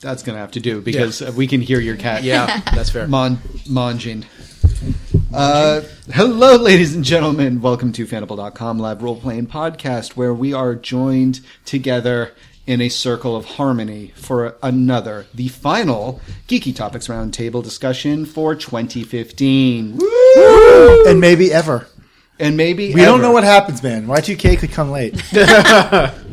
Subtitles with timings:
[0.00, 2.22] that's gonna have to do because uh we can hear your cat.
[2.22, 3.06] Yeah, that's fair.
[3.08, 4.24] Mon- monging.
[5.34, 5.82] Uh,
[6.12, 7.60] hello, ladies and gentlemen.
[7.60, 12.32] Welcome to Fandible.com live role playing podcast, where we are joined together
[12.66, 19.98] in a circle of harmony for another, the final Geeky Topics Roundtable discussion for 2015.
[21.08, 21.88] and maybe ever.
[22.38, 24.06] And maybe We don't know what happens, man.
[24.06, 25.14] Y2K could come late.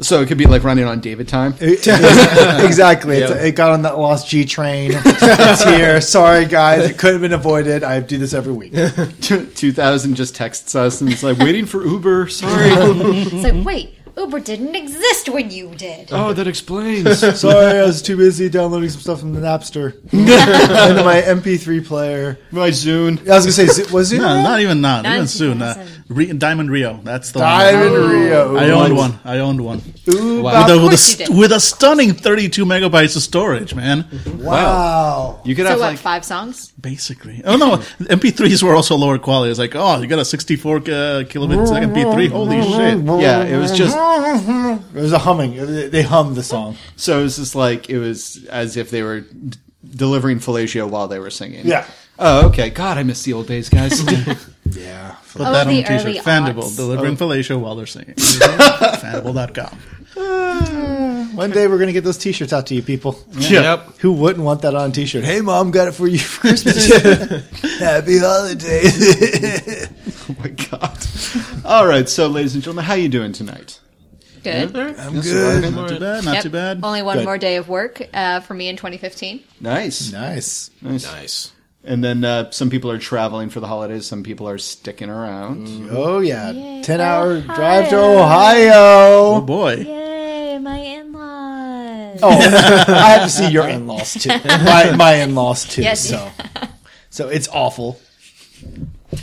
[0.00, 1.54] So it could be like running on David time.
[1.60, 3.16] exactly.
[3.16, 4.90] It's- it got on that lost G train.
[4.94, 6.00] it's here.
[6.02, 6.90] Sorry, guys.
[6.90, 7.82] It could have been avoided.
[7.82, 8.74] I do this every week.
[9.22, 12.28] 2000 just texts us and it's like, waiting for Uber.
[12.28, 12.68] Sorry.
[12.70, 16.08] It's like, wait, Uber didn't exist when you did.
[16.10, 17.18] oh, that explains.
[17.40, 22.38] Sorry, I was too busy downloading some stuff from the Napster and my MP3 player.
[22.50, 23.18] My Zune.
[23.28, 24.18] I was gonna say, Z- was it?
[24.18, 25.60] No, not even not Not even soon.
[25.60, 26.04] Uh, 2000.
[26.08, 27.00] Re- Diamond Rio.
[27.02, 27.48] That's the one.
[27.48, 28.10] Diamond one.
[28.10, 28.56] Rio.
[28.56, 29.18] I owned one.
[29.24, 30.62] I owned one Ooh, Wow.
[30.62, 31.36] with, a, of with, a, course you st- did.
[31.38, 34.06] with a stunning 32 megabytes of storage, man.
[34.38, 35.40] wow.
[35.44, 35.86] You could So have what?
[35.90, 36.72] like five songs?
[36.80, 37.42] Basically.
[37.44, 39.50] Oh no, MP3s were also lower quality.
[39.50, 40.80] It's like, oh, you got a 64 uh,
[41.28, 42.30] kilobit second MP3.
[42.30, 43.04] Holy shit!
[43.22, 43.96] yeah, it was just
[44.94, 45.90] It was a humming.
[45.90, 46.76] They hummed the song.
[46.96, 51.08] so it was just like it was as if they were d- delivering fellatio while
[51.08, 51.66] they were singing.
[51.66, 51.84] Yeah.
[52.18, 52.70] Oh, okay.
[52.70, 54.02] God, I miss the old days, guys.
[54.68, 55.14] Yeah.
[55.32, 56.24] Put Oh, that on the a t-shirt.
[56.24, 56.76] Fandible, aughts.
[56.76, 57.16] delivering oh.
[57.16, 58.14] fellatio while they're singing.
[58.16, 59.78] Fandible.com.
[60.18, 61.28] Ah.
[61.34, 63.16] One day we're gonna get those T-shirts out to you, people.
[63.32, 63.98] Yep.
[63.98, 65.22] Who wouldn't want that on a T-shirt?
[65.24, 66.86] Hey, mom, got it for you for Christmas.
[67.78, 69.88] Happy holidays.
[70.28, 70.98] oh my God.
[71.64, 72.08] All right.
[72.08, 73.78] So, ladies and gentlemen, how you doing tonight?
[74.46, 74.98] Good.
[74.98, 75.74] I'm good.
[75.74, 76.24] Not too bad.
[76.24, 76.42] Not Yep.
[76.42, 76.80] too bad.
[76.82, 77.24] Only one Good.
[77.24, 79.40] more day of work uh, for me in 2015.
[79.60, 80.12] Nice.
[80.12, 80.70] Nice.
[80.80, 81.04] Nice.
[81.04, 81.52] Nice.
[81.84, 84.06] And then uh, some people are traveling for the holidays.
[84.06, 85.88] Some people are sticking around.
[85.92, 87.54] Oh yeah, Yay, ten hour Ohio.
[87.54, 88.72] drive to Ohio.
[88.74, 89.74] Oh boy.
[89.76, 92.18] Yay, my in-laws.
[92.24, 92.30] Oh,
[92.88, 94.30] I have to see your in laws too.
[94.44, 95.82] My my in laws too.
[95.82, 96.08] Yes.
[96.08, 96.28] So,
[97.10, 98.00] so it's awful.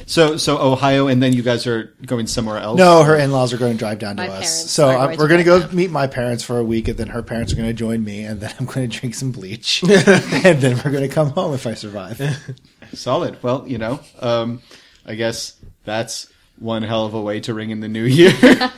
[0.05, 2.77] So, so Ohio, and then you guys are going somewhere else.
[2.77, 4.33] No, her in laws are going to drive down to My us.
[4.33, 5.75] parents So are I'm, going we're to going to go down.
[5.75, 8.23] meet my parents for a week, and then her parents are going to join me,
[8.23, 11.53] and then I'm going to drink some bleach, and then we're going to come home
[11.53, 12.21] if I survive.
[12.93, 13.41] Solid.
[13.43, 14.61] Well, you know, um,
[15.05, 16.27] I guess that's
[16.59, 18.31] one hell of a way to ring in the new year.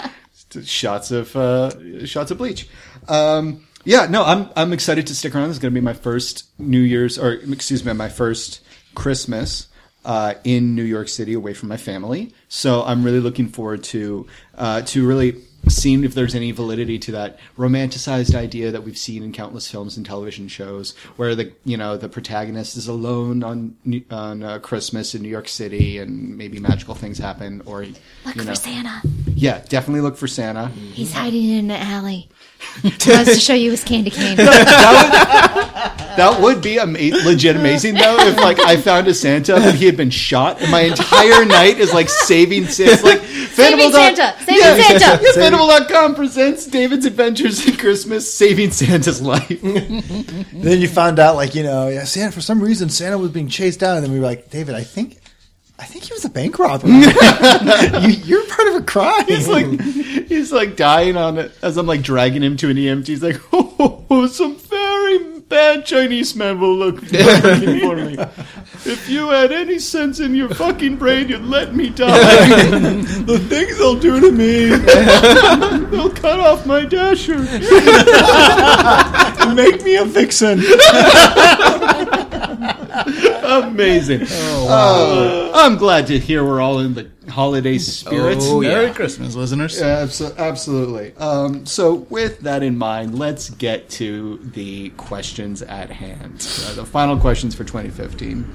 [0.64, 2.68] shots of uh, shots of bleach.
[3.08, 5.50] Um, yeah, no, I'm I'm excited to stick around.
[5.50, 8.62] This is going to be my first New Year's, or excuse me, my first
[8.96, 9.68] Christmas
[10.06, 12.34] uh, in New York City, away from my family.
[12.48, 14.28] So I'm really looking forward to
[14.58, 19.24] uh, to really seeing if there's any validity to that romanticized idea that we've seen
[19.24, 23.76] in countless films and television shows, where the you know the protagonist is alone on
[24.12, 28.44] on uh, Christmas in New York City, and maybe magical things happen, or Look you
[28.44, 29.02] know, for Santa.
[29.34, 30.68] yeah, definitely look for Santa.
[30.68, 32.30] He's hiding in an alley.
[32.82, 34.38] He wants to show you his candy cane.
[34.38, 35.52] That
[36.42, 39.98] would be ama- legit amazing though if like I found a Santa and he had
[39.98, 43.04] been shot and my entire night is like saving Santa.
[43.06, 44.40] Like Saving Fandible dot- Santa!
[44.46, 45.24] Saving Yeah, Santa!
[45.24, 49.48] Yeah, Fandible.com presents David's Adventures in Christmas, saving Santa's life.
[49.62, 52.34] then you found out, like you know, yeah, Santa.
[52.34, 54.84] For some reason, Santa was being chased down, and then we were like, David, I
[54.84, 55.20] think.
[55.78, 56.88] I think he was a bank robber.
[56.88, 59.26] you, you're part of a crime.
[59.28, 63.06] He's like he's like dying on it as I'm like dragging him to an EMT.
[63.08, 64.65] He's like, oh, some very
[65.50, 68.18] bad Chinese man will look for me.
[68.88, 72.12] If you had any sense in your fucking brain, you'd let me die.
[73.26, 74.68] the things they'll do to me.
[75.90, 77.40] they'll cut off my dasher.
[79.56, 80.60] make me a vixen.
[83.44, 84.28] Amazing.
[84.30, 88.38] Oh, uh, I'm glad to hear we're all in the holiday spirit.
[88.42, 88.70] Oh, yeah.
[88.70, 89.80] Merry Christmas, listeners.
[89.80, 91.14] Yeah, abso- absolutely.
[91.18, 96.48] Um, so, with that in mind, let's get to the questions at hand.
[96.66, 98.46] Uh, the final questions for 2015.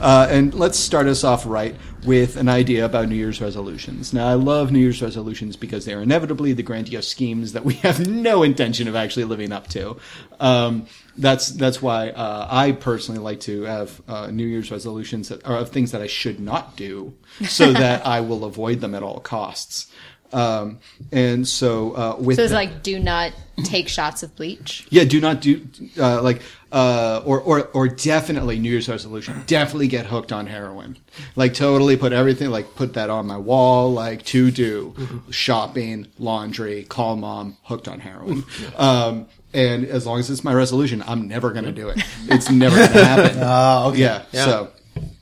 [0.00, 1.74] Uh, and let's start us off right
[2.04, 4.12] with an idea about New Year's resolutions.
[4.12, 7.74] Now, I love New Year's resolutions because they are inevitably the grandiose schemes that we
[7.84, 9.96] have no intention of actually living up to.
[10.40, 15.46] Um, that's that's why uh, I personally like to have uh, New Year's resolutions that
[15.46, 17.14] are of things that I should not do,
[17.46, 19.90] so that I will avoid them at all costs.
[20.32, 20.78] Um,
[21.12, 23.32] and so uh, with So it's that- like, do not
[23.64, 24.84] take shots of bleach.
[24.90, 25.64] yeah, do not do
[25.98, 26.42] uh, like
[26.72, 29.44] uh, or or or definitely New Year's resolution.
[29.46, 30.96] Definitely get hooked on heroin.
[31.36, 33.92] Like totally put everything like put that on my wall.
[33.92, 38.44] Like to do shopping, laundry, call mom, hooked on heroin.
[38.76, 42.02] Um, and as long as it's my resolution, I'm never gonna do it.
[42.28, 43.38] It's never gonna happen.
[43.40, 43.98] Ah, okay.
[44.00, 44.24] Yeah.
[44.32, 44.70] So,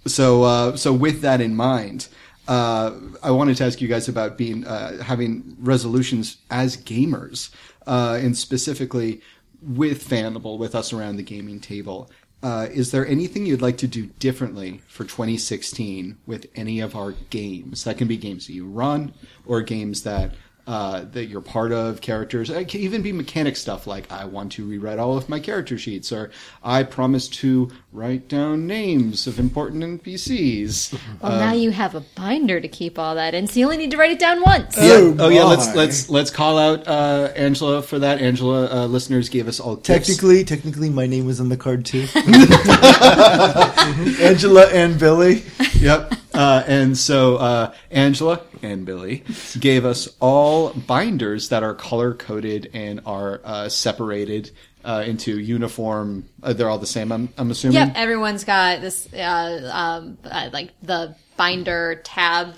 [0.07, 2.09] so, uh, so with that in mind,
[2.49, 2.93] uh,
[3.23, 7.51] I wanted to ask you guys about being uh, having resolutions as gamers,
[7.87, 9.21] uh, and specifically
[9.63, 12.11] with Fandible, with us around the gaming table,
[12.43, 17.13] uh, is there anything you'd like to do differently for 2016 with any of our
[17.31, 17.85] games?
[17.85, 19.15] That can be games that you run
[19.47, 20.35] or games that
[20.73, 22.49] uh, that you're part of, characters.
[22.49, 25.77] It can even be mechanic stuff like I want to rewrite all of my character
[25.77, 26.31] sheets, or
[26.65, 30.99] I promise to write down names of important NPCs.
[31.21, 33.91] Well, now you have a binder to keep all that in, so you only need
[33.91, 34.75] to write it down once.
[34.79, 38.21] Oh, oh yeah, let's let's let's call out uh, Angela for that.
[38.21, 40.07] Angela, uh, listeners gave us all tips.
[40.07, 42.07] Technically, technically, my name was on the card too.
[44.25, 45.45] Angela and Billy.
[45.75, 46.15] yep.
[46.35, 49.25] Uh, and so uh, Angela and Billy
[49.59, 54.51] gave us all binders that are color coded and are uh, separated
[54.85, 56.29] uh, into uniform.
[56.43, 57.13] Uh, they're all the same.
[57.13, 57.77] I'm, I'm assuming.
[57.77, 62.57] Yep, everyone's got this, uh, um, uh, like the binder tab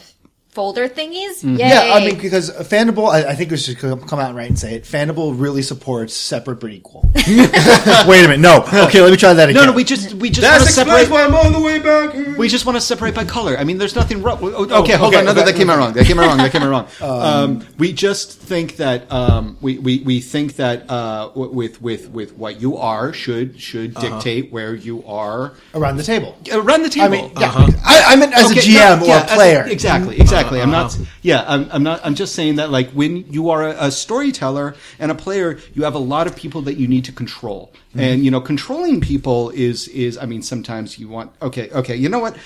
[0.54, 1.42] folder thingies.
[1.42, 1.68] Yay.
[1.68, 4.58] Yeah, I mean, because Fandible, I, I think we should come come out right and
[4.58, 4.84] say it.
[4.84, 7.02] Fandible really supports separate but equal.
[7.14, 8.62] Wait a minute, no.
[8.86, 9.60] Okay, let me try that again.
[9.62, 11.10] No, no, we just we just That want to explains separate.
[11.10, 12.36] why I'm all the way back here.
[12.38, 13.56] We just want to separate by color.
[13.58, 14.38] I mean, there's nothing wrong.
[14.42, 15.24] oh, Okay, hold okay, on.
[15.26, 15.50] No, no, okay.
[15.52, 15.92] that came out wrong.
[15.92, 16.38] That came out wrong.
[16.38, 16.88] That came out wrong.
[17.24, 22.36] Um, we just think that um, we, we we think that uh, with with with
[22.36, 26.36] what you are should should dictate where you are around the table.
[26.52, 27.06] around the table.
[27.06, 27.52] I mean, yeah,
[27.84, 29.66] I, I meant as Okay, a GM no, or yeah, a as player.
[30.44, 30.62] Exactly, exactly.
[30.62, 30.98] I'm not.
[31.22, 32.00] Yeah, I'm, I'm not.
[32.04, 35.84] I'm just saying that, like, when you are a, a storyteller and a player, you
[35.84, 39.50] have a lot of people that you need to control, and you know, controlling people
[39.50, 40.18] is is.
[40.18, 41.32] I mean, sometimes you want.
[41.42, 41.96] Okay, okay.
[41.96, 42.36] You know what?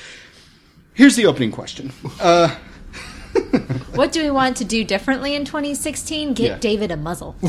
[0.94, 1.92] Here's the opening question.
[2.20, 2.54] Uh,
[3.94, 6.34] What do we want to do differently in 2016?
[6.34, 6.58] Get Yeah.
[6.58, 7.36] David a muzzle.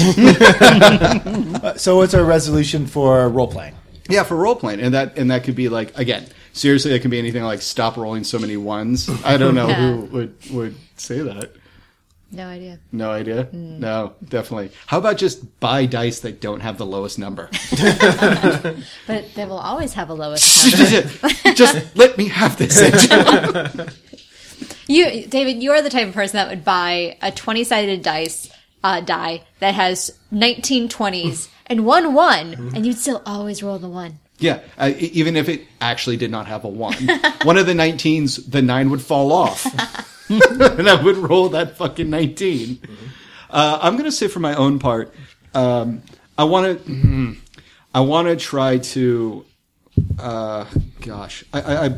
[1.60, 3.76] Uh, So, what's our resolution for role playing?
[4.10, 6.26] Yeah, for role playing, and that and that could be like again.
[6.54, 9.10] Seriously, it can be anything like stop rolling so many ones.
[9.24, 11.52] I don't know who would would say that.
[12.32, 12.80] no idea.
[12.92, 13.48] No idea.
[13.54, 14.72] No, definitely.
[14.88, 17.50] How about just buy dice that don't have the lowest number?
[19.08, 21.54] But they will always have a lowest number.
[21.54, 22.76] just let me have this.
[24.88, 28.50] You, David, you are the type of person that would buy a 20 sided dice
[28.84, 33.90] uh, die that has 19 20s and one one, and you'd still always roll the
[33.90, 34.20] one.
[34.40, 36.94] yeah, uh, even if it actually did not have a one,
[37.44, 39.66] one of the 19s, the nine would fall off,
[40.30, 42.80] and I would roll that fucking 19.
[43.50, 45.14] Uh, I'm gonna say for my own part,
[45.54, 46.02] um,
[46.38, 47.36] I want to,
[47.94, 49.46] I want to try to,
[50.20, 50.66] uh,
[51.02, 51.90] gosh, I, I, I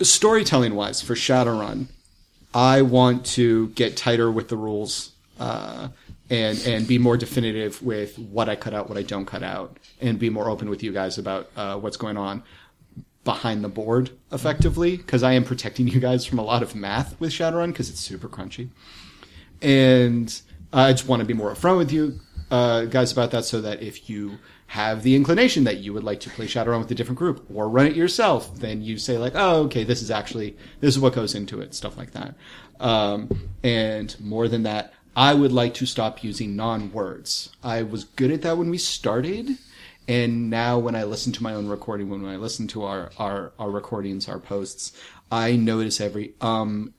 [0.00, 1.86] storytelling wise for Shadowrun,
[2.52, 5.88] I want to get tighter with the rules uh,
[6.34, 9.78] and and be more definitive with what I cut out, what I don't cut out,
[10.00, 12.42] and be more open with you guys about uh, what's going on
[13.22, 17.18] behind the board effectively because I am protecting you guys from a lot of math
[17.20, 18.68] with Shadowrun because it's super crunchy,
[19.62, 20.40] and
[20.72, 22.20] I just want to be more upfront with you
[22.50, 26.18] uh, guys about that so that if you have the inclination that you would like
[26.20, 29.34] to play Shadowrun with a different group or run it yourself, then you say like,
[29.36, 32.34] oh, okay, this is actually this is what goes into it, stuff like that.
[32.80, 37.50] Um, and more than that, I would like to stop using non-words.
[37.62, 39.58] I was good at that when we started.
[40.06, 43.52] And now when I listen to my own recording, when I listen to our, our,
[43.58, 44.92] our recordings, our posts,
[45.30, 46.92] I notice every, um,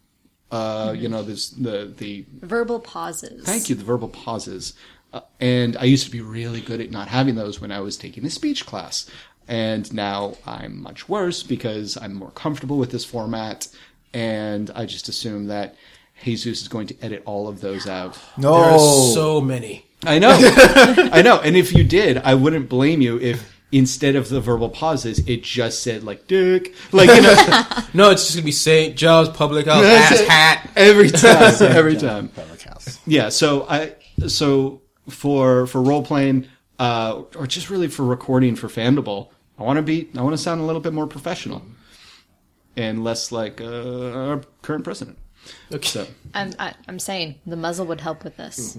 [0.49, 3.45] uh, you know, there's the, the, Verbal pauses.
[3.45, 3.75] Thank you.
[3.75, 4.73] The verbal pauses.
[5.13, 7.97] Uh, and I used to be really good at not having those when I was
[7.97, 9.09] taking a speech class.
[9.47, 13.67] And now I'm much worse because I'm more comfortable with this format.
[14.13, 15.75] And I just assume that
[16.25, 18.17] Jesus is going to edit all of those out.
[18.37, 18.79] No, There are
[19.13, 19.85] so many.
[20.05, 20.35] I know.
[21.13, 21.39] I know.
[21.39, 25.43] And if you did, I wouldn't blame you if instead of the verbal pauses, it
[25.43, 26.73] just said like dick.
[26.91, 27.63] Like, you know,
[27.93, 28.95] No, it's just gonna be St.
[28.95, 30.69] John's Public House ass hat.
[30.75, 31.53] every time.
[31.61, 32.27] Every time.
[32.29, 32.99] Public house.
[33.07, 33.93] yeah so i
[34.27, 36.47] so for for role playing
[36.79, 39.29] uh or just really for recording for fandible
[39.59, 41.61] i want to be i want to sound a little bit more professional
[42.75, 45.17] and less like uh, our current president
[45.73, 45.87] Okay.
[45.87, 48.77] so I'm, I, I'm saying the muzzle would help with this.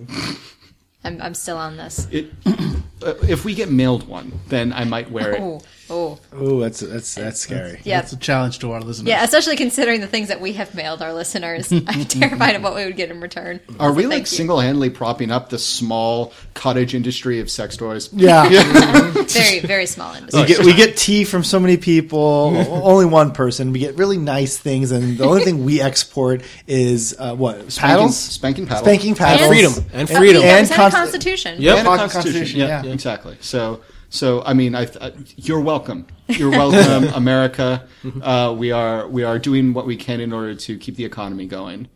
[1.05, 2.07] I'm, I'm still on this.
[2.11, 6.19] it uh, if we get mailed one then i might wear it Oh, oh.
[6.33, 7.81] Oh, that's that's that's scary.
[7.85, 8.01] Yeah.
[8.01, 9.09] That's a challenge to our listeners.
[9.09, 11.73] Yeah, especially considering the things that we have mailed our listeners.
[11.87, 13.61] I'm terrified of what we would get in return.
[13.81, 18.49] are we like single-handedly propping up the small cottage industry of sex toys Yeah.
[19.27, 20.41] Very, very small industry.
[20.43, 23.73] We get, we get tea from so many people, only one person.
[23.73, 27.81] We get really nice things, and the only thing we export is uh, what spanking,
[27.97, 29.91] paddles, spanking paddle spanking paddles, And freedom.
[29.93, 30.43] And freedom.
[30.43, 31.61] Yeah, and and const- Constitution.
[31.61, 31.79] Yep.
[31.79, 32.61] and a Constitution, constitution.
[32.61, 32.93] Yeah, yeah.
[32.93, 33.37] exactly.
[33.41, 36.07] So, so I mean, I, I you're welcome.
[36.29, 37.87] You're welcome, America.
[38.23, 41.47] Uh, we are we are doing what we can in order to keep the economy
[41.47, 41.89] going.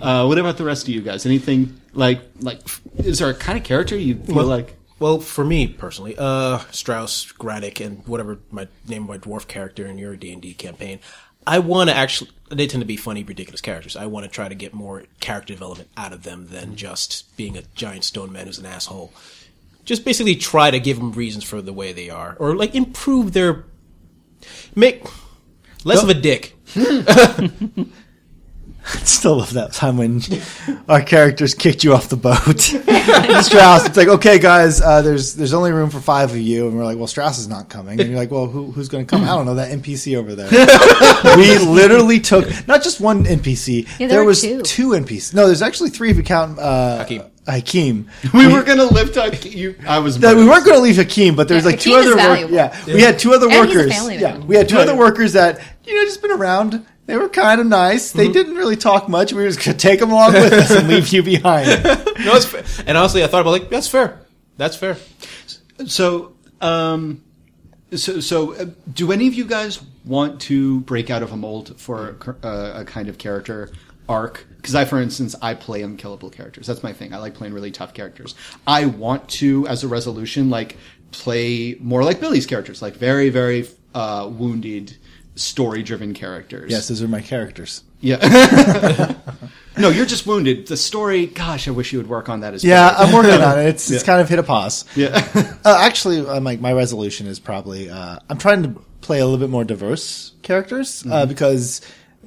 [0.00, 1.26] Uh, what about the rest of you guys?
[1.26, 2.60] Anything like like?
[2.96, 4.76] Is there a kind of character you feel like?
[4.98, 9.86] Well, for me personally, uh, Strauss, Graddick, and whatever my name of my dwarf character
[9.86, 11.00] in your D and D campaign,
[11.46, 12.30] I want to actually.
[12.50, 13.96] They tend to be funny, ridiculous characters.
[13.96, 17.56] I want to try to get more character development out of them than just being
[17.56, 19.12] a giant stone man who's an asshole.
[19.84, 23.32] Just basically try to give them reasons for the way they are, or like improve
[23.32, 23.64] their
[24.74, 25.04] make
[25.84, 26.56] less of a dick.
[28.84, 30.20] Still love that time when
[30.90, 32.60] our characters kicked you off the boat.
[33.44, 36.76] Strauss, it's like, okay, guys, uh, there's there's only room for five of you, and
[36.76, 39.10] we're like, well, Strauss is not coming, and you're like, well, who, who's going to
[39.10, 39.24] come?
[39.24, 40.50] I don't know that NPC over there.
[41.38, 43.86] we literally took not just one NPC.
[43.96, 44.60] there there were was two.
[44.60, 44.88] two.
[44.90, 45.32] NPCs.
[45.32, 47.22] No, there's actually three if you count uh, Hakeem.
[47.46, 48.08] Hakeem.
[48.32, 49.76] We were gonna lift up you.
[49.86, 50.18] I was.
[50.20, 52.16] that we weren't going to leave Hakeem, but there's Yeah, like two Hakeem is other
[52.16, 52.54] work, valuable.
[52.54, 53.92] yeah, We had two other And he's a workers.
[53.94, 56.86] family Yeah, we had two other workers that you know just been around.
[57.06, 58.12] They were kind of nice.
[58.12, 59.34] They didn't really talk much.
[59.34, 61.66] We were just going to take them along with us and leave you behind.
[62.24, 62.64] No, it's fair.
[62.86, 64.20] And honestly, I thought about like that's fair.
[64.56, 64.96] That's fair.
[65.86, 66.32] So,
[66.62, 67.22] um,
[67.94, 71.78] so, so, uh, do any of you guys want to break out of a mold
[71.78, 73.70] for uh, a kind of character
[74.08, 74.46] arc?
[74.64, 76.66] Because I, for instance, I play unkillable characters.
[76.66, 77.12] That's my thing.
[77.12, 78.34] I like playing really tough characters.
[78.66, 80.78] I want to, as a resolution, like
[81.10, 84.96] play more like Billy's characters, like very, very uh, wounded,
[85.34, 86.70] story-driven characters.
[86.70, 87.84] yes, those are my characters.
[88.00, 89.14] Yeah.
[89.76, 90.66] no, you're just wounded.
[90.66, 92.70] The story, gosh, I wish you would work on that as well.
[92.70, 93.06] Yeah, well.
[93.06, 93.66] I'm working on it.
[93.74, 94.86] It's it's kind of hit a pause.
[94.96, 95.20] Yeah.
[95.66, 99.38] Uh, actually, uh, my my resolution is probably uh, I'm trying to play a little
[99.38, 101.82] bit more diverse characters uh, because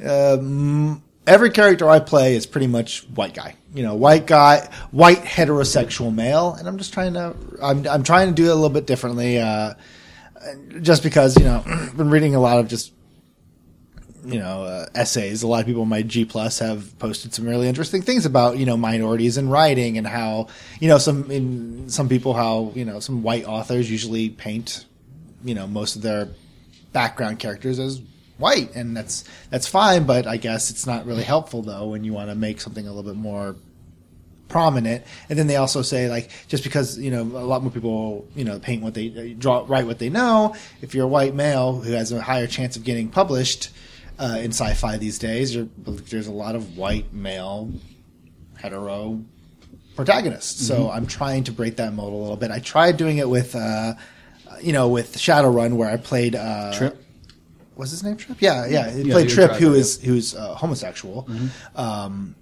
[0.06, 3.55] um, every character I play is pretty much white guy.
[3.74, 8.29] You know, white guy, white heterosexual male, and I'm just trying to I'm I'm trying
[8.29, 9.39] to do it a little bit differently.
[9.39, 9.74] Uh,
[10.81, 12.93] just because you know, I've been reading a lot of just
[14.25, 15.43] you know uh, essays.
[15.43, 18.57] A lot of people in my G plus have posted some really interesting things about
[18.57, 20.48] you know minorities in writing and how
[20.79, 24.86] you know some in some people how you know some white authors usually paint
[25.43, 26.29] you know most of their
[26.93, 28.01] background characters as
[28.38, 32.13] white and that's that's fine but I guess it's not really helpful though when you
[32.13, 33.56] want to make something a little bit more
[34.48, 35.03] prominent.
[35.29, 38.44] And then they also say like just because you know a lot more people you
[38.44, 41.91] know paint what they draw write what they know if you're a white male who
[41.94, 43.70] has a higher chance of getting published
[44.20, 47.72] uh, in sci-fi these days you're, there's a lot of white male
[48.56, 49.22] hetero
[49.96, 50.65] protagonists.
[50.65, 52.51] So i'm trying to break that mold a little bit.
[52.51, 53.94] I tried doing it with uh,
[54.62, 57.03] you know with shadowrun where i played uh, Trip.
[57.77, 58.38] Was his name Trip?
[58.41, 58.89] Yeah, yeah.
[58.89, 61.27] He Yeah, played Trip, who is who's uh, homosexual.
[61.75, 62.36] Um,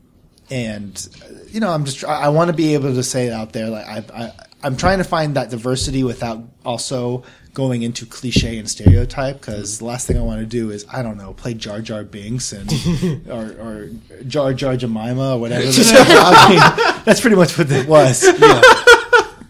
[0.50, 1.08] and
[1.50, 3.70] you know, I'm just I, I want to be able to say it out there.
[3.70, 4.32] Like I, I,
[4.64, 7.24] I'm trying to find that diversity without also
[7.54, 9.40] going into cliche and stereotype.
[9.40, 12.04] Because the last thing I want to do is I don't know play Jar Jar
[12.04, 12.72] Binks and
[13.30, 13.90] or, or
[14.28, 15.66] Jar Jar Jemima or whatever.
[15.68, 18.24] I mean, that's pretty much what it was.
[18.24, 18.62] Yeah.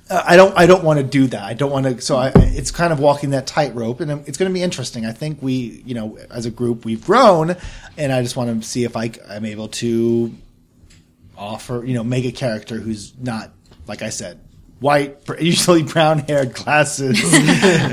[0.10, 0.56] I don't.
[0.56, 1.44] I don't want to do that.
[1.44, 2.00] I don't want to.
[2.00, 5.04] So I, it's kind of walking that tightrope, and it's going to be interesting.
[5.04, 7.56] I think we, you know, as a group, we've grown,
[7.98, 10.32] and I just want to see if I, I, am able to
[11.36, 13.52] offer, you know, make a character who's not,
[13.88, 14.40] like I said,
[14.80, 17.18] white, usually brown haired, glasses,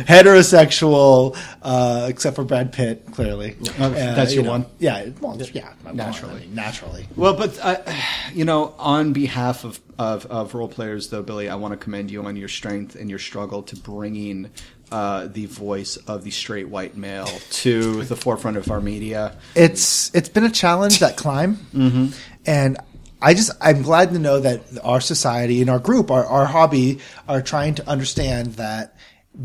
[0.07, 3.57] heterosexual, uh, except for Brad Pitt, clearly.
[3.79, 4.67] Oh, that's you your know, one?
[4.79, 5.09] Yeah.
[5.21, 5.73] Well, yeah.
[5.85, 6.35] well, Naturally.
[6.35, 7.09] I mean, naturally.
[7.17, 7.79] Well, but uh,
[8.33, 12.11] you know, on behalf of, of of role players, though, Billy, I want to commend
[12.11, 14.51] you on your strength and your struggle to bringing
[14.91, 19.37] uh, the voice of the straight white male to the forefront of our media.
[19.55, 22.07] it's it's been a challenge that climb Mm-hmm.
[22.45, 22.77] and
[23.23, 26.99] i just i'm glad to know that our society and our group our, our hobby
[27.29, 28.97] are trying to understand that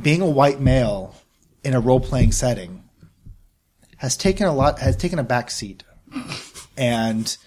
[0.01, 1.15] being a white male
[1.63, 2.83] in a role-playing setting
[3.97, 5.83] has taken a lot has taken a back seat
[6.77, 7.37] and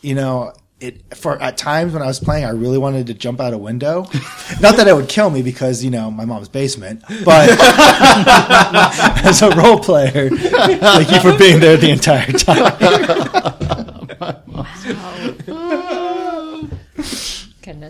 [0.00, 3.40] you know it for at times when I was playing, I really wanted to jump
[3.40, 4.02] out a window.
[4.60, 7.48] Not that it would kill me because you know my mom's basement, but
[9.24, 13.68] as a role player, thank you for being there the entire time.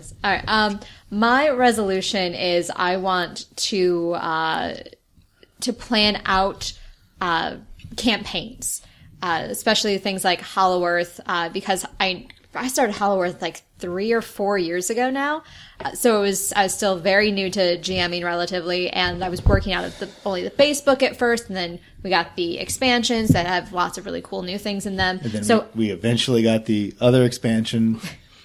[0.03, 0.13] Goodness.
[0.23, 0.43] All right.
[0.47, 0.79] Um,
[1.09, 4.75] my resolution is I want to uh,
[5.61, 6.73] to plan out
[7.21, 7.57] uh,
[7.95, 8.81] campaigns,
[9.21, 14.11] uh, especially things like Hollow Earth, uh, because I I started Hollow Earth like three
[14.11, 15.43] or four years ago now.
[15.79, 19.43] Uh, so it was I was still very new to GMing relatively, and I was
[19.45, 22.59] working out of the, only the base book at first, and then we got the
[22.59, 25.19] expansions that have lots of really cool new things in them.
[25.23, 27.99] Then so we, we eventually got the other expansion,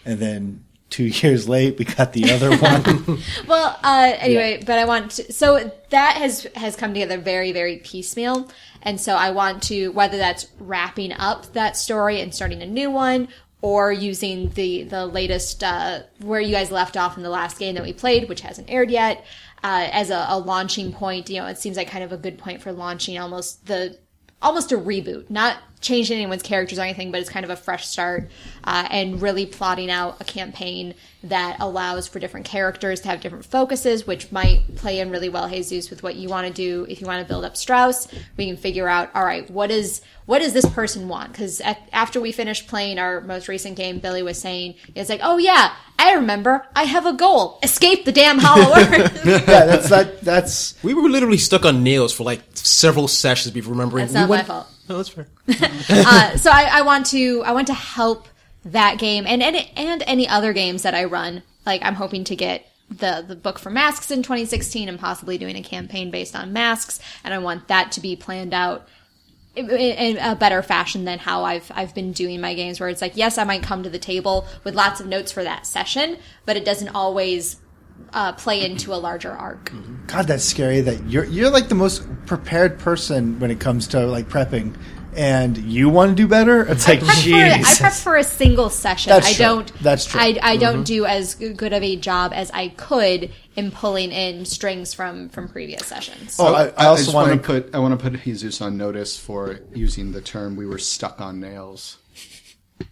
[0.05, 3.21] and then two years late we got the other one.
[3.47, 7.79] Well, uh, anyway, but I want to, so that has has come together very very
[7.79, 8.49] piecemeal,
[8.83, 12.91] and so I want to whether that's wrapping up that story and starting a new
[12.91, 13.29] one,
[13.61, 17.75] or using the the latest uh, where you guys left off in the last game
[17.75, 19.25] that we played, which hasn't aired yet,
[19.65, 21.29] uh, as a, a launching point.
[21.29, 23.99] You know, it seems like kind of a good point for launching almost the
[24.41, 27.87] almost a reboot, not changing anyone's characters or anything, but it's kind of a fresh
[27.87, 28.31] start
[28.65, 30.95] uh, and really plotting out a campaign
[31.25, 35.49] that allows for different characters to have different focuses, which might play in really well,
[35.49, 36.87] Jesus, with what you want to do.
[36.89, 40.01] If you want to build up Strauss, we can figure out, all right, what is
[40.27, 41.33] what does this person want?
[41.33, 45.39] Because after we finished playing our most recent game, Billy was saying, it's like, oh
[45.39, 49.23] yeah, I remember, I have a goal: escape the damn Hollow Earth.
[49.27, 50.21] yeah, that's that.
[50.21, 54.03] That's We were literally stuck on nails for like several sessions before remembering.
[54.07, 54.69] That's we not my went- fault.
[54.89, 55.27] No, that's fair.
[55.91, 58.29] uh, so I, I want to I want to help
[58.65, 61.43] that game and any and any other games that I run.
[61.67, 65.57] Like I'm hoping to get the the book for masks in 2016 and possibly doing
[65.57, 68.89] a campaign based on masks, and I want that to be planned out
[69.55, 73.03] in, in a better fashion than how I've I've been doing my games, where it's
[73.03, 76.19] like yes, I might come to the table with lots of notes for that session,
[76.47, 77.57] but it doesn't always
[78.13, 79.73] uh, play into a larger arc.
[80.07, 80.81] God, that's scary.
[80.81, 84.77] That you're you're like the most prepared person when it comes to like prepping,
[85.15, 86.63] and you want to do better.
[86.63, 87.79] It's like, prep for, I Jesus.
[87.81, 89.11] prep for a single session.
[89.11, 89.45] That's I true.
[89.45, 89.73] don't.
[89.81, 90.21] That's true.
[90.21, 94.45] I, I don't do as good of a job as I could in pulling in
[94.45, 96.37] strings from from previous sessions.
[96.39, 98.61] Oh, I, I also just want want to to put I want to put Jesus
[98.61, 101.99] on notice for using the term "we were stuck on nails."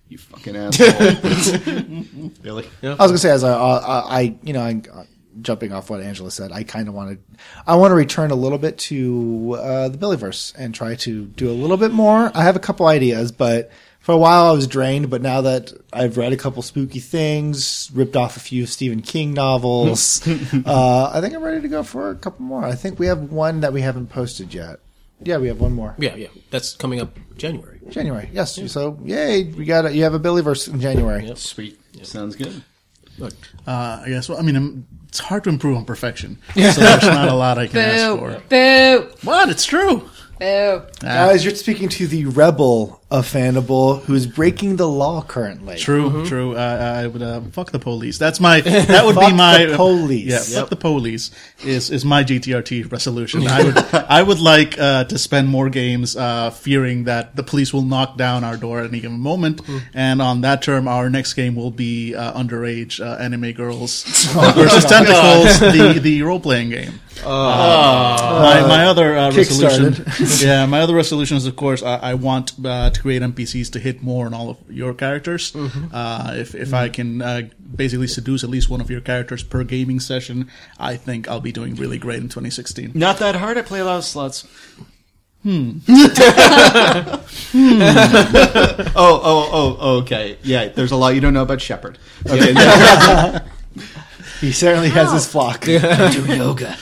[0.08, 2.68] You fucking asshole, Billy.
[2.82, 5.04] I was gonna say as I, I, I you know, I, uh,
[5.40, 8.34] jumping off what Angela said, I kind of want to, I want to return a
[8.34, 12.30] little bit to uh, the Billyverse and try to do a little bit more.
[12.34, 15.10] I have a couple ideas, but for a while I was drained.
[15.10, 19.34] But now that I've read a couple spooky things, ripped off a few Stephen King
[19.34, 20.26] novels,
[20.64, 22.64] uh, I think I'm ready to go for a couple more.
[22.64, 24.80] I think we have one that we haven't posted yet.
[25.22, 25.94] Yeah, we have one more.
[25.98, 26.28] Yeah, yeah.
[26.50, 27.75] That's coming up January.
[27.90, 28.58] January, yes.
[28.72, 29.92] So, yay, we got it.
[29.94, 31.30] You have a Billy verse in January.
[31.36, 32.62] Sweet, sounds good.
[33.18, 33.32] Look,
[33.66, 34.28] Uh, I guess.
[34.28, 37.58] Well, I mean, um, it's hard to improve on perfection, so there's not a lot
[37.58, 38.42] I can ask boo, for.
[38.48, 39.48] boo, What?
[39.48, 40.08] It's true.
[40.38, 40.82] boo.
[41.00, 45.76] Guys, you're speaking to the rebel of Fandible who's breaking the law currently.
[45.76, 46.56] True, true.
[46.56, 48.18] Uh, I would uh, fuck the police.
[48.18, 48.60] That's my.
[48.86, 50.52] That would be my the police.
[50.52, 51.30] Yeah, fuck the police
[51.64, 53.46] is is my GTRT resolution.
[53.48, 57.72] I would I would like uh, to spend more games uh, fearing that the police
[57.72, 59.60] will knock down our door at any given moment,
[59.94, 64.04] and on that term, our next game will be uh, underage uh, anime girls
[64.54, 67.00] versus tentacles, the the role playing game.
[67.24, 70.04] my my other uh, resolution,
[70.46, 73.78] yeah, my other resolution is of course I, I want uh, to create NPCs to
[73.78, 75.54] hit more on all of your characters.
[75.92, 77.42] Uh, if if I can uh,
[77.74, 81.52] basically seduce at least one of your characters per gaming session, I think I'll be
[81.52, 82.92] doing really great in 2016.
[82.94, 83.56] Not that hard.
[83.58, 84.46] I play a lot of sluts.
[85.46, 85.78] Hmm.
[85.88, 87.22] oh,
[88.96, 90.38] oh, oh, oh, okay.
[90.42, 91.98] Yeah, there's a lot you don't know about Shepard.
[92.28, 92.52] Okay,
[94.40, 95.60] He certainly has his flock.
[95.64, 95.78] do
[96.34, 96.76] yoga.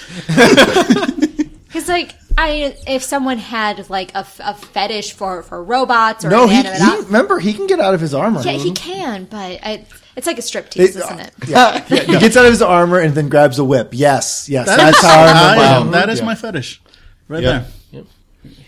[1.85, 6.31] Because like I, if someone had like a, f- a fetish for for robots or
[6.31, 8.41] No, he, he remember he can get out of his armor.
[8.43, 8.75] yeah, he mm-hmm.
[8.75, 9.85] can, but I,
[10.17, 11.33] it's like a striptease, isn't it?
[11.43, 13.91] Uh, yeah, yeah, he gets out of his armor and then grabs a whip.
[13.93, 15.93] Yes, yes, that's how I I remember.
[15.93, 16.25] that is Yeah.
[16.27, 16.81] my fetish,
[17.29, 17.65] right Yeah.
[17.93, 18.05] there.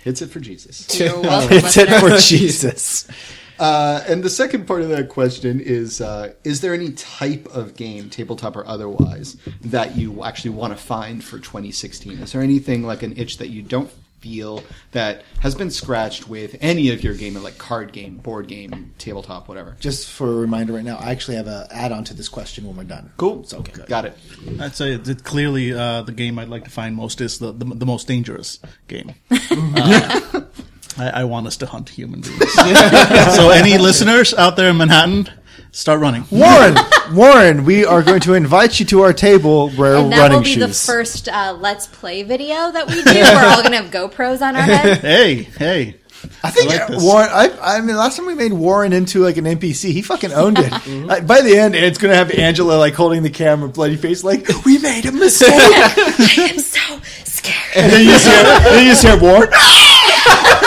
[0.04, 0.98] Hits it for Jesus.
[0.98, 3.08] You're It's it for Jesus.
[3.58, 7.76] Uh, and the second part of that question is: uh, Is there any type of
[7.76, 12.18] game, tabletop or otherwise, that you actually want to find for 2016?
[12.18, 13.90] Is there anything like an itch that you don't
[14.20, 18.92] feel that has been scratched with any of your game, like card game, board game,
[18.98, 19.76] tabletop, whatever?
[19.80, 22.76] Just for a reminder, right now, I actually have an add-on to this question when
[22.76, 23.12] we're done.
[23.16, 23.44] Cool.
[23.44, 23.86] So good.
[23.86, 24.18] Got it.
[24.60, 27.52] I'd say it, it clearly uh, the game I'd like to find most is the
[27.52, 29.14] the, the most dangerous game.
[30.98, 32.52] I, I want us to hunt human beings.
[33.34, 35.28] so any listeners out there in Manhattan,
[35.72, 36.24] start running.
[36.30, 36.76] Warren,
[37.12, 40.44] Warren, we are going to invite you to our table where And that running will
[40.44, 40.86] be shoes.
[40.86, 43.12] the first uh, Let's Play video that we do.
[43.12, 44.98] We're all gonna have GoPros on our head.
[45.02, 45.96] Hey, hey.
[46.42, 47.02] I think I like.
[47.02, 47.28] Warren.
[47.30, 50.58] I, I mean, last time we made Warren into like an NPC, he fucking owned
[50.58, 50.72] it.
[50.72, 54.24] Uh, by the end, it's going to have Angela like holding the camera, bloody face,
[54.24, 55.50] like we made a mistake.
[55.52, 57.76] I am so scared.
[57.76, 59.50] and then you just hear, then you just hear Warren.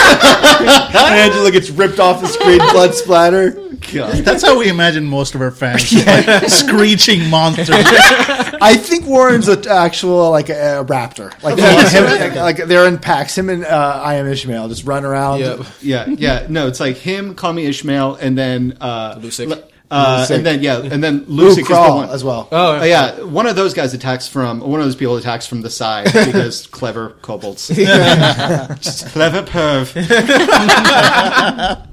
[0.10, 3.52] And Angela gets ripped off the screen, blood splatter.
[3.94, 4.18] God.
[4.26, 5.92] That's how we imagine most of our fans.
[6.06, 7.70] Like screeching monsters.
[7.70, 11.32] I think Warren's an actual like a, a raptor.
[11.42, 13.38] Like, him, like, like they're in packs.
[13.38, 15.40] Him and uh, I am Ishmael just run around.
[15.40, 15.60] Yep.
[15.82, 16.46] Yeah, yeah.
[16.50, 19.48] No, it's like him, call me Ishmael, and then uh, Lucic.
[19.48, 22.48] le- Uh, and then yeah, and then Ooh, Lucic the one as well.
[22.52, 25.62] Oh, Uh, yeah, one of those guys attacks from one of those people attacks from
[25.64, 27.68] the side because clever kobolds,
[28.80, 29.96] just clever perv.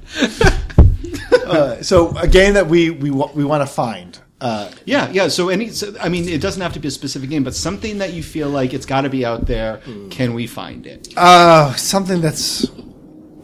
[1.47, 4.19] Uh, so a game that we we we want to find.
[4.41, 5.29] Uh, Yeah, yeah.
[5.29, 7.99] So any, so, I mean, it doesn't have to be a specific game, but something
[7.99, 9.81] that you feel like it's got to be out there.
[10.11, 11.07] Can we find it?
[11.17, 12.65] Uh, something that's.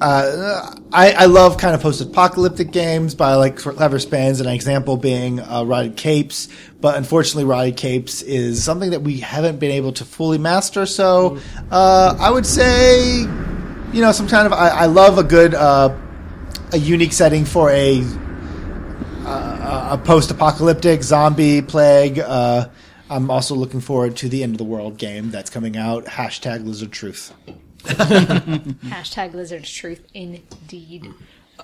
[0.03, 4.41] Uh, I, I love kind of post-apocalyptic games by like clever spins.
[4.41, 6.49] An example being uh, Rotted Capes,
[6.81, 10.85] but unfortunately, Rotted Capes is something that we haven't been able to fully master.
[10.85, 11.39] So,
[11.71, 14.51] uh, I would say, you know, some kind of.
[14.51, 15.95] I, I love a good, uh,
[16.73, 18.01] a unique setting for a
[19.25, 22.19] uh, a post-apocalyptic zombie plague.
[22.19, 26.03] I'm also looking forward to the end of the world game that's coming out.
[26.05, 27.33] Hashtag Lizard Truth.
[28.87, 31.13] Hashtag lizard truth indeed.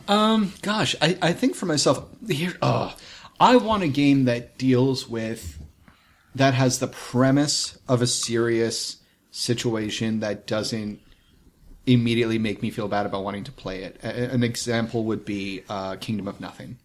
[0.07, 2.95] Um, gosh, I, I think for myself here, oh,
[3.39, 5.57] I want a game that deals with
[6.35, 8.97] that has the premise of a serious
[9.31, 10.99] situation that doesn't
[11.85, 13.99] immediately make me feel bad about wanting to play it.
[14.03, 16.77] A- an example would be uh, Kingdom of Nothing.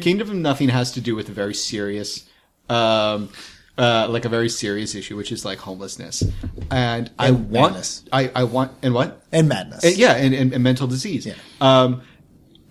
[0.00, 2.28] Kingdom of Nothing has to do with a very serious,
[2.68, 3.30] um,
[3.78, 6.22] uh, like a very serious issue, which is like homelessness,
[6.70, 8.04] and, I And want, madness.
[8.12, 9.22] I, I want, and what?
[9.32, 9.84] and madness.
[9.84, 11.26] Uh, yeah, and, and, and mental disease.
[11.26, 11.34] Yeah.
[11.60, 12.02] Um,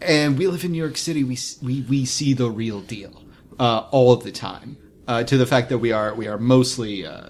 [0.01, 1.23] and we live in New York City.
[1.23, 3.23] We we we see the real deal
[3.59, 4.77] uh, all of the time.
[5.11, 7.27] Uh, to the fact that we are we are mostly uh,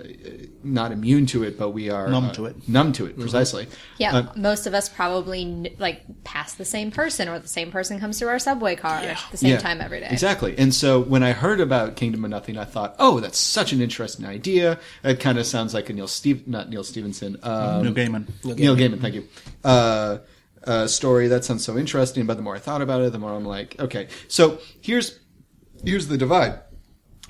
[0.64, 2.70] not immune to it, but we are Numb uh, to it.
[2.70, 3.68] Numb to it, precisely.
[3.98, 7.72] Yeah, Uh, most of us probably kn- like pass the same person, or the same
[7.72, 10.10] person comes through our subway car at the same yeah, time every day.
[10.12, 10.56] Exactly.
[10.60, 13.82] And so when I heard about Kingdom of Nothing, I thought, oh, that's such an
[13.82, 14.78] interesting idea.
[15.04, 18.28] It kind of sounds like a Neil Steve, not Neal Stephenson, um, Neil Gaiman.
[18.44, 19.28] Neil Gaiman, thank you.
[19.64, 20.20] Uh,
[20.68, 23.34] uh, story that sounds so interesting, but the more I thought about it, the more
[23.34, 24.08] I'm like, okay.
[24.28, 25.18] So here's
[25.84, 26.60] here's the divide.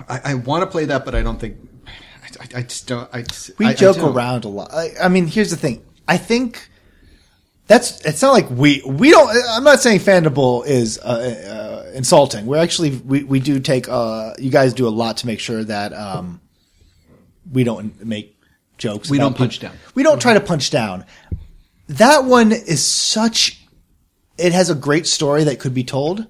[0.08, 1.56] I, I want to play that, but I don't think.
[1.86, 3.08] I, I, I just don't.
[3.12, 3.24] I,
[3.58, 4.14] we I- I joke don't.
[4.14, 4.72] around a lot.
[4.72, 5.84] I, I mean, here's the thing.
[6.08, 6.68] I think
[7.66, 8.00] that's.
[8.04, 9.30] It's not like we we don't.
[9.50, 12.46] I'm not saying Fandible is uh, uh, insulting.
[12.46, 13.88] We're actually we we do take.
[13.88, 16.40] Uh, you guys do a lot to make sure that um,
[17.50, 18.38] we don't make
[18.78, 19.10] jokes.
[19.10, 19.74] We don't punch people.
[19.74, 19.78] down.
[19.94, 21.04] We don't try to punch down.
[21.88, 23.60] That one is such.
[24.38, 26.26] It has a great story that could be told,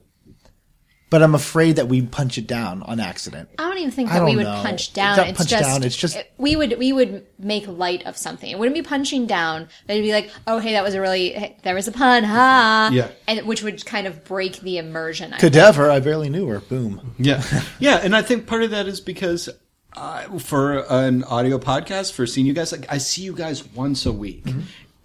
[1.13, 3.51] but I'm afraid that we punch it down on accident.
[3.59, 4.61] I don't even think that we would know.
[4.63, 5.19] punch down.
[5.19, 8.17] It's not It's just, down, it's just- it- we would we would make light of
[8.17, 8.51] something.
[8.51, 9.69] It wouldn't be punching down.
[9.87, 12.91] It'd be like, oh hey, that was a really hey, there was a pun, ha,
[12.93, 13.09] Yeah.
[13.29, 15.33] and which would kind of break the immersion.
[15.33, 15.53] I think.
[15.53, 16.59] Cadaver, I barely knew her.
[16.61, 17.15] Boom.
[17.19, 17.43] Yeah,
[17.79, 19.49] yeah, and I think part of that is because
[19.95, 24.07] uh, for an audio podcast, for seeing you guys, like I see you guys once
[24.07, 24.47] a week.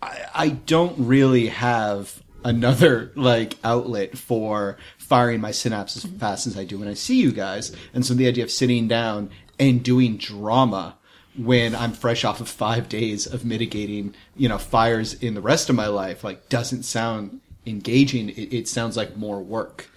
[0.02, 6.58] I, I don't really have another like outlet for firing my synapses as fast as
[6.58, 9.84] I do when I see you guys, and so the idea of sitting down and
[9.84, 10.98] doing drama
[11.38, 15.70] when I'm fresh off of five days of mitigating, you know, fires in the rest
[15.70, 18.30] of my life, like doesn't sound engaging.
[18.30, 19.90] It, it sounds like more work.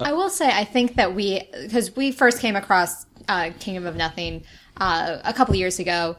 [0.00, 3.96] I will say, I think that we, because we first came across uh, Kingdom of
[3.96, 4.44] Nothing
[4.78, 6.16] uh, a couple years ago,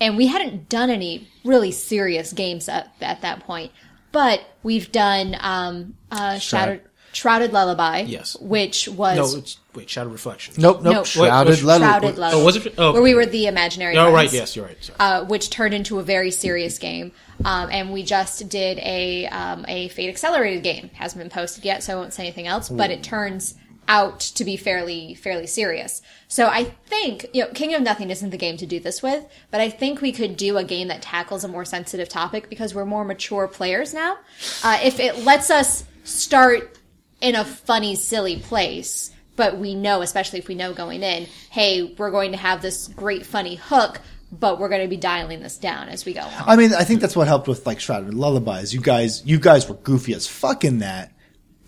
[0.00, 3.72] and we hadn't done any really serious games at, at that point.
[4.12, 8.36] But we've done um, uh, Shattered, Shrouded Lullaby, Yes.
[8.40, 10.54] which was No, it's wait, Shadow Reflection.
[10.58, 10.94] Nope, nope.
[10.94, 11.04] No.
[11.04, 11.84] Shrouded What- leather.
[11.84, 12.36] Shrouded Lullaby.
[12.40, 12.74] Oh, was it?
[12.78, 13.96] Oh, where we were the imaginary.
[13.96, 14.32] Oh, right.
[14.32, 14.90] Yes, you're right.
[14.98, 17.12] Uh, which turned into a very serious game.
[17.44, 20.90] Um, and we just did a um, a Fate Accelerated game.
[20.94, 22.68] Hasn't been posted yet, so I won't say anything else.
[22.68, 23.54] But it turns
[23.88, 26.00] out to be fairly fairly serious.
[26.28, 29.24] So I think you know, King of Nothing isn't the game to do this with,
[29.50, 32.72] but I think we could do a game that tackles a more sensitive topic because
[32.72, 34.18] we're more mature players now.
[34.62, 36.78] Uh, if it lets us start
[37.20, 41.94] in a funny, silly place, but we know, especially if we know going in, hey,
[41.98, 44.00] we're going to have this great, funny hook,
[44.32, 46.32] but we're going to be dialing this down as we go on.
[46.46, 48.72] I mean, I think that's what helped with like Shrouded Lullabies.
[48.72, 51.12] You guys, you guys were goofy as fuck in that,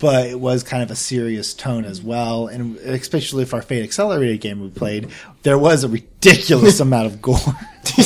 [0.02, 2.48] but it was kind of a serious tone as well.
[2.48, 5.10] And especially for our Fate Accelerated game we played,
[5.44, 7.38] there was a ridiculous amount of gore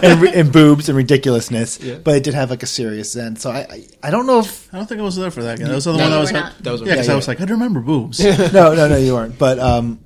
[0.00, 3.40] and, and boobs and ridiculousness, but it did have like a serious end.
[3.40, 5.58] So I, I, I don't know if I don't think I was there for that.
[5.58, 5.66] game.
[5.66, 6.58] That was the No, one that was like, not.
[6.62, 8.20] That was yeah, because Yeah, I was like, I don't remember boobs.
[8.52, 9.36] no, no, no, you weren't.
[9.36, 9.98] But um,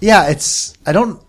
[0.00, 1.22] yeah, it's I don't,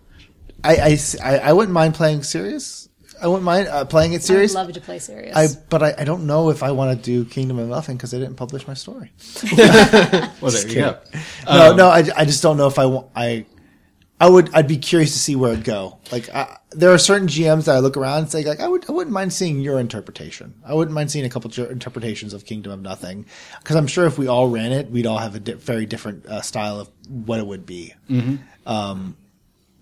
[0.64, 2.90] I, I, I, I wouldn't mind playing serious.
[3.22, 4.54] I wouldn't mind uh, playing it I'd serious.
[4.54, 5.36] love to play serious.
[5.36, 8.12] I, but I, I don't know if I want to do Kingdom of Nothing because
[8.12, 9.12] they didn't publish my story.
[10.42, 10.98] Well, there you go.
[11.46, 13.08] No, no, I, I just don't know if I want.
[13.16, 13.46] I,
[14.20, 14.54] I would.
[14.54, 16.00] I'd be curious to see where it'd go.
[16.12, 18.90] Like, I, there are certain GMs that I look around and say, like, I would,
[18.90, 20.54] I wouldn't mind seeing your interpretation.
[20.66, 23.26] I wouldn't mind seeing a couple of interpretations of Kingdom of Nothing
[23.60, 26.26] because I'm sure if we all ran it, we'd all have a di- very different
[26.26, 27.94] uh, style of what it would be.
[28.10, 28.36] Mm-hmm.
[28.68, 29.16] Um,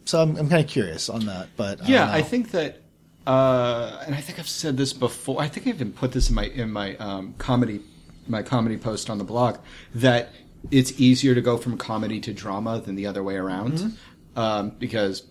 [0.06, 1.50] so I'm, I'm kind of curious on that.
[1.56, 2.14] But Yeah, don't know.
[2.14, 2.82] I think that,
[3.28, 5.42] uh, and I think I've said this before.
[5.42, 7.82] I think I even put this in my in my um, comedy
[8.28, 9.58] my comedy post on the blog
[9.96, 10.30] that
[10.72, 14.40] it's easier to go from comedy to drama than the other way around, Mm-hmm.
[14.40, 15.24] um, because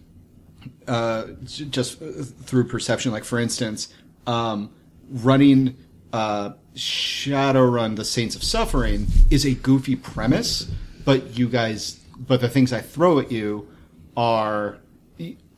[0.87, 2.07] uh, just uh,
[2.42, 3.12] through perception.
[3.12, 3.88] Like for instance,
[4.27, 4.70] um,
[5.11, 5.77] running
[6.12, 10.70] uh, Shadowrun: The Saints of Suffering is a goofy premise,
[11.05, 13.68] but you guys, but the things I throw at you
[14.16, 14.79] are.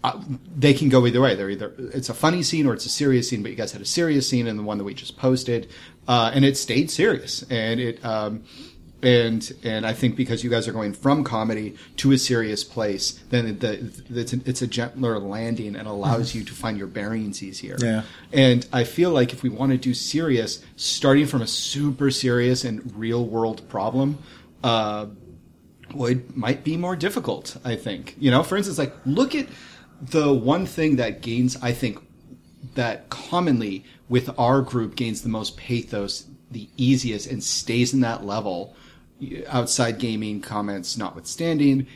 [0.03, 0.19] Uh,
[0.57, 1.35] they can go either way.
[1.35, 3.43] They're either it's a funny scene or it's a serious scene.
[3.43, 5.69] But you guys had a serious scene in the one that we just posted,
[6.09, 7.45] uh, and it stayed serious.
[7.51, 8.45] And it um,
[9.03, 13.13] and and I think because you guys are going from comedy to a serious place,
[13.31, 17.43] then the, it's, a, it's a gentler landing and allows you to find your bearings
[17.43, 17.77] easier.
[17.79, 18.03] Yeah.
[18.33, 22.65] And I feel like if we want to do serious, starting from a super serious
[22.65, 24.19] and real world problem,
[24.63, 25.07] uh,
[25.95, 27.57] would might be more difficult.
[27.65, 29.47] I think you know, for instance, like look at
[30.01, 31.57] the one thing that gains.
[31.63, 31.99] I think
[32.75, 38.25] that commonly with our group gains the most pathos, the easiest, and stays in that
[38.25, 38.75] level.
[39.49, 41.87] Outside gaming comments notwithstanding,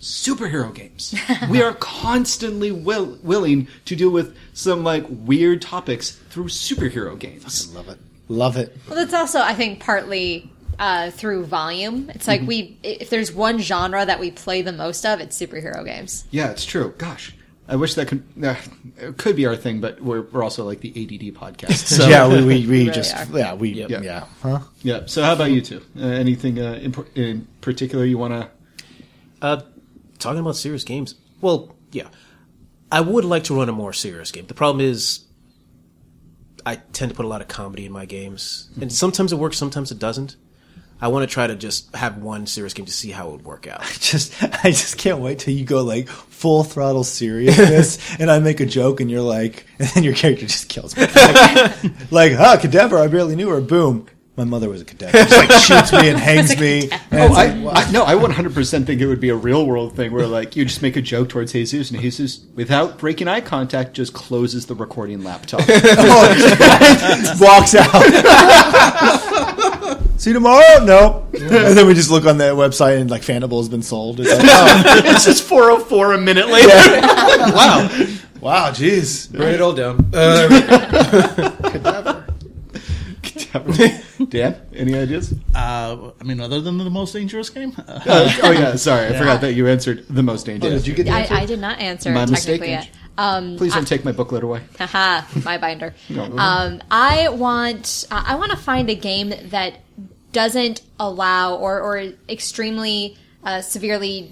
[0.00, 1.14] superhero games.
[1.50, 7.74] we are constantly will, willing to deal with some like weird topics through superhero games.
[7.74, 7.98] Love it.
[8.28, 8.76] Love it.
[8.86, 12.10] Well, that's also, I think, partly uh, through volume.
[12.14, 15.84] It's like we, if there's one genre that we play the most of, it's superhero
[15.84, 16.26] games.
[16.30, 16.94] Yeah, it's true.
[16.98, 17.34] Gosh,
[17.66, 18.54] I wish that could uh,
[18.98, 21.86] it could be our thing, but we're we're also like the ADD podcast.
[21.96, 23.38] So yeah, we, we, we really just, are.
[23.38, 24.02] yeah, we, Yep.
[24.02, 24.26] yeah.
[24.42, 24.60] Huh?
[24.82, 25.02] yeah.
[25.06, 25.80] So how about you two?
[25.98, 28.50] Uh, anything uh, in, in particular you want to?
[29.40, 29.62] Uh,
[30.18, 31.14] talking about serious games.
[31.40, 32.08] Well, yeah,
[32.92, 34.46] I would like to run a more serious game.
[34.46, 35.24] The problem is,
[36.66, 39.56] I tend to put a lot of comedy in my games, and sometimes it works,
[39.56, 40.36] sometimes it doesn't.
[41.04, 43.44] I want to try to just have one serious game to see how it would
[43.44, 43.82] work out.
[44.00, 44.32] Just,
[44.64, 48.64] I just can't wait till you go like full throttle seriousness, and I make a
[48.64, 51.02] joke, and you're like, and then your character just kills me.
[51.04, 53.60] Like, like huh, cadaver, I barely knew her.
[53.60, 54.06] Boom.
[54.36, 55.12] My mother was a cadaver.
[55.18, 56.90] Just like shoots me and hangs me.
[57.10, 57.72] And Oh, I, like, wow.
[57.74, 60.64] I no, I 100% think it would be a real world thing where like you
[60.64, 64.74] just make a joke towards Jesus and Jesus, without breaking eye contact, just closes the
[64.74, 65.60] recording laptop.
[65.68, 67.94] Oh, walks out.
[70.16, 70.84] See you tomorrow?
[70.84, 71.26] No.
[71.34, 74.20] And then we just look on the website and like Fandible has been sold.
[74.20, 76.68] It's like, oh, it's just 404 a minute later.
[76.68, 77.88] wow.
[78.40, 79.36] Wow, jeez.
[79.38, 80.08] Write it all down.
[80.14, 80.48] Uh,
[84.28, 85.34] Dan, any ideas?
[85.54, 88.00] Uh, I mean, other than the most dangerous game, uh,
[88.42, 90.82] oh yeah, sorry, I forgot that you answered the most dangerous.
[90.82, 91.12] Did you get the?
[91.34, 92.70] I, I did not answer My technically mistake.
[92.70, 92.90] yet.
[93.16, 94.62] Um, Please don't take my booklet away.
[94.78, 95.94] haha, my binder.
[96.08, 96.24] No.
[96.36, 99.78] Um, I want uh, I want to find a game that
[100.34, 104.30] doesn't allow or or extremely uh, severely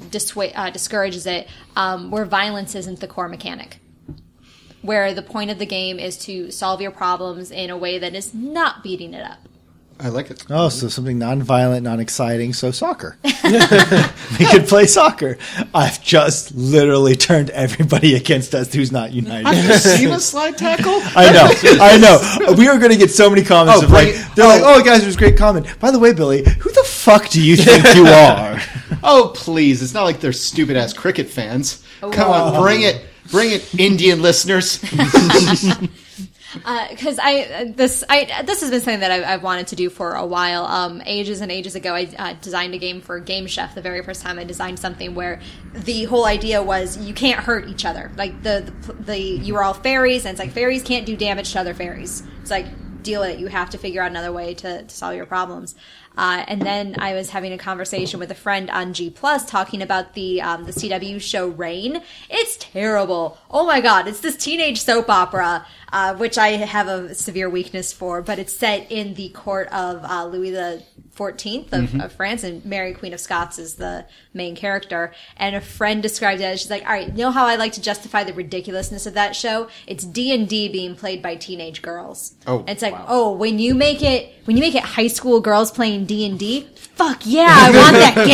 [0.54, 3.78] uh, discourages it, um, where violence isn't the core mechanic.
[4.82, 8.14] Where the point of the game is to solve your problems in a way that
[8.14, 9.38] is not beating it up.
[10.02, 10.44] I like it.
[10.50, 10.88] Oh, so mm-hmm.
[10.88, 12.54] something non-violent, non-exciting.
[12.54, 13.16] So soccer.
[13.24, 15.38] we could play soccer.
[15.72, 19.78] I've just literally turned everybody against us who's not united.
[19.78, 21.00] seen a slide tackle?
[21.14, 22.52] I know, I know.
[22.54, 24.80] We are going to get so many comments Oh, of like, it- they're like, oh.
[24.80, 27.40] "Oh, guys, it was a great comment." By the way, Billy, who the fuck do
[27.40, 28.60] you think you are?
[29.04, 29.82] Oh please!
[29.82, 31.84] It's not like they're stupid ass cricket fans.
[32.00, 34.82] Come on, bring it, bring it, Indian listeners.
[36.54, 39.90] Because I uh, this I this has been something that I, I've wanted to do
[39.90, 40.64] for a while.
[40.64, 43.74] Um, ages and ages ago, I uh, designed a game for Game Chef.
[43.74, 45.40] The very first time I designed something where
[45.72, 48.10] the whole idea was you can't hurt each other.
[48.16, 51.52] Like the the, the you are all fairies, and it's like fairies can't do damage
[51.52, 52.22] to other fairies.
[52.40, 52.66] It's like
[53.02, 53.38] deal with it.
[53.38, 55.74] You have to figure out another way to, to solve your problems.
[56.16, 59.82] Uh, and then I was having a conversation with a friend on G Plus talking
[59.82, 62.02] about the um, the CW show Reign.
[62.28, 63.38] It's terrible.
[63.50, 64.08] Oh my god!
[64.08, 68.22] It's this teenage soap opera, uh, which I have a severe weakness for.
[68.22, 72.64] But it's set in the court of uh, Louis the Fourteenth of, of France, and
[72.64, 75.12] Mary Queen of Scots is the main character.
[75.36, 77.72] And a friend described it as she's like, "All right, you know how I like
[77.72, 79.68] to justify the ridiculousness of that show?
[79.86, 82.34] It's D and D being played by teenage girls.
[82.46, 85.40] Oh, And it's like, oh, when you make it when you make it high school
[85.40, 88.24] girls playing D and D, fuck yeah, I want that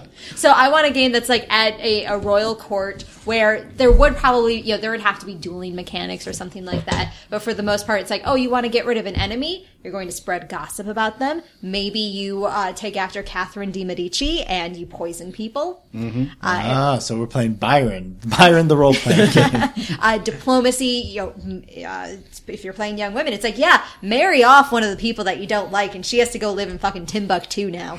[0.00, 0.10] game.
[0.36, 4.16] so I want a game that's like at a, a royal court where there would
[4.16, 7.12] probably you know there would have to be dueling mechanics or something like that.
[7.28, 9.14] But for the most part, it's like, oh, you want to get rid of an
[9.14, 11.42] enemy, you're going to spread gossip about them.
[11.62, 15.84] Maybe you uh, take after Catherine de Medici and you poison people.
[15.94, 16.24] Mm-hmm.
[16.42, 19.70] Uh, Ah, so we're playing Byron, Byron the role playing game.
[20.00, 21.02] uh, diplomacy.
[21.06, 22.16] You know, uh,
[22.50, 25.38] if you're playing young women, it's like, yeah, marry off one of the people that
[25.38, 27.98] you don't like, and she has to go live in fucking Timbuktu now.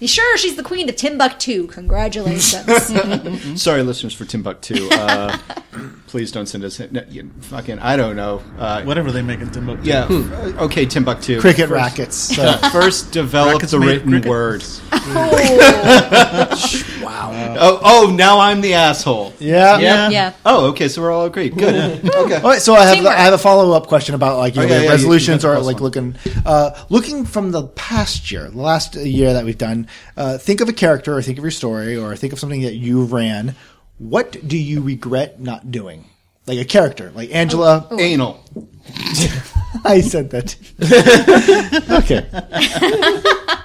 [0.00, 1.18] You sure she's the queen of Timbuktu?
[1.18, 1.66] Timbuktu.
[1.68, 3.56] Congratulations.
[3.62, 4.88] Sorry, listeners for Timbuktu.
[4.92, 5.36] Uh,
[6.06, 6.78] please don't send us.
[6.90, 8.42] No, you, fucking, I don't know.
[8.58, 9.88] Uh, Whatever they make in Timbuktu.
[9.88, 10.06] yeah.
[10.08, 11.40] uh, Okay, Timbuktu.
[11.40, 12.16] Cricket First- rackets.
[12.38, 12.52] So.
[12.70, 14.28] First, develop Rackets the written cricket?
[14.30, 14.64] word.
[14.92, 17.56] oh, Wow.
[17.60, 19.32] Oh, oh, now I'm the asshole.
[19.40, 19.78] yeah.
[19.78, 20.08] Yeah.
[20.10, 20.32] yeah.
[20.46, 21.56] Oh, okay, so we're all agreed.
[21.56, 21.74] Good.
[22.14, 22.36] okay.
[22.36, 23.14] All right, so I have Teamwork.
[23.14, 25.48] I have a follow up question about like you know, Oh, yeah, yeah, resolutions you-
[25.50, 29.44] you or like first looking uh, looking from the past year, the last year that
[29.44, 29.88] we've done.
[30.16, 32.74] Uh, think of a character, or think of your story, or think of something that
[32.74, 33.56] you ran.
[33.98, 36.04] What do you regret not doing?
[36.46, 37.88] Like a character, like Angela.
[37.98, 38.42] Anal.
[39.84, 40.56] I said that.
[41.90, 42.26] okay.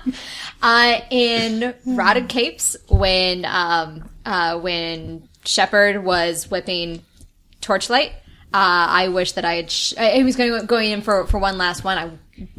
[0.65, 7.03] Uh, in Rotted Capes, when um, uh, when Shepard was whipping
[7.59, 8.13] Torchlight,
[8.53, 9.71] uh, I wish that I had.
[9.71, 11.97] Sh- I I was going going in for for one last one.
[11.97, 12.11] I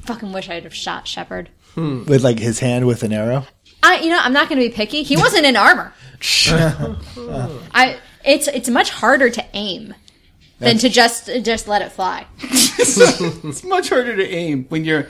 [0.02, 1.50] fucking wish I'd have shot Shepard.
[1.76, 3.46] With like his hand with an arrow.
[3.82, 5.02] I, you know, I'm not going to be picky.
[5.02, 5.92] He wasn't in armor.
[7.74, 7.98] I.
[8.24, 9.94] It's it's much harder to aim
[10.58, 12.26] than to just just let it fly.
[12.76, 15.08] It's much harder to aim when you're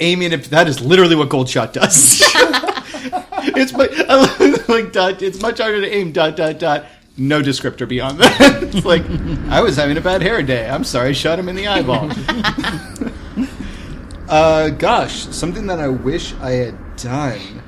[0.00, 0.32] aiming.
[0.32, 2.20] If that is literally what Gold Shot does.
[2.34, 5.22] it's mu- I love, like dot.
[5.22, 6.12] It's much harder to aim.
[6.12, 6.86] Dot dot dot.
[7.16, 8.62] No descriptor beyond that.
[8.74, 9.04] it's like
[9.48, 10.68] I was having a bad hair day.
[10.68, 11.14] I'm sorry.
[11.14, 12.10] Shot him in the eyeball.
[14.28, 17.62] uh, gosh, something that I wish I had done.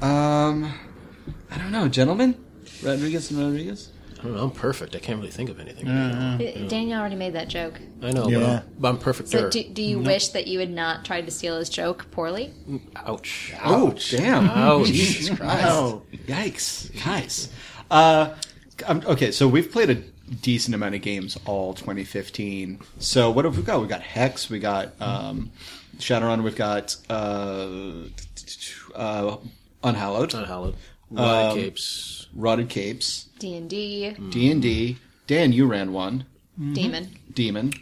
[0.00, 0.72] Um,
[1.50, 2.36] I don't know, gentlemen.
[2.82, 3.90] Rodriguez and Rodriguez.
[4.18, 4.96] I don't know, I'm perfect.
[4.96, 5.86] I can't really think of anything.
[6.68, 7.80] Daniel already made that joke.
[8.02, 8.62] I know, Yeah.
[8.78, 9.28] but, I'm, I'm perfect.
[9.28, 12.52] So do, do you wish that you had not tried to steal his joke poorly?
[12.96, 13.54] Ouch.
[13.64, 14.48] Oh, damn.
[14.50, 14.86] Ouch.
[14.92, 15.66] Jesus Christ.
[15.68, 17.04] Oh, yikes.
[17.04, 17.48] Guys.
[17.90, 18.34] Uh,
[18.86, 22.80] um, okay, so we've played a decent amount of games all 2015.
[22.98, 23.80] So what have we got?
[23.80, 25.50] We got Hex, we got um,
[25.98, 28.04] Shadowrun, we've got uh,
[28.94, 29.36] uh,
[29.82, 30.74] Unhallowed, Unhallowed.
[31.10, 32.26] Um, Rotted capes.
[32.34, 34.98] Rotted Capes, D and D, D&D.
[35.26, 36.26] Dan, you ran one.
[36.72, 37.08] demon.
[37.32, 37.72] Demon.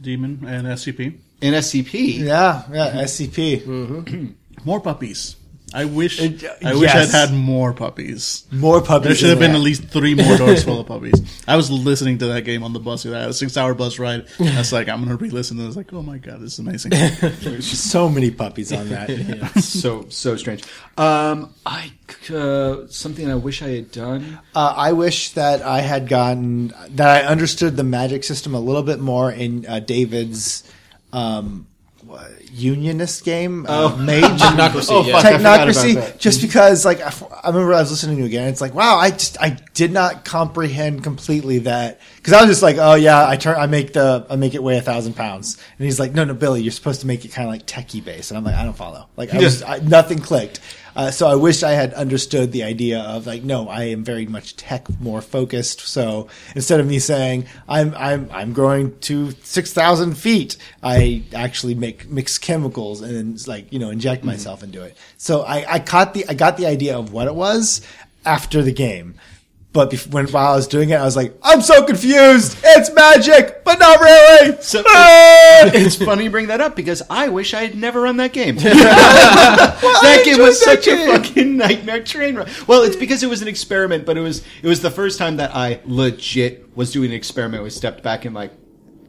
[0.00, 1.18] Demon and SCP.
[1.42, 2.18] And SCP.
[2.18, 3.02] Yeah, yeah.
[3.04, 4.34] SCP.
[4.64, 5.36] More puppies.
[5.76, 6.20] I wish.
[6.20, 7.14] It- I wish yes.
[7.14, 8.44] I'd had more puppies.
[8.50, 9.04] More puppies.
[9.08, 9.60] There should have been there.
[9.60, 11.20] at least three more doors full of puppies.
[11.46, 13.04] I was listening to that game on the bus.
[13.04, 14.24] I had a six-hour bus ride.
[14.40, 15.58] I was like, I'm gonna re-listen.
[15.58, 16.92] And I was like, oh my god, this is amazing.
[17.60, 19.10] so many puppies on that.
[19.62, 20.64] so, so strange.
[20.96, 21.92] Um, I,
[22.32, 24.38] uh, something I wish I had done.
[24.54, 28.82] Uh, I wish that I had gotten that I understood the magic system a little
[28.82, 30.64] bit more in uh, David's
[31.12, 31.66] um,
[32.16, 34.22] what, unionist game, uh, Mage.
[34.40, 35.12] Technocracy, Oh, yeah.
[35.12, 35.24] fuck.
[35.24, 38.26] I forgot about Technocracy, just because, like, I, I remember I was listening to it
[38.26, 38.48] again.
[38.48, 42.62] It's like, wow, I just I did not comprehend completely that because I was just
[42.62, 45.58] like, oh yeah, I turn, I make the, I make it weigh a thousand pounds,
[45.78, 48.04] and he's like, no, no, Billy, you're supposed to make it kind of like techie
[48.04, 50.60] based, and I'm like, I don't follow, like, I was, I, nothing clicked.
[50.96, 54.26] Uh, so I wish I had understood the idea of like, no, I am very
[54.26, 55.80] much tech more focused.
[55.80, 61.74] So instead of me saying I'm I'm I'm growing to six thousand feet, I actually
[61.74, 64.96] make mix chemicals and like you know inject myself into it.
[65.18, 67.82] So I, I caught the I got the idea of what it was
[68.24, 69.14] after the game.
[69.76, 72.56] But bef- when while I was doing it, I was like, "I'm so confused.
[72.64, 75.70] It's magic, but not really." So Ah!
[75.74, 78.56] it's funny you bring that up because I wish I had never run that game.
[78.56, 82.48] that game was that such a fucking nightmare train wreck.
[82.66, 85.36] Well, it's because it was an experiment, but it was it was the first time
[85.36, 87.62] that I legit was doing an experiment.
[87.62, 88.52] We stepped back and like,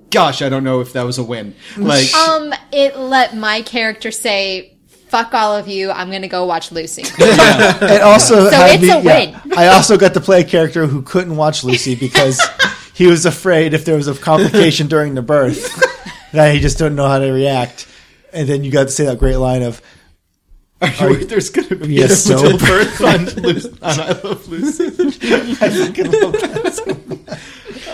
[0.09, 1.55] gosh, I don't know if that was a win.
[1.77, 4.76] Like, Um, it let my character say,
[5.09, 5.91] "Fuck all of you.
[5.91, 9.41] I'm gonna go watch Lucy." It also So had it's me, a yeah.
[9.55, 12.41] I also got to play a character who couldn't watch Lucy because
[12.93, 15.81] he was afraid if there was a complication during the birth
[16.33, 17.87] that he just didn't know how to react.
[18.33, 19.81] And then you got to say that great line of,
[20.81, 24.11] are you, you- there's going to be you a so- stillbirth on, Lucy, on I
[24.21, 24.85] Love Lucy.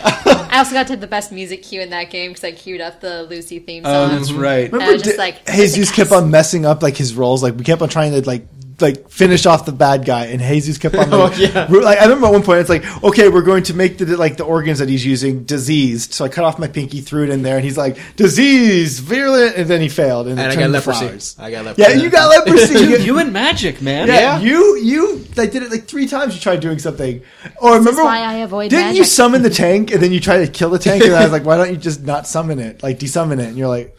[0.06, 3.02] I also got to the best music cue in that game because I queued up
[3.02, 4.72] the Lucy theme Oh, that's right.
[4.72, 7.42] And I was just like, Jesus kept on messing up like his roles.
[7.42, 8.48] Like we kept on trying to like
[8.84, 11.66] like finish off the bad guy, and Jesus kept on like, Oh, yeah.
[11.70, 14.38] like I remember at one point it's like, okay, we're going to make the like
[14.38, 16.14] the organs that he's using diseased.
[16.14, 19.56] So I cut off my pinky, threw it in there, and he's like, disease, virulent,
[19.56, 21.06] and then he failed, and, it And I got to leprosy.
[21.08, 21.36] flowers.
[21.40, 21.92] I got leprosy.
[21.92, 22.74] Yeah, you got leprosy.
[22.84, 24.08] You- you and magic, man.
[24.08, 26.36] Yeah, you you I did it like three times.
[26.36, 27.22] You tried doing something,
[27.62, 30.48] or remember why I avoid Didn't you summon the tank and then you try to
[30.52, 31.04] kill the tank?
[31.04, 33.48] And I was like, why don't you just not summon it, like desummon it?
[33.48, 33.96] And you're like,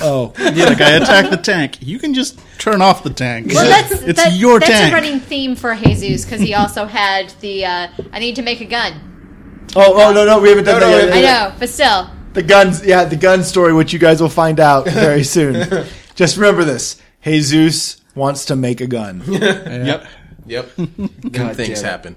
[0.00, 1.78] oh, yeah, like I attack the tank.
[1.80, 3.52] You can just turn off the tank.
[3.52, 4.92] Well, that's it's that- your that's tank.
[4.92, 8.60] a running theme for Jesus because he also had the uh, "I need to make
[8.60, 11.44] a gun." oh, oh no, no, we haven't done No, no, that yet.
[11.44, 14.60] I know, but still, The guns, yeah, the gun story, which you guys will find
[14.60, 15.86] out very soon.
[16.14, 19.22] just remember this: Jesus wants to make a gun.
[19.26, 20.06] Yep.
[20.46, 20.76] Yep.
[20.76, 21.82] Good things damn it.
[21.82, 22.16] happen.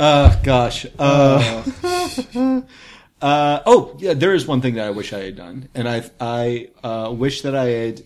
[0.00, 0.86] Uh, gosh.
[0.98, 1.62] Uh,
[3.20, 5.68] uh, oh, yeah, there is one thing that I wish I had done.
[5.74, 8.02] And I, I, uh, wish that I had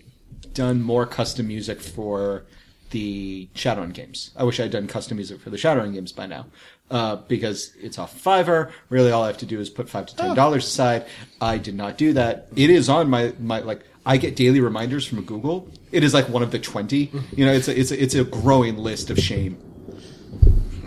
[0.52, 2.44] done more custom music for
[2.90, 4.30] the Shadowrun games.
[4.36, 6.46] I wish I had done custom music for the Shadowrun games by now.
[6.90, 8.70] Uh, because it's off Fiverr.
[8.88, 11.04] Really all I have to do is put five to ten dollars aside.
[11.38, 12.48] I did not do that.
[12.56, 15.68] It is on my, my, like, I get daily reminders from Google.
[15.92, 17.12] It is like one of the 20.
[17.36, 19.58] You know, it's a, it's a, it's a growing list of shame.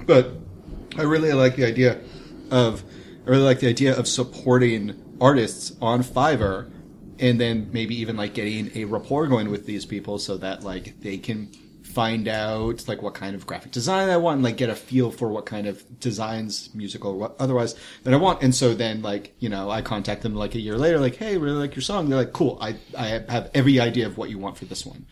[0.08, 0.32] But
[0.98, 2.02] I really like the idea
[2.50, 2.84] of
[3.26, 6.72] I really like the idea of supporting artists on Fiverr
[7.20, 11.00] and then maybe even like getting a rapport going with these people so that like
[11.02, 11.52] they can
[11.84, 15.12] find out like what kind of graphic design I want and like get a feel
[15.12, 18.42] for what kind of designs musical or otherwise that I want.
[18.42, 21.38] And so then like you know I contact them like a year later like hey
[21.38, 22.10] really like your song.
[22.10, 22.58] They're like cool.
[22.60, 25.06] I I have every idea of what you want for this one.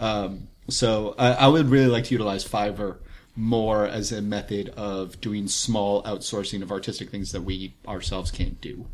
[0.00, 2.98] Um, so I, I would really like to utilize Fiverr
[3.36, 8.60] more as a method of doing small outsourcing of artistic things that we ourselves can't
[8.60, 8.86] do.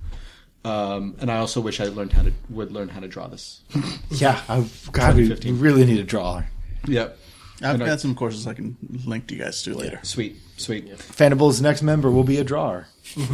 [0.64, 3.62] Um, and I also wish I learned how to would learn how to draw this.
[4.11, 6.47] Yeah, I God, we, we really need a drawer.
[6.86, 7.18] yep.
[7.62, 8.76] I've And I- got some courses I can
[9.07, 10.01] link to you guys to later.
[10.03, 10.88] Sweet, sweet.
[10.99, 12.88] Fandibles' next member will be a drawer.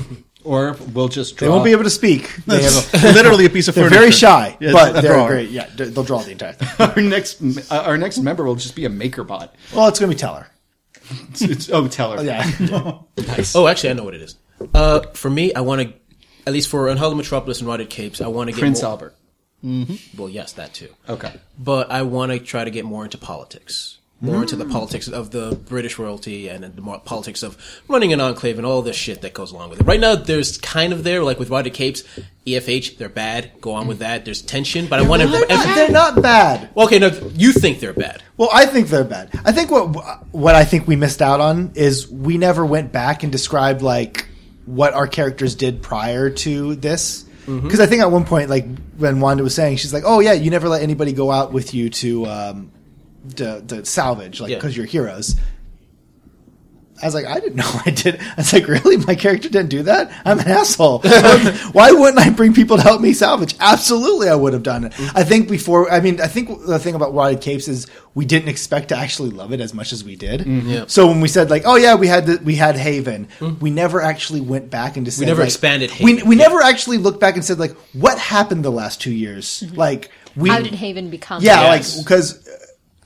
[0.44, 1.46] Or we'll just draw.
[1.48, 2.32] They won't be able to speak.
[2.46, 4.00] They have a, Literally a piece of they're furniture.
[4.00, 5.28] very shy, Yeah, but they're drawer.
[5.28, 5.50] great.
[5.50, 6.68] Yeah, they- they'll draw the entire thing.
[6.78, 7.42] our next
[7.72, 9.54] uh, our next member will just be a maker bot.
[9.74, 10.46] Well, it's going to be Teller.
[11.30, 12.22] It's, it's, oh, tell her.
[12.24, 12.44] Yeah.
[13.54, 14.36] Oh, actually, I know what it is.
[14.74, 15.94] Uh, for me, I want to,
[16.46, 19.14] at least for Unhallowed Metropolis and Rotted Capes, I want to get Prince more, Albert.
[20.16, 20.88] Well, yes, that too.
[21.08, 21.32] Okay.
[21.58, 23.97] But I want to try to get more into politics.
[24.20, 27.56] More into the politics of the British royalty and the politics of
[27.86, 29.84] running an enclave and all this shit that goes along with it.
[29.84, 32.02] Right now, there's kind of there, like with Rotted Capes,
[32.44, 33.52] EFH, they're bad.
[33.60, 34.24] Go on with that.
[34.24, 35.28] There's tension, but I want to.
[35.28, 36.70] they're, not, they're not bad.
[36.74, 38.20] Well, okay, no, you think they're bad.
[38.36, 39.30] Well, I think they're bad.
[39.44, 39.86] I think what
[40.34, 44.26] what I think we missed out on is we never went back and described like
[44.66, 47.24] what our characters did prior to this.
[47.46, 48.66] Because I think at one point, like
[48.98, 51.72] when Wanda was saying, she's like, "Oh yeah, you never let anybody go out with
[51.72, 52.70] you to um,
[53.36, 54.56] to, to salvage, like Yeah.
[54.56, 55.36] because you're heroes."
[57.00, 58.20] I was like, I didn't know I did.
[58.20, 58.96] I was like, really?
[58.96, 60.10] My character didn't do that?
[60.24, 61.02] I'm an asshole.
[61.04, 63.54] Like, Why wouldn't I bring people to help me salvage?
[63.60, 64.92] Absolutely, I would have done it.
[64.94, 65.16] Mm-hmm.
[65.16, 68.48] I think before, I mean, I think the thing about Rotted Capes is we didn't
[68.48, 70.40] expect to actually love it as much as we did.
[70.40, 70.68] Mm-hmm.
[70.68, 70.84] Yeah.
[70.88, 73.60] So when we said like, oh yeah, we had the, we had Haven, mm-hmm.
[73.60, 76.28] we never actually went back and just said, never like- expanded We, Haven.
[76.28, 79.62] we never actually looked back and said like, what happened the last two years?
[79.76, 81.44] Like we, How did Haven become?
[81.44, 81.96] yeah, Yes.
[81.96, 82.48] like because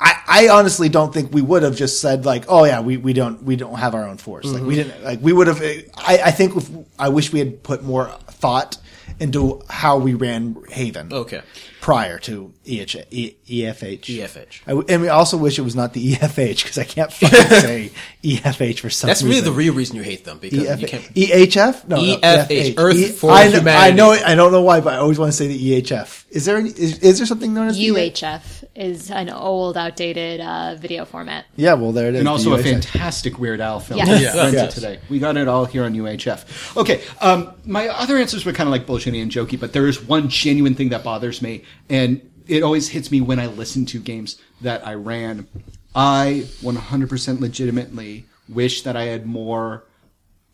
[0.03, 3.13] I, I honestly don't think we would have just said like, oh yeah, we, we
[3.13, 4.47] don't we don't have our own force.
[4.47, 4.89] Like we mm-hmm.
[4.91, 5.63] didn't like we would have.
[5.63, 8.79] I, I think if, I wish we had put more thought
[9.21, 11.13] into how we ran Haven.
[11.13, 11.43] Okay.
[11.81, 14.03] Prior to EH, e, EFH.
[14.05, 14.61] EFH.
[14.67, 17.39] I w and we also wish it was not the EFH because I can't fucking
[17.61, 17.91] say
[18.23, 19.31] EFH for some That's reason.
[19.31, 21.03] really the real reason you hate them because you can't.
[21.15, 21.89] EHF?
[21.89, 24.11] No, no, EFH, Earth E- for I know, I know.
[24.13, 26.25] I don't know why, but I always want to say the EHF.
[26.31, 26.71] Is there any?
[26.71, 27.89] Is, is there something known as the?
[27.89, 31.47] UHF is an old, outdated uh, video format.
[31.57, 32.21] Yeah, well, there it is.
[32.21, 33.99] And also a fantastic Weird Al film.
[33.99, 34.35] Yes.
[34.37, 34.63] Rented Yeah.
[34.63, 34.75] Yes.
[34.75, 35.01] today.
[35.11, 36.77] We got it all here on UHF.
[36.77, 40.03] Okay, um, my other answers were kind of like bullshitty and jokey, but there is
[40.03, 43.99] one genuine thing that bothers me, and it always hits me when I listen to
[44.01, 45.47] games that I ran.
[45.95, 49.84] I 100% legitimately wish that I had more.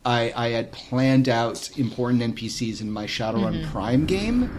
[0.05, 4.51] I, I had planned out important NPCs in my Shadowrun Prime game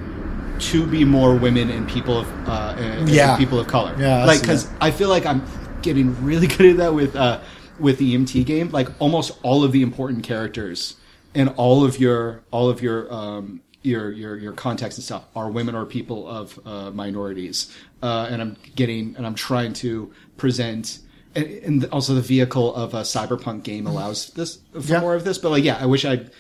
[0.60, 3.38] to be more women and people of uh, and Yeah.
[3.38, 3.96] people of color.
[3.98, 4.70] Yeah, like because.
[4.82, 5.42] I feel like I'm
[5.82, 7.40] getting really good at that with uh,
[7.80, 8.70] with the EMT game.
[8.72, 10.96] Like almost all of the important characters
[11.34, 15.50] and all of your all of your um, your your your context and stuff are
[15.50, 17.74] women or people of uh, minorities.
[18.04, 21.00] Uh, and I'm getting and I'm trying to present.
[21.36, 25.00] And, and also the vehicle of a cyberpunk game allows this for Yeah.
[25.02, 25.38] more of this.
[25.38, 26.32] But like, yeah, I wish I'd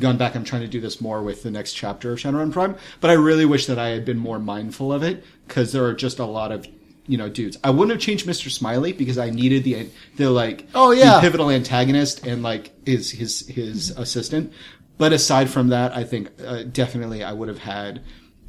[0.00, 0.34] gone back.
[0.34, 2.74] I'm trying to do this more with the next chapter of Shadowrun Prime.
[3.00, 5.94] But I really wish that I had been more mindful of it because there are
[5.94, 6.66] just a lot of
[7.06, 7.56] you know dudes.
[7.62, 8.50] I wouldn't have changed Mr.
[8.50, 11.14] Smiley because I needed the the like Oh, yeah.
[11.14, 14.52] the pivotal antagonist and like his his his assistant.
[14.98, 18.02] But aside from that, I think uh, definitely I would have had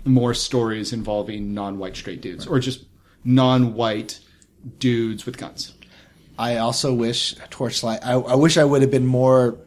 [0.05, 2.85] more stories involving non-white straight dudes or just
[3.23, 4.19] non-white
[4.79, 5.73] dudes with guns.
[6.37, 7.99] I also wish Torchlight.
[8.03, 9.57] I, I wish I would have been more.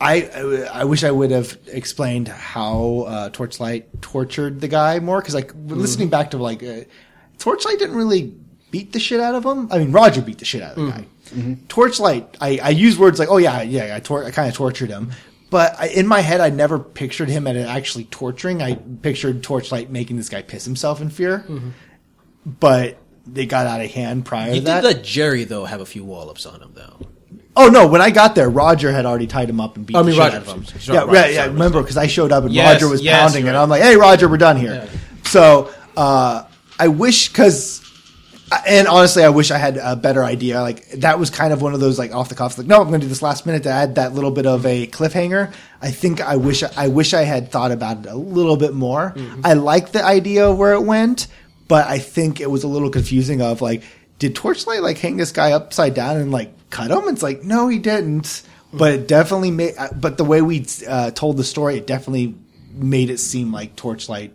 [0.00, 5.34] I I wish I would have explained how uh, Torchlight tortured the guy more because
[5.34, 6.80] like listening back to like uh,
[7.38, 8.34] Torchlight didn't really
[8.70, 9.68] beat the shit out of him.
[9.70, 11.06] I mean Roger beat the shit out of the guy.
[11.68, 12.36] Torchlight.
[12.40, 15.12] I, I use words like oh yeah yeah I, tor- I kind of tortured him.
[15.54, 18.60] But I, in my head, I never pictured him at actually torturing.
[18.60, 21.44] I pictured Torchlight making this guy piss himself in fear.
[22.44, 24.80] But they got out of hand prior You to that.
[24.80, 26.98] did let Jerry though have a few wall ups on him though.
[27.56, 27.86] Oh no!
[27.86, 29.94] When I got there, Roger had already tied him up and beat.
[29.94, 30.54] I the mean, shit Roger, out of him.
[30.58, 31.46] I'm sorry, yeah, Roger, yeah, yeah.
[31.46, 33.62] Remember, because I showed up and Yes, Roger was yes, pounding, you're and right.
[33.62, 34.88] I'm like, "Hey, Roger, we're done here."
[35.22, 36.46] So uh,
[36.80, 37.83] I wish, because,
[38.66, 40.60] and honestly, I wish I had a better idea.
[40.60, 42.58] Like that was kind of one of those like off the cuff.
[42.58, 44.64] Like, no, I'm going to do this last minute to add that little bit of
[44.66, 45.52] a cliffhanger.
[45.80, 49.12] I think I wish I wish I had thought about it a little bit more.
[49.16, 49.42] Mm-hmm.
[49.44, 51.26] I like the idea of where it went,
[51.68, 53.40] but I think it was a little confusing.
[53.40, 53.82] Of like,
[54.18, 57.08] did Torchlight like hang this guy upside down and like cut him?
[57.08, 58.42] It's like, no, he didn't.
[58.72, 59.74] But it definitely made.
[59.78, 62.34] uh, But the way we uh, told the story, it definitely
[62.72, 64.32] made it seem like Torchlight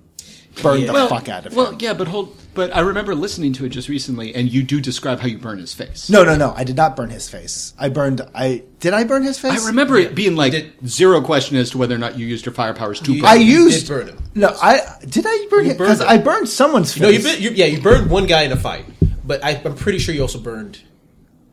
[0.61, 1.72] burned the well, fuck out of well, him.
[1.74, 2.36] Well, yeah, but hold.
[2.60, 5.60] But I remember listening to it just recently, and you do describe how you burn
[5.60, 6.10] his face.
[6.10, 6.53] No, no, no.
[6.53, 7.74] I did not burn his face.
[7.80, 8.20] I burned.
[8.36, 8.93] I did.
[8.93, 9.64] I burn his face.
[9.64, 12.45] I remember it being like Did- zero question as to whether or not you used
[12.45, 13.24] your fire powers to burn.
[13.26, 13.88] I You used.
[13.88, 14.18] did burn him.
[14.36, 15.26] No, I did.
[15.26, 16.24] I burn him because burned I him.
[16.24, 17.01] burned someone's face.
[17.01, 18.84] No, you, bur- you yeah, you burned one guy in a fight,
[19.26, 20.82] but I, I'm pretty sure you also burned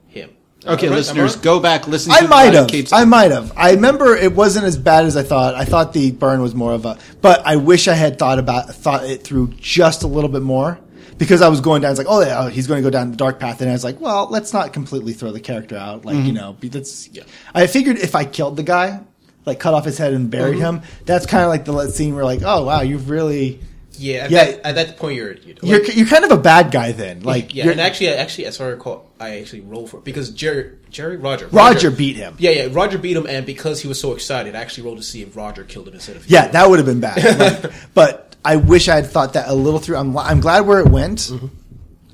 [0.09, 0.31] him.
[0.67, 0.99] Okay, Am I right?
[0.99, 2.11] listeners, Am I go back listen.
[2.11, 2.67] I to might have.
[2.67, 3.53] Cape's- I might have.
[3.57, 5.55] I remember it wasn't as bad as I thought.
[5.55, 8.75] I thought the burn was more of a, but I wish I had thought about
[8.75, 10.81] thought it through just a little bit more
[11.19, 11.91] because I was going down.
[11.91, 13.73] It's like, oh, yeah, oh, he's going to go down the dark path, and I
[13.73, 16.05] was like, well, let's not completely throw the character out.
[16.05, 16.27] Like mm-hmm.
[16.27, 17.09] you know, be- that's.
[17.09, 17.25] Yeah.
[17.55, 19.01] I figured if I killed the guy,
[19.45, 20.79] like cut off his head and buried mm-hmm.
[20.79, 23.61] him, that's kind of like the scene where like, oh wow, you've really.
[23.99, 24.45] Yeah, at, Yeah.
[24.45, 27.55] That, at that point you're you're, You're, you're kind of a bad guy then, like
[27.55, 31.17] yeah, and actually, actually, as I recall, I actually rolled for it because Jerry, Jerry,
[31.17, 32.37] Roger, Roger beat him.
[32.39, 35.03] Yeah, yeah, Roger beat him, and because he was so excited, I actually rolled to
[35.03, 37.39] see if Roger killed him instead of Yeah, that would have been bad.
[37.39, 39.97] Like, but I wish I had thought that a little through.
[39.97, 41.47] I'm, I'm glad where it went, Mm-hmm.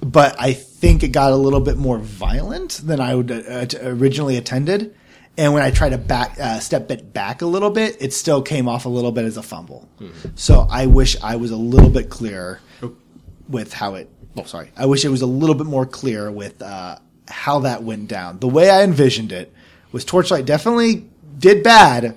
[0.09, 4.37] but I think it got a little bit more violent than I would uh, originally
[4.37, 4.95] attended.
[5.39, 8.43] And when I tried to back uh, step it back a little bit, it still
[8.43, 9.89] came off a little bit as a fumble.
[10.01, 10.29] Mm-hmm.
[10.35, 12.93] So I wish I was a little bit clearer Oh.
[13.49, 14.09] with how it.
[14.37, 14.71] Oh, sorry.
[14.77, 16.97] I wish it was a little bit more clear with uh,
[17.29, 18.39] how that went down.
[18.41, 19.53] The way I envisioned it
[19.93, 21.07] was Torchlight definitely
[21.39, 22.17] did bad,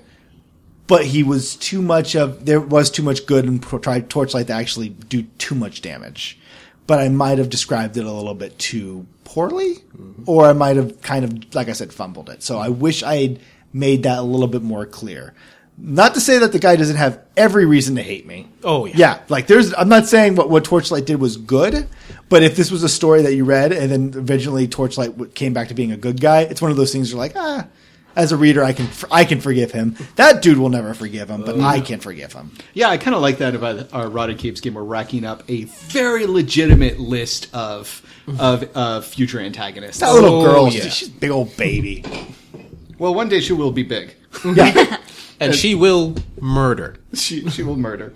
[0.88, 4.54] but he was too much of there was too much good and tried torchlight to
[4.54, 6.40] actually do too much damage.
[6.88, 9.78] But i might have described it a little bit too poorly
[10.28, 12.44] or i might have kind of like i said fumbled it.
[12.44, 13.40] So i wish i had
[13.74, 15.34] made that a little bit more clear.
[15.78, 18.48] Not to say that the guy doesn't have every reason to hate me.
[18.64, 18.94] Oh, yeah.
[18.96, 21.88] yeah like there's i'm not saying what, what torchlight did was good
[22.30, 25.70] but if this was a story that you read and then eventually torchlight came back
[25.70, 27.66] to being a good guy it's one of those things you're like ah
[28.16, 29.96] as a reader, I can I can forgive him.
[30.16, 32.52] That dude will never forgive him, but I can forgive him.
[32.74, 34.74] Yeah, I kind of like that about our Rotted Capes game.
[34.76, 38.02] We're racking up a very legitimate list of
[38.40, 40.00] of uh, future antagonists.
[40.00, 40.82] That little Oh, girl, yeah.
[40.90, 42.04] she's a big old baby.
[42.98, 44.16] Well, one day she will be big.
[44.46, 44.98] Yeah,
[45.40, 46.98] and she will murder.
[47.14, 48.14] She she will murder.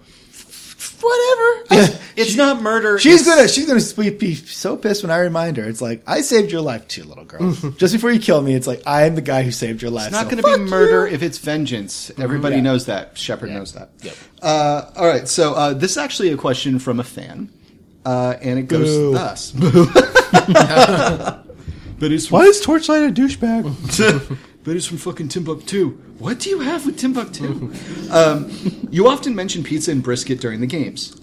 [1.01, 1.95] Whatever.
[2.19, 2.99] It's not murder.
[2.99, 3.79] She's gonna she's gonna
[4.09, 5.63] be, be so pissed when I remind her.
[5.63, 7.53] It's like I saved your life too, little girl.
[7.77, 10.07] Just before you kill me, it's like I am the guy who saved your life.
[10.07, 11.13] It's not so going to be murder you.
[11.13, 12.11] if it's vengeance.
[12.19, 12.61] Everybody Yeah.
[12.63, 13.17] knows that.
[13.17, 13.91] Shepard knows that.
[14.01, 14.15] Yep.
[14.41, 15.29] Uh, all right.
[15.29, 17.49] So uh, this is actually a question from a fan,
[18.05, 19.13] uh, and it goes Boo.
[19.13, 19.51] thus.
[21.99, 24.37] but it's Why is Torchlight a douchebag?
[24.69, 25.97] But it's from fucking Timbuktu.
[26.19, 27.73] What do you have with Timbuktu?
[28.11, 28.51] um,
[28.91, 31.19] you often mention pizza and brisket during the games.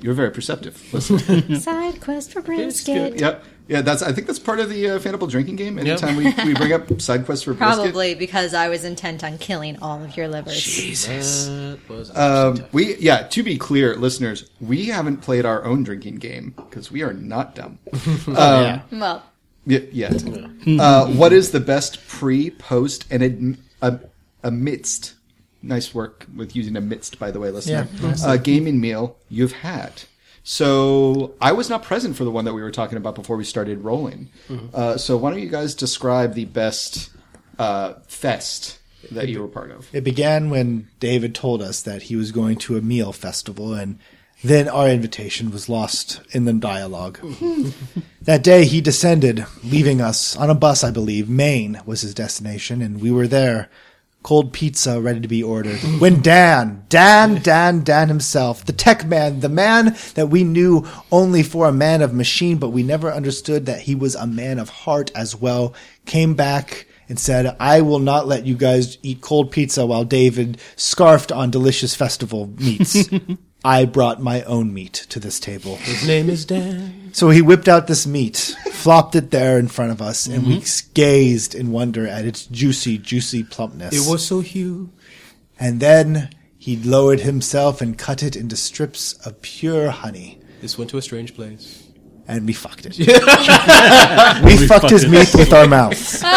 [0.00, 0.82] You're very perceptive.
[0.92, 1.54] Listen.
[1.60, 3.20] Side quest for brisket.
[3.20, 3.44] yep.
[3.68, 4.02] Yeah, that's.
[4.02, 5.78] I think that's part of the uh, Fandible drinking game.
[5.78, 9.38] Anytime we, we bring up side quests for brisket, Probably because I was intent on
[9.38, 11.06] killing all of your livers.
[11.06, 13.22] That was Um, we yeah.
[13.28, 17.54] To be clear, listeners, we haven't played our own drinking game because we are not
[17.54, 17.78] dumb.
[18.26, 18.80] yeah.
[18.90, 19.22] Well,
[19.68, 20.24] Y- yet.
[20.66, 23.98] Uh, what is the best pre, post, and ad- uh,
[24.42, 25.14] amidst?
[25.62, 27.86] Nice work with using amidst, by the way, listener.
[28.02, 30.02] Yeah, uh, gaming meal you've had.
[30.44, 33.44] So I was not present for the one that we were talking about before we
[33.44, 34.30] started rolling.
[34.72, 37.10] Uh, so why don't you guys describe the best
[37.58, 38.78] uh, fest
[39.10, 39.88] that you were part of?
[39.92, 43.98] It began when David told us that he was going to a meal festival, and
[44.42, 47.18] then our invitation was lost in the dialogue.
[48.22, 51.28] that day, he descended, leaving us on a bus, I believe.
[51.28, 53.68] Maine was his destination, and we were there.
[54.22, 55.78] Cold pizza ready to be ordered.
[55.98, 61.42] When Dan, Dan, Dan, Dan himself, the tech man, the man that we knew only
[61.42, 64.68] for a man of machine, but we never understood that he was a man of
[64.68, 65.74] heart as well,
[66.04, 70.60] came back and said, I will not let you guys eat cold pizza while David
[70.76, 73.08] scarfed on delicious festival meats.
[73.64, 75.76] I brought my own meat to this table.
[75.76, 77.10] His name is Dan.
[77.12, 80.58] So he whipped out this meat, flopped it there in front of us, and we
[80.58, 80.92] mm-hmm.
[80.94, 83.94] gazed in wonder at its juicy, juicy plumpness.
[83.94, 84.90] It was so huge.
[85.58, 90.38] And then he lowered himself and cut it into strips of pure honey.
[90.60, 91.87] This went to a strange place.
[92.28, 92.96] And we fucked it.
[92.98, 93.04] we,
[94.66, 95.10] fucked his fucked it.
[95.10, 96.22] meat with our mouths.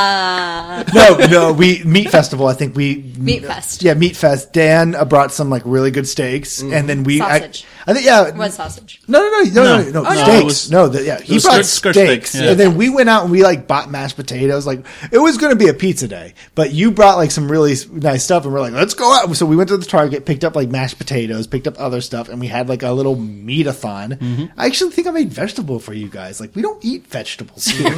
[0.00, 2.46] Ah, No, no, we meat festival.
[2.46, 3.82] I think we Meat Fest.
[3.82, 4.52] Yeah, meat fest.
[4.52, 7.64] Dan uh, brought some like really good steaks, and then we Sausage.
[7.86, 8.30] I, I think yeah.
[8.36, 9.00] what sausage?
[9.08, 9.90] No, no, no, no, no, no, No.
[9.90, 10.22] no, Oh, no.
[10.22, 10.40] steaks.
[10.40, 12.50] It was- no, the, yeah, he brought skirt- skirt steak, steaks, yeah.
[12.50, 14.66] and then we went out and we like bought mashed potatoes.
[14.66, 17.74] Like it was going to be a pizza day, but you brought like some really
[17.90, 19.34] nice stuff, and we're like, let's go out.
[19.36, 22.28] So we went to the Target, picked up like mashed potatoes, picked up other stuff,
[22.28, 24.10] and we had like a little meat-a-thon.
[24.12, 24.44] Mm-hmm.
[24.56, 26.40] I actually think I made vegetable for you guys.
[26.40, 27.94] Like we don't eat vegetables here,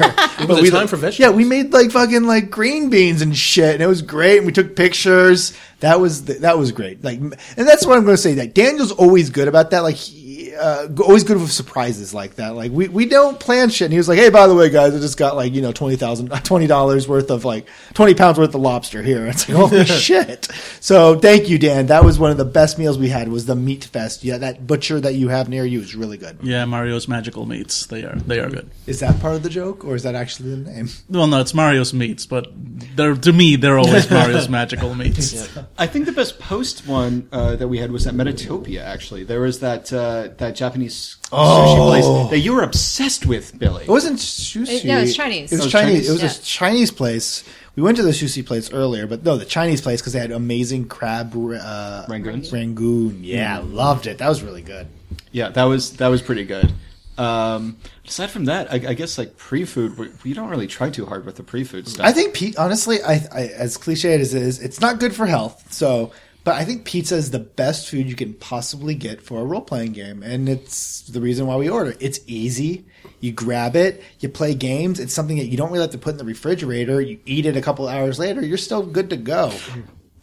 [0.47, 1.19] but we time for vegetables.
[1.19, 4.39] Yeah, we made like fucking like green beans and shit, and it was great.
[4.39, 5.57] And we took pictures.
[5.81, 7.03] That was that was great.
[7.03, 8.35] Like, and that's what I'm going to say.
[8.35, 9.81] Like Daniel's always good about that.
[9.81, 12.55] Like, he, uh, always good with surprises like that.
[12.55, 13.87] Like we, we don't plan shit.
[13.87, 15.73] And he was like, hey, by the way, guys, I just got like you know
[15.73, 19.27] twenty thousand twenty dollars worth of like twenty pounds worth of lobster here.
[19.31, 20.49] It's like holy shit.
[20.81, 21.87] So thank you, Dan.
[21.87, 23.29] That was one of the best meals we had.
[23.29, 24.25] Was the meat fest?
[24.25, 26.39] Yeah, that butcher that you have near you is really good.
[26.43, 27.87] Yeah, Mario's magical meats.
[27.87, 28.69] They are they are good.
[28.89, 30.89] Is that part of the joke, or is that actually the name?
[31.09, 32.49] Well, no, it's Mario's meats, but
[32.97, 35.49] they're to me they're always Mario's magical meats.
[35.79, 38.81] I think the best post one uh, that we had was at Metatopia.
[38.83, 43.85] Actually, there was that uh, that Japanese sushi place that you were obsessed with, Billy.
[43.85, 44.81] It wasn't sushi.
[44.81, 45.53] It- no, it was Chinese.
[45.53, 45.93] It was Oh, Chinese.
[45.93, 46.09] Chinese?
[46.09, 46.31] It was Yeah.
[46.31, 47.45] a Chinese place.
[47.77, 50.33] We went to the sushi place earlier, but no, the Chinese place because they had
[50.33, 52.53] amazing crab uh, Rangoons?
[52.53, 54.19] Rangoon, yeah, loved it.
[54.19, 54.89] That was really good.
[55.33, 56.73] Yeah, that was that was pretty good.
[57.19, 61.05] Um, aside from that, I, I guess like pre-food, we, we don't really try too
[61.05, 62.07] hard with the pre-food stuff.
[62.07, 65.27] I think Pete, honestly, I, I as cliched as it is, it's not good for
[65.27, 65.71] health.
[65.71, 66.13] So,
[66.45, 69.61] but I think pizza is the best food you can possibly get for a role
[69.61, 71.95] playing game, and it's the reason why we order.
[72.01, 72.87] It's easy.
[73.21, 74.99] You grab it, you play games.
[74.99, 77.03] It's something that you don't really have to put in the refrigerator.
[77.03, 79.53] You eat it a couple hours later, you're still good to go.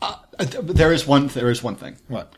[0.02, 1.28] Uh, there is one.
[1.28, 1.98] There is one thing.
[2.08, 2.34] What?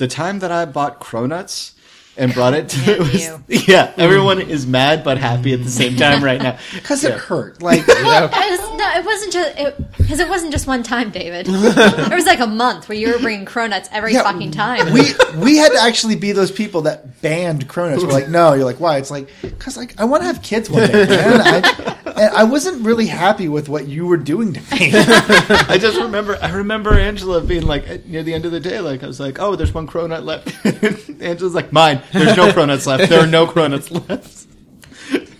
[0.00, 1.72] The time that I bought Cronuts
[2.16, 3.44] and brought it, to, it was, you.
[3.68, 3.92] yeah.
[3.98, 6.58] Everyone is mad but happy at the same time right now.
[6.72, 7.10] Because Yeah.
[7.10, 7.60] it hurt.
[7.62, 11.46] Like Well, it was, no, it wasn't just because it, wasn't just one time, David.
[11.50, 14.90] it was like a month where you were bringing cronuts every Yeah, fucking time.
[14.94, 15.02] we
[15.36, 18.54] we had to actually be those people that banned cronuts We're like, no.
[18.54, 18.96] You're like, why?
[18.96, 21.40] It's like because like I want to have kids one day, man.
[21.42, 24.90] I, and I wasn't really happy with what you were doing to me.
[24.94, 26.38] I just remember.
[26.42, 29.38] I remember Angela being like near the end of the day, like I was like,
[29.40, 30.48] "Oh, there's one cronut left."
[31.22, 32.02] Angela's like, "Mine.
[32.12, 33.08] There's no cronuts left.
[33.08, 34.46] There are no cronuts left."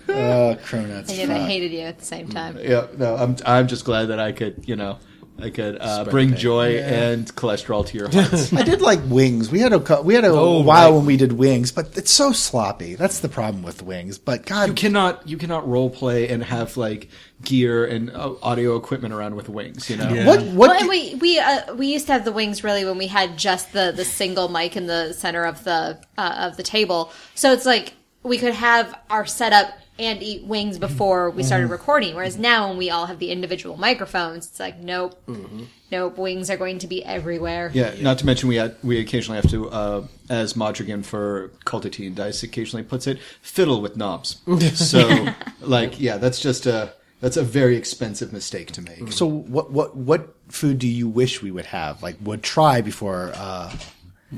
[0.09, 1.11] uh, Cronuts.
[1.11, 1.31] I did.
[1.31, 2.59] I hated you at the same time.
[2.61, 3.37] Yeah, no, I'm.
[3.45, 4.99] I'm just glad that I could, you know,
[5.43, 8.53] I could uh, bring joy and cholesterol to your hearts.
[8.53, 9.51] I did like wings.
[9.51, 10.97] We had a we had a Oh, while right.
[10.97, 12.95] when we did wings, but it's so sloppy.
[12.95, 14.19] That's the problem with wings.
[14.19, 17.09] But God, you cannot, you cannot role play and have like
[17.43, 19.89] gear and uh, audio equipment around with wings.
[19.89, 20.27] You know, Yeah.
[20.27, 20.69] what what?
[20.71, 23.37] Well, and we we uh, we used to have the wings really when we had
[23.39, 27.13] just the the single mic in the center of the uh, of the table.
[27.35, 31.73] So it's like we could have our setup and eat wings before we started Mm-hmm.
[31.73, 32.15] recording.
[32.17, 35.65] Whereas now when we all have the individual microphones, it's like nope, Mm-hmm.
[35.93, 36.17] nope.
[36.19, 37.71] Wings are going to be everywhere.
[37.75, 42.07] Yeah, not to mention we had, we occasionally have to, uh, as Modrigan for Cultity
[42.07, 44.41] and Dice occasionally puts it, fiddle with knobs.
[44.75, 45.29] So,
[45.61, 49.13] like, yeah, that's just a that's a very expensive mistake to make.
[49.13, 52.03] so what what what food do you wish we would have?
[52.03, 53.71] Like would try before uh,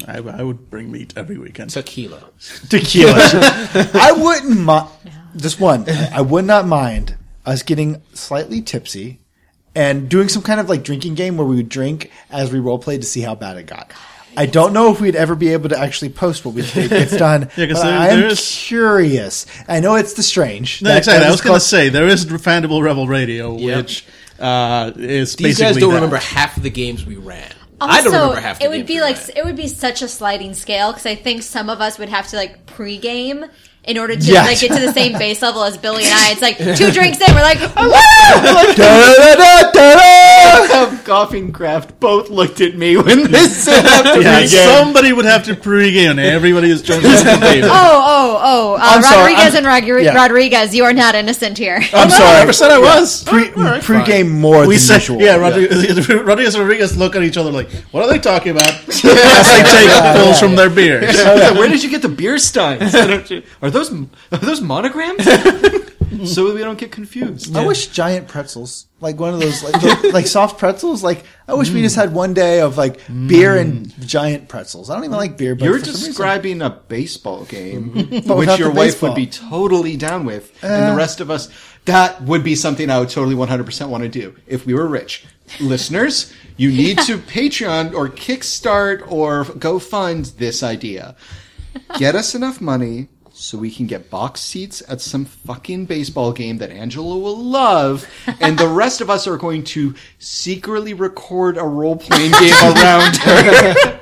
[0.09, 1.71] I, I would bring meat every weekend.
[1.71, 2.25] Tequila.
[2.69, 3.13] tequila?
[3.95, 4.89] I wouldn't mind.
[5.37, 5.89] Just one.
[5.89, 7.17] I would not mind
[7.47, 9.19] us getting slightly tipsy
[9.75, 12.79] and doing some kind of like drinking game where we would drink as we role
[12.79, 13.91] played to see how bad it got.
[14.37, 17.15] I don't know if we'd ever be able to actually post what we think gets
[17.17, 17.51] done.
[17.57, 19.45] Yeah, 'cause but there- I'm there is- curious.
[19.69, 20.81] I know it's the strange.
[20.83, 21.21] No, That- exactly.
[21.21, 23.77] that I is was going to say there is Fandible Rebel Radio, Yep.
[23.77, 24.07] which
[24.41, 25.95] uh, is These basically guys don't that.
[25.97, 27.53] remember half of the games we ran.
[27.81, 29.31] Also, I don't remember half the it would games be we like ran.
[29.37, 32.27] it would be such a sliding scale because I think some of us would have
[32.29, 33.45] to like pre-game
[33.85, 34.47] in order to Yes.
[34.47, 36.31] like get to the same base level as Billy and I.
[36.33, 37.91] It's like two drinks in, we're like, woo!
[38.75, 41.29] Da-da-da-da-da!
[41.33, 44.77] And Kraft both looked at me when this said after Yeah, pregame.
[44.79, 47.65] somebody would have to pregame, and everybody is joining the game.
[47.65, 48.75] Oh, oh, oh!
[48.75, 50.15] Uh, I'm sorry, Rodriguez and Rodri- yeah.
[50.15, 51.81] Rodriguez, you are not innocent here.
[51.93, 52.39] I'm No, I sorry.
[52.41, 53.25] never said I was.
[53.25, 53.49] Pre,
[53.81, 55.21] pre-game more We than said, usual.
[55.23, 58.71] yeah, Rodriguez, Rodriguez and Rodriguez look at each other like, what are they talking about?
[58.89, 61.17] As they take pulls from their beers.
[61.25, 62.95] Where did you get the beer steins?
[62.95, 65.25] Are those are those monograms?
[66.25, 67.57] so we don't get confused.
[67.57, 71.03] I wish giant pretzels, like one of those, like, the- like soft pretzels.
[71.03, 73.29] Like I wish we just had one day of like mm.
[73.29, 74.91] beer and giant pretzels.
[74.91, 78.11] I don't even like beer, but You're for some reason- describing a baseball game, But
[78.11, 80.97] which without your the wife would be totally down with, and the eh.
[80.97, 81.49] rest of us.
[81.87, 85.25] That would be something I would totally 100% want to do if we were rich.
[85.61, 91.17] Listeners, you need to Patreon or Kickstart or go fund this idea.
[91.99, 93.09] Get us enough money
[93.43, 98.09] so we can get box seats at some fucking baseball game that Angela will love,
[98.41, 103.17] and the rest of us are going to secretly record a role playing game around
[103.17, 103.99] her.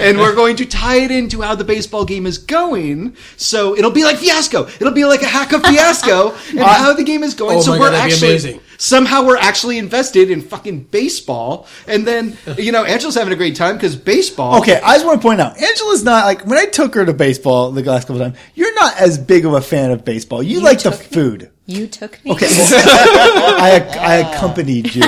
[0.00, 3.16] And we're going to tie it into how the baseball game is going.
[3.36, 4.66] So it'll be like fiasco.
[4.66, 7.58] It'll be like a hack of fiasco and how the game is going.
[7.58, 8.60] Oh so my we're God, that'd be actually amazing.
[8.78, 11.66] somehow we're actually invested in fucking baseball.
[11.86, 14.58] And then you know Angela's having a great time because baseball.
[14.60, 17.12] Okay, I just want to point out, Angela's not like when I took her to
[17.12, 18.44] baseball the last couple of times.
[18.54, 20.42] You're not as big of a fan of baseball.
[20.42, 21.06] You, like the took me.
[21.06, 21.50] food.
[21.66, 22.32] You took me.
[22.32, 22.70] Okay, well,
[23.60, 25.02] I I accompanied you.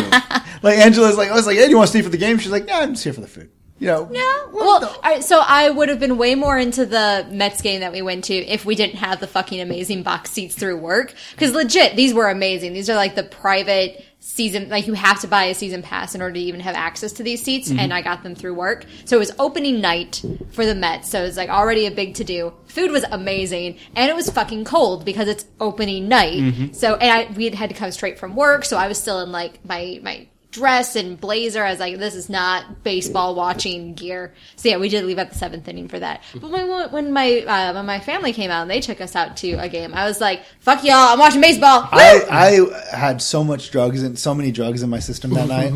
[0.63, 2.39] Like Angela's like I was like, hey, do you want to stay for the game?
[2.39, 3.51] She's like, yeah, I'm just here for the food.
[3.81, 4.49] You know, No.
[4.53, 8.03] Well, right, so I would have been way more into the Mets game that we
[8.03, 11.15] went to if we didn't have the fucking amazing box seats through work.
[11.33, 12.75] Because legit, these were amazing.
[12.75, 16.21] These are like the private season, like you have to buy a season pass in
[16.21, 17.93] order to even have access to these seats, and mhm.
[17.93, 18.85] I got them through work.
[19.07, 20.23] So it was opening night
[20.53, 22.53] for the Mets, so it was like already a big to do.
[22.67, 26.39] Food was amazing, and it was fucking cold because it's opening night.
[26.39, 26.73] Mm-hmm.
[26.75, 29.21] So, and I, we had had to come straight from work, so I was still
[29.21, 31.65] in like my, my, dress and blazer.
[31.65, 34.35] I was like, this is not baseball watching gear.
[34.57, 36.23] So yeah, we did leave at the seventh inning for that.
[36.35, 39.37] But when, when my uh, when my family came out and they took us out
[39.39, 41.89] to a game, I was like, fuck y'all, I'm watching baseball.
[41.93, 45.73] I I had so much drugs and so many drugs in my system that night.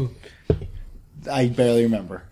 [1.30, 2.24] I barely remember.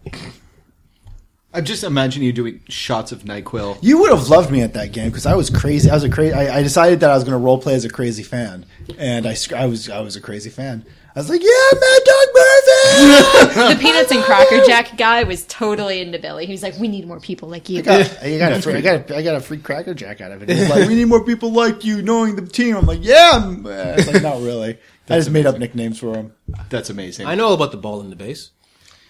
[1.54, 3.78] I just imagine you doing shots of Nyquil.
[3.82, 5.90] You would have loved me at that game because I was crazy.
[5.90, 6.32] I was a crazy.
[6.32, 8.64] I, I decided that I was going to role play as a crazy fan,
[8.96, 10.86] and I, I was I was a crazy fan.
[11.14, 13.74] I was like, yeah, Mad Dog Murphy.
[13.74, 16.46] the peanuts and cracker jack guy was totally into Billy.
[16.46, 17.80] He was like, we need more people like you.
[17.80, 20.22] I got, I got a free, I got a, I got a free cracker jack
[20.22, 20.48] out of it.
[20.48, 22.76] He's like, we need more people like you, knowing the team.
[22.76, 23.32] I'm like, yeah.
[23.34, 24.78] I'm, uh, like, not really.
[25.10, 26.32] I just made up nicknames for him.
[26.70, 27.26] That's amazing.
[27.26, 28.50] I know about the ball in the base.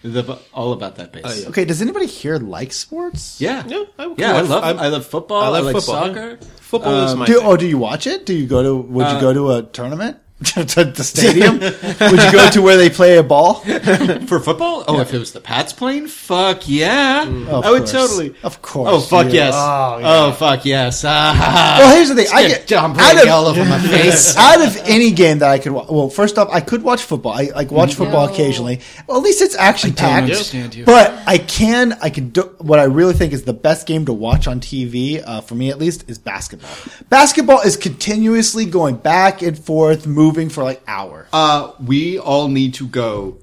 [0.03, 1.23] The, all about that base.
[1.25, 1.47] Oh, yeah.
[1.47, 3.39] Okay, does anybody here like sports?
[3.39, 4.33] Yeah, Yeah, I- yeah.
[4.33, 4.63] I I- love.
[4.63, 5.41] I- I, love football.
[5.41, 6.37] I I, love like football, soccer.
[6.59, 8.25] Football is my Do, oh, do you watch it?
[8.25, 8.75] Do you go to?
[8.75, 10.17] Would you Uh, go to a tournament?
[10.43, 11.59] to the stadium?
[11.59, 13.53] would you go to where they play a ball?
[14.27, 14.83] For football?
[14.87, 17.91] Oh, if it was the Pats playing, fuck yeah, Of I would course.
[17.91, 18.35] totally.
[18.43, 18.89] Of course.
[18.91, 19.53] Oh fuck you- yes.
[19.55, 21.03] Oh, Oh, fuck yes.
[21.07, 21.77] Ah.
[21.79, 22.27] Well, here's the thing.
[22.33, 24.35] I Get get John out of, all over my face.
[24.35, 25.87] out of any game that I could watch.
[25.89, 27.31] Well, first off, I could watch football.
[27.33, 28.33] I like watch football No.
[28.33, 28.81] occasionally.
[29.07, 30.23] Well, at least it's action packed.
[30.23, 30.83] understand you.
[30.83, 31.93] But I can.
[32.01, 35.23] I can do what I really think is the best game to watch on TV
[35.25, 36.69] uh, for me at least is basketball.
[37.09, 41.27] Basketball is continuously going back and forth, moving for like hours.
[41.33, 43.37] Uh, we all need to go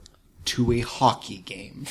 [0.46, 1.86] to a hockey game.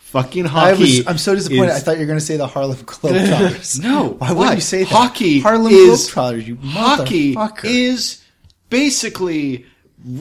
[0.00, 0.80] Fucking I hockey.
[0.80, 1.68] was, I'm so disappointed.
[1.70, 3.82] is- I thought you were going to say the Harlem Globetrotters.
[3.82, 4.88] No, why would you say that?
[4.88, 6.46] Hockey Harlem is Globetrotters.
[6.46, 7.64] You hockey motherfucker.
[7.64, 8.22] is
[8.70, 9.66] basically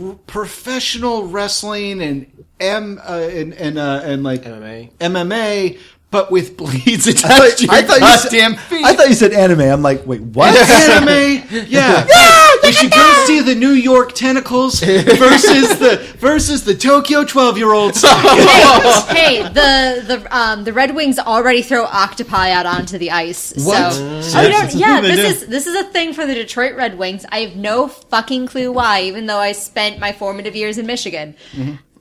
[0.01, 4.91] r- professional wrestling and M uh, and and uh, and like MMA.
[4.97, 8.85] MMA, but with blades I attached to thought, your I, thought you said, feet.
[8.85, 9.61] I thought you said anime.
[9.61, 10.55] I'm like, wait, what?
[10.55, 11.43] anime.
[11.67, 12.05] Yeah,
[12.63, 17.73] we should go see the New York tentacles versus the versus the Tokyo twelve year
[17.73, 18.01] olds.
[18.01, 23.53] hey, the the um the Red Wings already throw octopi out onto the ice.
[23.55, 23.93] What?
[23.93, 25.25] So, Yes, oh, you don't, it's a yeah, this do.
[25.25, 27.25] is this is a thing for the Detroit Red Wings.
[27.31, 31.35] I have no fucking clue why, even though I spent my formative years in Michigan.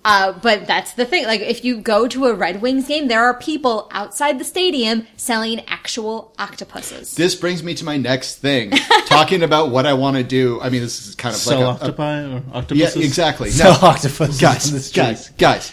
[0.08, 1.24] Uh, but that's the thing.
[1.26, 5.04] Like, if you go to a Red Wings game, there are people outside the stadium
[5.16, 7.16] selling actual octopuses.
[7.16, 8.70] This brings me to my next thing.
[9.06, 10.60] Talking about what I want to do.
[10.60, 13.04] I mean, this is kind of Sell like a, a- octopi or yeah, octopuses.
[13.04, 13.50] exactly.
[13.50, 15.02] So No, octopus guys, on the street.
[15.02, 15.72] guys, guys,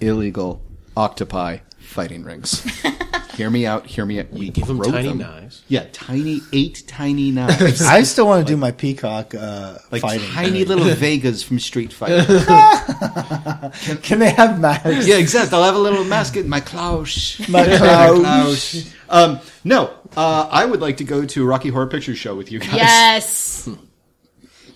[0.00, 0.60] illegal
[0.96, 2.66] octopi fighting rings.
[3.40, 3.86] hear me out.
[3.86, 4.30] Hear me out.
[4.30, 5.18] We Give them tiny them.
[5.18, 5.62] knives.
[5.66, 7.80] Yeah, tiny, eight tiny knives.
[7.96, 10.28] I still want to do my peacock uh, like fighting.
[10.30, 12.22] tiny little Vegas from Street Fighter.
[14.02, 15.06] Can they have masks?
[15.06, 15.56] yeah, exactly.
[15.56, 16.44] I'll have a little mascot.
[16.44, 17.40] My Klaus.
[17.48, 18.92] My Klaus.
[19.08, 22.52] Um, no, uh, I would like to go to a Rocky Horror Picture Show with
[22.52, 22.74] you guys.
[22.74, 23.68] Yes.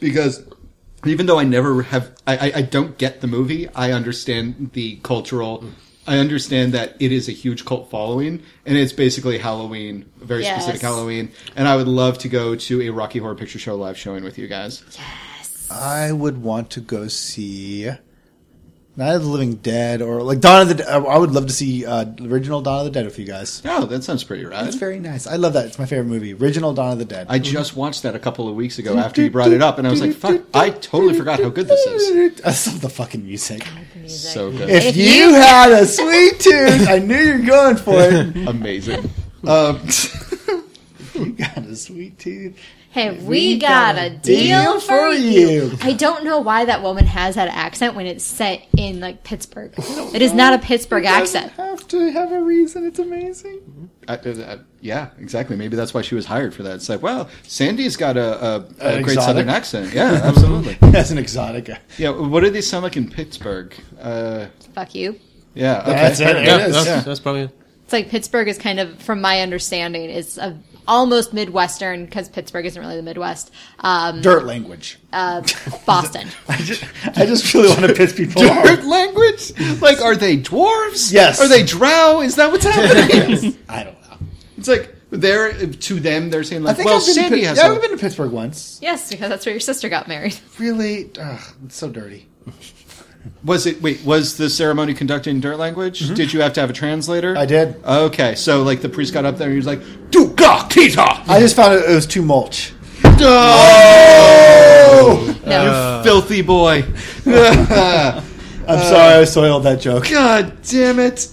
[0.00, 0.42] because
[1.04, 3.68] even though I never have, I, I, I don't get the movie.
[3.68, 5.64] I understand the cultural.
[6.06, 10.42] I understand that it is a huge cult following, and it's basically Halloween, a very
[10.42, 10.62] Yes.
[10.62, 11.30] specific Halloween.
[11.56, 14.36] And I would love to go to a Rocky Horror Picture Show live showing with
[14.38, 14.82] you guys.
[14.92, 17.90] Yes, I would want to go see
[18.96, 20.74] Night of the Living Dead or like Dawn of the.
[20.74, 20.86] Dead.
[20.88, 23.60] I would love to see uh, original Dawn of the Dead with you guys.
[23.64, 24.66] Oh, that sounds pretty rad.
[24.66, 25.26] That's very nice.
[25.26, 25.66] I love that.
[25.66, 26.32] It's my favorite movie.
[26.34, 27.26] Original Dawn of the Dead.
[27.28, 29.86] I just watched that a couple of weeks ago after you brought it up, and
[29.86, 32.40] I was like, "Fuck!" I totally forgot how good this is.
[32.44, 33.66] I love the fucking music.
[34.08, 37.76] So good, If, If you, you- had a sweet tooth, I knew you were going
[37.76, 38.36] for it.
[38.48, 39.10] amazing.
[39.46, 39.80] Um,
[41.14, 42.58] You got a sweet tooth.
[42.90, 45.76] Hey, we, got, a deal, for you.
[45.80, 49.72] I don't know why that woman has that accent when it's set in like Pittsburgh.
[49.76, 51.52] It is not a Pittsburgh accent.
[51.52, 52.84] Have to have a reason.
[52.84, 53.60] It's amazing.
[54.08, 55.56] I, uh, yeah, exactly.
[55.56, 56.76] Maybe that's why she was hired for that.
[56.76, 59.22] It's like, well, Sandy's got a, a, a great exotic?
[59.22, 59.94] southern accent.
[59.94, 60.76] Yeah, absolutely.
[60.96, 61.70] As an exotic.
[61.98, 63.74] yeah, what do they sound like in Pittsburgh?
[64.00, 65.18] Uh, Fuck you.
[65.54, 65.92] yeah, okay.
[65.92, 66.44] That's it.
[66.44, 67.00] Yeah, is, that's, yeah.
[67.00, 67.50] that's probably.
[67.84, 72.66] It's like Pittsburgh is kind of, from my understanding, is a, almost Midwestern because Pittsburgh
[72.66, 73.50] isn't really the Midwest.
[73.80, 74.98] Um, Dirt language.
[75.12, 75.42] uh,
[75.86, 76.28] Boston.
[76.48, 76.84] I just,
[77.16, 78.64] I just really want to piss people Dirt off.
[78.64, 79.52] Dirt language?
[79.80, 81.12] Like, are they dwarves?
[81.12, 81.40] Yes.
[81.40, 82.20] Are they drow?
[82.20, 83.56] Is that what's happening?
[83.68, 84.16] I don't know.
[84.58, 86.30] it's like they're to them.
[86.30, 87.58] They're saying I like, think well, I've been, to, Sandy Pit- has.
[87.58, 88.78] yeah, a- I've been to Pittsburgh once.
[88.82, 90.36] yes, because that's where your sister got married.
[90.58, 92.26] Really, ugh, it's so dirty.
[93.44, 93.80] Was it?
[93.82, 96.00] Wait, was the ceremony conducted in dirt language?
[96.14, 97.30] Did you have to have a translator?
[97.34, 97.38] Mm-hmm.
[97.42, 97.76] I did.
[97.84, 101.40] Okay, so like the priest got up there and he was like, "Duga kita." I
[101.40, 102.72] just found it, it was too mulch.
[104.06, 106.00] Oh, No.
[106.04, 106.84] filthy boy!
[107.26, 108.22] I'm
[108.80, 110.08] sorry I soiled that joke.
[110.10, 111.28] God damn it!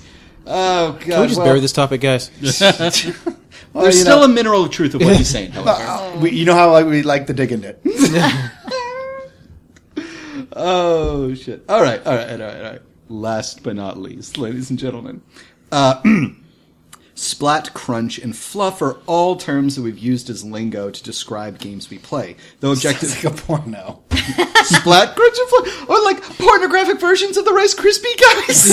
[0.45, 0.99] Oh God!
[1.01, 2.29] Can we just well, bury this topic, guys?
[2.41, 2.61] There's
[3.73, 5.51] Well, you still know- a mineral truth of what he's saying.
[5.51, 7.79] However, Uh, we, you know how like, we like the digging it.
[10.53, 11.63] Oh shit!
[11.67, 12.81] All right, all right, all right, all right.
[13.09, 15.21] Last but not least, ladies and gentlemen,
[15.71, 16.01] uh,
[17.15, 21.89] splat, crunch, and fluff are all terms that we've used as lingo to describe games
[21.89, 22.35] we play.
[22.59, 24.03] Though objective, like a porno.
[24.63, 28.65] splat, crunch, and fluff, or like pornographic versions of the Rice Krispie guys.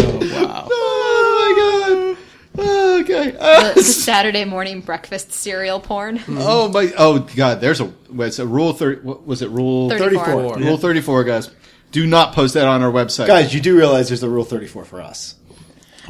[0.00, 0.68] oh wow!
[0.70, 2.27] Oh my god!
[2.58, 3.36] Okay.
[3.38, 6.20] Uh, the, the Saturday morning breakfast cereal porn.
[6.28, 6.92] oh my!
[6.98, 7.60] Oh god!
[7.60, 9.00] There's a what's a rule thirty?
[9.00, 9.50] What was it?
[9.50, 10.24] Rule 34.
[10.24, 10.56] 34.
[10.58, 11.50] Rule thirty four, guys.
[11.90, 14.84] Do not post that on our website, Guys, you do realize there's a rule 34
[14.84, 15.36] for us.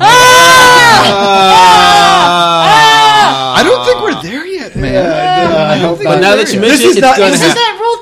[0.01, 1.11] Ah!
[1.11, 2.67] Ah!
[2.69, 3.57] Ah!
[3.59, 5.71] I don't think we're there yet, man.
[5.71, 6.69] I hope think But we're now there that you yet.
[6.69, 7.63] mention This it, is it's not- going to this Is happen.
[7.63, 7.97] that rule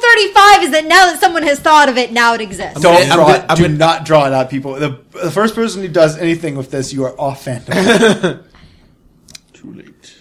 [0.59, 2.80] 35 is that now that someone has thought of it, now it exists.
[2.80, 3.44] Don't I'm draw gonna- it.
[3.49, 4.74] I'm Do gonna- not draw it out, people.
[4.74, 7.72] The, the first person who does anything with this, you are off fandom.
[9.55, 10.14] Too late.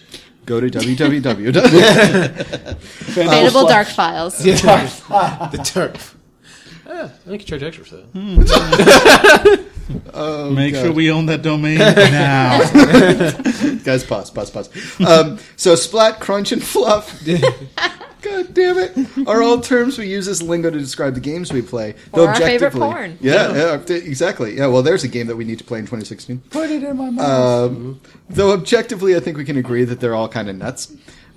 [0.46, 1.52] Go to www.
[1.52, 4.38] Expandable Dark Files.
[4.38, 6.14] the turf.
[6.86, 8.04] Yeah, I you charge extra for that.
[8.14, 8.42] Hmm.
[9.88, 12.58] Make sure we own that domain now.
[13.84, 15.00] guys, pause, pause, pause.
[15.00, 17.22] Um, so, splat, crunch, and fluff.
[18.22, 19.28] God damn it!
[19.28, 21.94] Are all terms we use as lingo to describe the games we play.
[22.12, 23.18] Or our favorite objectively- porn.
[23.20, 24.56] Yeah, yeah, exactly.
[24.56, 26.40] Yeah, well, there's a game that we need to play in 2016.
[26.50, 27.70] Put it in my mouth.
[27.70, 30.92] Um, though objectively, I think we can agree that they're all kind of nuts.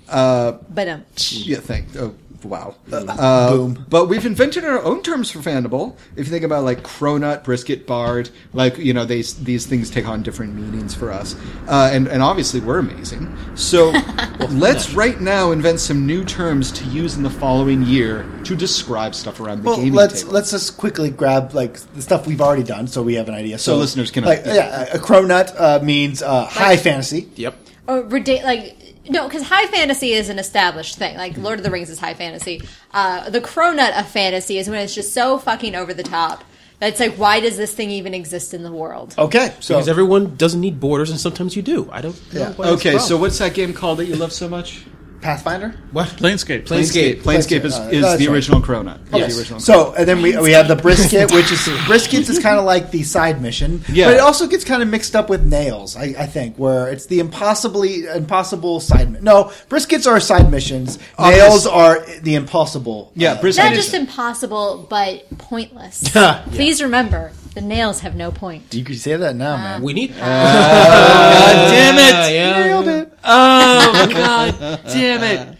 [0.08, 1.94] Uh, But um, yeah, thank.
[1.96, 2.14] Oh,
[2.44, 2.74] wow.
[2.92, 3.86] Uh, boom.
[3.88, 5.96] But we've invented our own terms for Fandible.
[6.16, 10.06] If you think about like cronut, brisket, bard, like you know, these these things take
[10.06, 11.34] on different meanings for us,
[11.68, 13.36] uh, and and obviously we're amazing.
[13.54, 13.90] So
[14.50, 19.14] let's right now invent some new terms to use in the following year to describe
[19.14, 20.32] stuff around the Well, gaming let's table.
[20.34, 23.58] let's just quickly grab like the stuff we've already done, so we have an idea.
[23.58, 24.54] So listeners can- like yeah.
[24.54, 27.28] yeah, a cronut uh, means uh, high fantasy.
[27.36, 27.56] Yep.
[27.88, 28.76] or rida- like
[29.08, 31.16] no, because high fantasy is an established thing.
[31.16, 32.62] Like Lord of the Rings is high fantasy.
[32.92, 36.44] Uh, the cronut of fantasy is when it's just so fucking over the top
[36.80, 39.14] that it's like, why does this thing even exist in the world?
[39.18, 41.88] Okay, so Because everyone doesn't need borders, and sometimes you do.
[41.92, 42.52] I don't Yeah.
[42.52, 44.84] why okay, so what's that game called that you love so much?
[45.20, 45.74] Pathfinder.
[45.92, 46.08] what?
[46.08, 46.64] Planescape.
[46.66, 47.22] Planescape.
[47.22, 48.34] Planescape is, Uh, is that's the right.
[48.34, 48.98] original cronut.
[49.10, 49.32] It's Yes.
[49.34, 52.58] the original So and then we we have the brisket, which is briskets is kind
[52.58, 54.06] of like the side mission, Yeah.
[54.06, 55.96] but it also gets kind of mixed up with nails.
[55.96, 59.12] I, I think where it's the impossibly impossible side.
[59.12, 60.98] mi- No, briskets are side missions.
[61.18, 61.38] Obvious.
[61.48, 63.12] Nails are the impossible.
[63.14, 66.02] Yeah, uh, brisket Not just impossible, but pointless.
[66.14, 66.42] Yeah.
[66.52, 68.72] Please remember, the nails have no point.
[68.74, 69.82] you can say that now, man.
[69.82, 70.10] We need.
[70.10, 72.34] God damn it!
[72.34, 72.66] Yeah.
[72.66, 73.12] Nailed it.
[73.24, 75.58] Oh god damn it!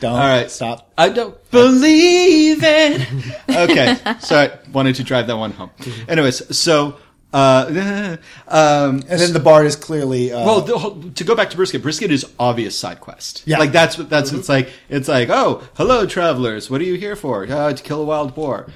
[0.00, 0.12] Don't.
[0.12, 0.50] All right.
[0.50, 0.92] stop.
[0.96, 3.08] I don't believe it.
[3.48, 5.70] okay, sorry, wanted to drive that one home.
[6.08, 6.98] Anyways, so
[7.32, 8.16] uh,
[8.48, 11.56] um, And then the bar is clearly uh, well, the, whole- to go back to
[11.56, 13.42] brisket, brisket is obvious side quest.
[13.46, 13.58] Yeah.
[13.58, 14.68] like that's what that's it's like.
[14.88, 16.70] It's like, oh, hello, travelers.
[16.70, 17.44] What are you here for?
[17.50, 18.68] Uh, to kill a wild boar.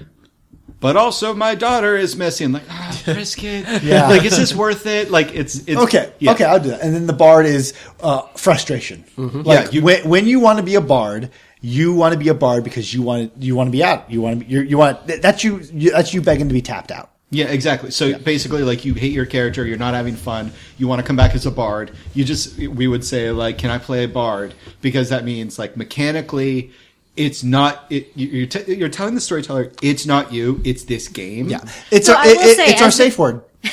[0.79, 2.53] But also, my daughter is missing.
[2.53, 3.83] Like, ah, brisket.
[3.83, 4.09] Yeah.
[4.09, 5.11] Like, is this worth it?
[5.11, 6.33] Like, it's, it's Okay, yeah.
[6.33, 6.83] okay, I'll do that.
[6.83, 9.05] And then the bard is uh, frustration.
[9.17, 11.31] Like Yeah, you- when, when you want to be a bard,
[11.63, 14.11] you want to be a bard because you want you want to be out.
[14.11, 16.61] You want to be, you you want that's you, you that's you begging to be
[16.63, 17.11] tapped out.
[17.31, 17.91] Yeah, exactly.
[17.91, 20.53] So basically, like you hate your character, you're not having fun.
[20.79, 21.91] You want to come back as a bard.
[22.15, 24.55] You just we would say like, can I play a bard?
[24.81, 26.71] Because that means like mechanically,
[27.17, 27.85] it's not.
[27.91, 31.49] It, you- you're t- you're telling the storyteller it's not you, it's this game.
[31.49, 31.61] Yeah,
[31.91, 33.43] it's So our it, it- say, it's our as a- safe word.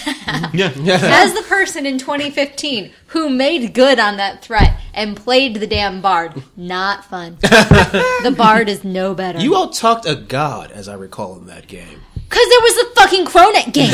[0.53, 0.71] yeah.
[0.75, 6.01] As the person in 2015 who made good on that threat and played the damn
[6.01, 7.37] bard, not fun.
[7.41, 9.39] the bard is no better.
[9.39, 12.01] You all talked a god, as I recall, in that game.
[12.15, 13.93] Because there was a fucking Cronut game.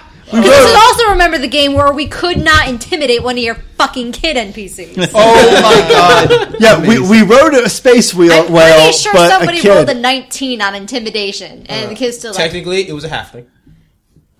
[0.32, 4.12] this is also remember the game where we could not intimidate one of your fucking
[4.12, 5.10] kid NPCs.
[5.14, 6.56] Oh my god!
[6.60, 9.88] Yeah, we, we rode a space wheel I'm well, pretty sure but somebody a rolled
[9.88, 13.46] a 19 on intimidation, and the uh, kid's still like, Technically, it was a halfling.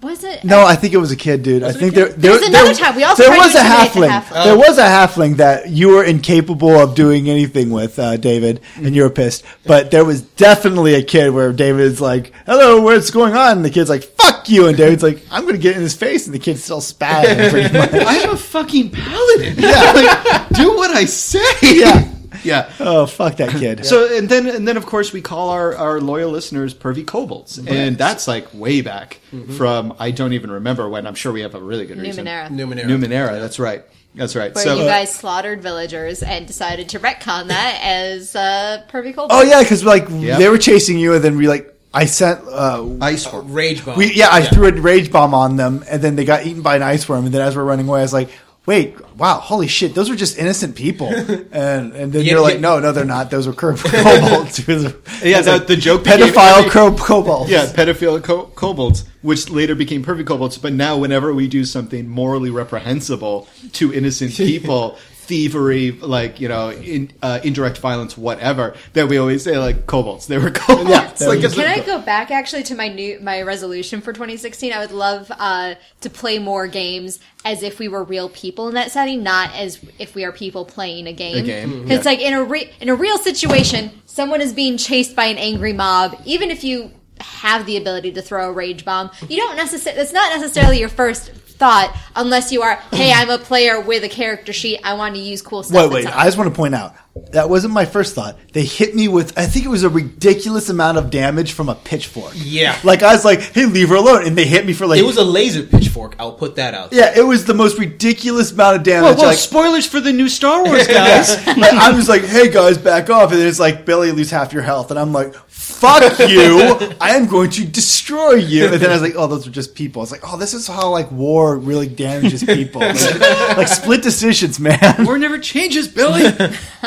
[0.03, 0.45] Was it?
[0.45, 1.63] No, I think it was a kid, dude.
[1.63, 2.09] I think kid?
[2.09, 2.97] there, there was another time.
[2.97, 4.21] We also there was a intimidate the halfling.
[4.21, 4.45] halfling.
[4.45, 8.95] There was a halfling that you were incapable of doing anything with, uh, David, and
[8.95, 9.45] you were pissed.
[9.65, 13.71] But there was definitely a kid where David's like, "Hello, what's going on?" And the
[13.71, 16.35] kid's like, "Fuck you," and David's like, "I'm going to get in his face," and
[16.35, 17.41] the kid's still spatting.
[17.75, 19.55] I'm a fucking paladin.
[19.59, 19.93] Yeah,
[20.29, 21.41] like, do what I say.
[21.63, 22.13] Yeah.
[22.45, 22.70] Yeah.
[22.80, 23.84] Oh, fuck that kid.
[23.84, 27.59] So and then and then of course we call our, our loyal listeners pervy kobolds,
[27.59, 29.20] and that's like way back
[29.57, 31.07] from I don't even remember when.
[31.07, 32.26] I'm sure we have a really good reason.
[32.26, 32.49] Numenera.
[32.49, 32.84] Numenera.
[32.84, 33.41] Numenera.
[33.41, 33.84] That's right.
[34.14, 34.55] That's right.
[34.55, 39.30] Where so you guys slaughtered villagers and decided to retcon that as uh, pervy cold.
[39.32, 40.39] oh yeah, because like Yep.
[40.39, 42.41] they were chasing you, and then we like I sent.
[42.47, 43.53] Uh, ice worm.
[43.53, 43.97] Rage bomb.
[43.99, 46.76] We yeah, I threw a rage bomb on them, and then they got eaten by
[46.76, 47.24] an ice worm.
[47.26, 48.30] And then as we're running away, I was like,
[48.67, 51.09] "Wait, wow, holy shit, those were just innocent people."
[51.53, 53.31] And and then Yeah, you're like, "No, no, they're not.
[53.31, 54.59] Those were kobolds."
[55.23, 57.51] Yeah, the, the joke pedophile cro- kobolds.
[57.51, 60.59] Yeah, pedophile co- kobolds, which later became perfect kobolds.
[60.59, 66.70] But now, whenever we do something morally reprehensible to innocent people, thievery, like you know,
[66.70, 70.27] in, uh, indirect violence, whatever, That we always say like kobolds.
[70.27, 70.89] They were kobolds.
[70.91, 73.43] Yeah, like, were just- it's Can like- I go back actually to my new my
[73.43, 74.72] resolution for 2016?
[74.72, 78.74] I would love uh, to play more games as if we were real people in
[78.74, 81.37] that setting, not as if we are people playing a game.
[81.37, 82.11] A game, It's yeah.
[82.11, 85.72] like in a re- in a real situation, someone is being chased by an angry
[85.72, 86.20] mob.
[86.24, 90.03] Even if you have the ability to throw a rage bomb, you don't necessarily.
[90.03, 94.09] It's not necessarily your first thought unless you are, hey, I'm a player with a
[94.09, 94.81] character sheet.
[94.85, 95.91] I want to use cool stuff.
[95.91, 96.17] Wait, wait.
[96.17, 96.95] I just want to point out
[97.33, 98.37] that wasn't my first thought.
[98.53, 101.75] They hit me with, I think it was a ridiculous amount of damage from a
[101.75, 102.33] pitchfork.
[102.37, 102.79] Yeah.
[102.85, 104.99] Like I was like, "Hey, leave her alone," and they hit me for like.
[105.01, 106.17] It was a laser pitchfork.
[106.19, 106.93] I'll put that out.
[106.93, 109.19] yeah, it was the most ridiculous amount of Whoa, damage.
[109.19, 111.37] whoa, like, spoilers for the new Star Wars, guys.
[111.47, 114.63] like, I was like, "Hey guys, back off!" And it's like, "Billy, lose half your
[114.63, 115.35] health," and I'm like,
[115.67, 116.79] "Fuck you!
[117.01, 119.75] I am going to destroy you." And then I was like, "Oh, those are just
[119.75, 123.21] people." It's like, "Oh, this is how like war really damages people, like,
[123.57, 126.25] like split decisions, man." War never changes, Billy.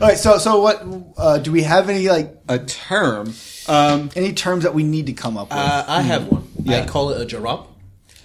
[0.00, 0.84] All right, so so what
[1.16, 3.32] uh, do we have any like A term,
[3.66, 5.58] um, any terms that we need to come up with?
[5.58, 6.48] Uh, I have one.
[6.62, 6.82] Yeah.
[6.82, 7.74] I call it a drop.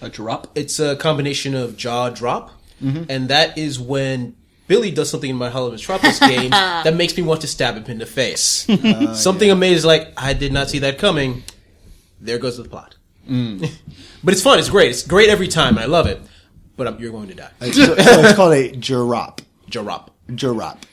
[0.02, 0.48] a drop.
[0.56, 4.36] It's a combination of jaw drop, and that is when
[4.74, 7.86] Billy does something in my Hollow Metropolis game that makes me want to stab him
[7.86, 8.66] in the face.
[9.14, 11.44] something amazing like I did not see that coming.
[12.20, 12.96] There goes the plot.
[13.28, 14.58] but it's fun.
[14.58, 14.90] It's great.
[14.90, 15.78] It's great every time.
[15.78, 16.20] and I love it.
[16.76, 17.52] But um, you're going to die.
[17.60, 19.42] so, so it's called a drop.
[19.70, 20.10] Drop.
[20.34, 20.84] Drop.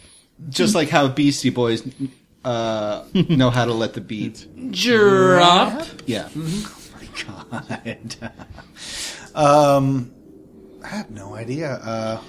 [0.51, 1.83] Just like how Beastie Boys
[2.45, 5.87] uh, know how to let the beat drop.
[6.05, 6.28] Yeah.
[6.37, 8.33] Oh my god.
[9.35, 10.12] um,
[10.85, 11.70] I have no idea.
[11.76, 12.20] Uh,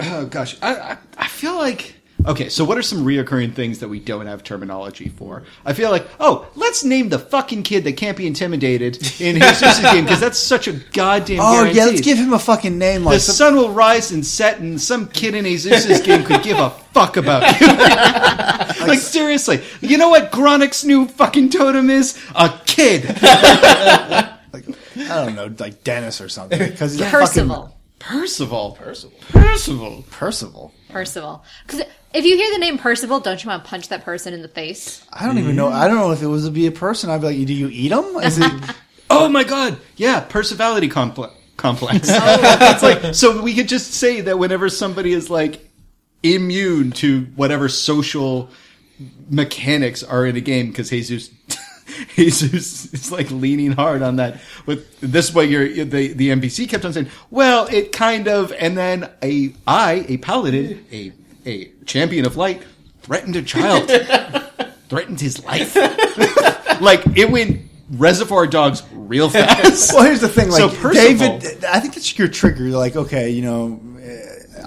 [0.12, 1.94] Oh gosh, I, I I feel like
[2.26, 2.48] okay.
[2.48, 5.42] So what are some reoccurring things that we don't have terminology for?
[5.64, 9.80] I feel like oh, let's name the fucking kid that can't be intimidated in Jesus'
[9.92, 11.40] game because that's such a goddamn.
[11.40, 11.78] oh guarantee.
[11.78, 14.58] yeah, let's give him a fucking name The like some- sun will rise and set,
[14.60, 17.66] and some kid in Jesus' game could give a fuck about you.
[18.86, 22.18] like seriously, you know what Gronik's new fucking totem is?
[22.34, 23.04] A kid.
[24.52, 24.64] like
[24.96, 26.58] I don't know, like Dennis or something.
[26.58, 27.76] Because he's a Percival.
[28.00, 28.72] Percival.
[28.72, 29.16] Percival.
[29.30, 29.90] Percival.
[29.90, 30.74] fucking Percival.
[30.88, 31.44] Percival.
[31.64, 31.82] Because
[32.12, 34.48] if you hear the name Percival, don't you want to punch that person in the
[34.48, 35.04] face?
[35.12, 35.68] I don't even know.
[35.68, 37.10] I don't know if it was to be a person.
[37.10, 38.16] I'd be like, do you eat them?
[38.16, 38.52] Is it?
[39.12, 39.76] Oh my god!
[39.96, 41.34] Yeah, percivality complex.
[41.56, 42.08] Complex.
[42.08, 42.38] Oh.
[42.72, 45.68] it's like so we could just say that whenever somebody is like
[46.22, 48.50] immune to whatever social
[49.28, 51.30] mechanics are in a game, because Jesus,
[52.16, 54.40] Jesus is like leaning hard on that.
[54.66, 58.76] With this way, you're the the NPC kept on saying, "Well, it kind of," and
[58.76, 61.12] then a I, a paladin, a
[61.46, 62.62] a champion of light,
[63.02, 63.90] threatened a child,
[64.88, 65.74] threatened his life.
[66.80, 69.92] like it went Reservoir Dogs real fast.
[69.92, 70.50] Well, here's the thing.
[70.52, 72.68] So Like Percival- David, I think that's your trigger.
[72.68, 73.80] Like, okay, you know,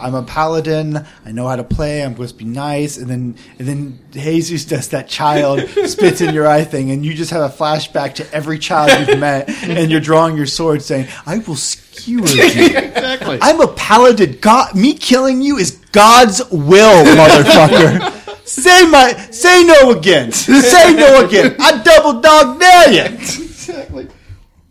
[0.03, 1.05] I'm a paladin.
[1.25, 2.03] I know how to play.
[2.03, 2.97] I'm supposed to be nice.
[2.97, 7.13] And then, and then Jesus does that child spits in your eye thing, and you
[7.13, 11.07] just have a flashback to every child you've met, and you're drawing your sword, saying,
[11.25, 13.39] "I will skewer you." exactly.
[13.41, 14.39] I'm a paladin.
[14.41, 18.45] God, me killing you is God's will, motherfucker.
[18.45, 20.33] say my, say no again.
[20.33, 21.55] Say no again.
[21.59, 23.15] I double dog dare you.
[23.15, 24.09] exactly.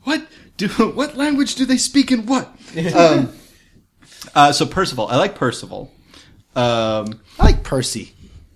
[0.04, 0.26] What
[0.58, 2.54] do what language do they speak in what?
[2.94, 3.32] um,
[4.34, 5.92] uh, so Percival, I like Percival.
[6.54, 8.14] Um, I like Percy.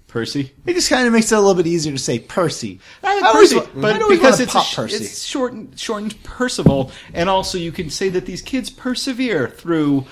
[0.09, 0.53] Percy.
[0.65, 2.81] It just kind of makes it a little bit easier to say Percy.
[3.03, 5.05] I I like Percy, but I'd because it's, pop Percy.
[5.05, 10.07] it's shortened, shortened Percival, and also you can say that these kids persevere through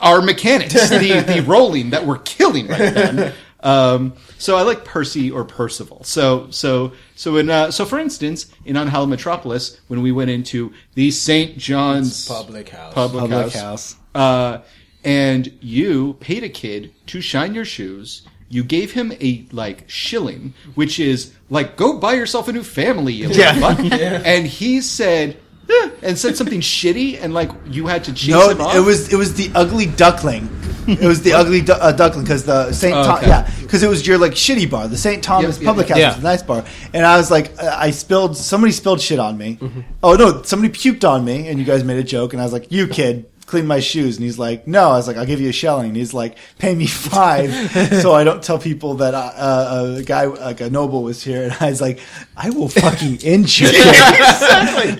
[0.00, 3.34] our mechanics, the, the rolling that we're killing right then.
[3.60, 6.02] Um, so I like Percy or Percival.
[6.04, 10.72] So so so in uh, so for instance, in Unhallowed Metropolis, when we went into
[10.94, 11.56] the St.
[11.56, 12.92] John's Public house.
[12.92, 13.96] public, Public house, house.
[14.14, 14.58] Uh,
[15.04, 18.22] and you paid a kid to shine your shoes.
[18.48, 23.12] You gave him a like shilling, which is like go buy yourself a new family,
[23.12, 23.52] you Yeah.
[23.54, 24.00] little fuck.
[24.24, 25.36] And he said,
[25.68, 28.74] "Eh," and said something shitty, and like you had to chase No, him off.
[28.76, 30.48] it was it was the ugly duckling.
[30.86, 33.28] It was the ugly du- uh, duckling because the Saint Oh, Tom, okay.
[33.28, 35.94] yeah, because it was your like shitty bar, the Saint Thomas Yeah, yeah, Public yeah.
[35.94, 36.08] House Yeah.
[36.10, 39.36] was a nice bar, and I was like, uh, I spilled somebody spilled shit on
[39.36, 39.56] me.
[39.60, 39.80] Mm-hmm.
[40.02, 42.52] Oh no, somebody puked on me, and you guys made a joke, and I was
[42.52, 43.26] like, you kid.
[43.46, 45.88] Clean my shoes, and he's like, "No." I was like, "I'll give you a shelling."
[45.88, 47.50] And he's like, "Pay me five,
[48.02, 51.44] so I don't tell people that uh, uh, a guy like a noble was here."
[51.44, 52.00] And I was like,
[52.36, 53.84] "I will fucking injure you."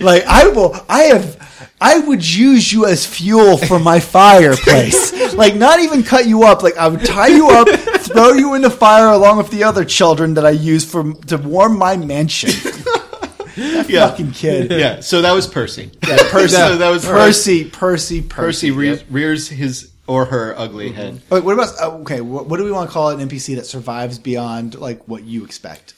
[0.05, 5.33] Like I will, I have, I would use you as fuel for my fireplace.
[5.33, 6.63] like not even cut you up.
[6.63, 7.67] Like I would tie you up,
[8.01, 11.37] throw you in the fire along with the other children that I use for to
[11.37, 12.51] warm my mansion.
[13.57, 14.09] Yeah.
[14.09, 14.71] Fucking kid.
[14.71, 14.99] yeah.
[14.99, 15.91] So that was Percy.
[16.07, 16.55] Yeah, Percy.
[16.57, 17.65] So that was Percy.
[17.65, 18.21] Percy.
[18.21, 18.21] Percy.
[18.21, 21.21] Percy rears, rears his or her ugly head.
[21.29, 22.21] Wait, what about uh, okay?
[22.21, 25.43] What, what do we want to call an NPC that survives beyond like what you
[25.45, 25.93] expect?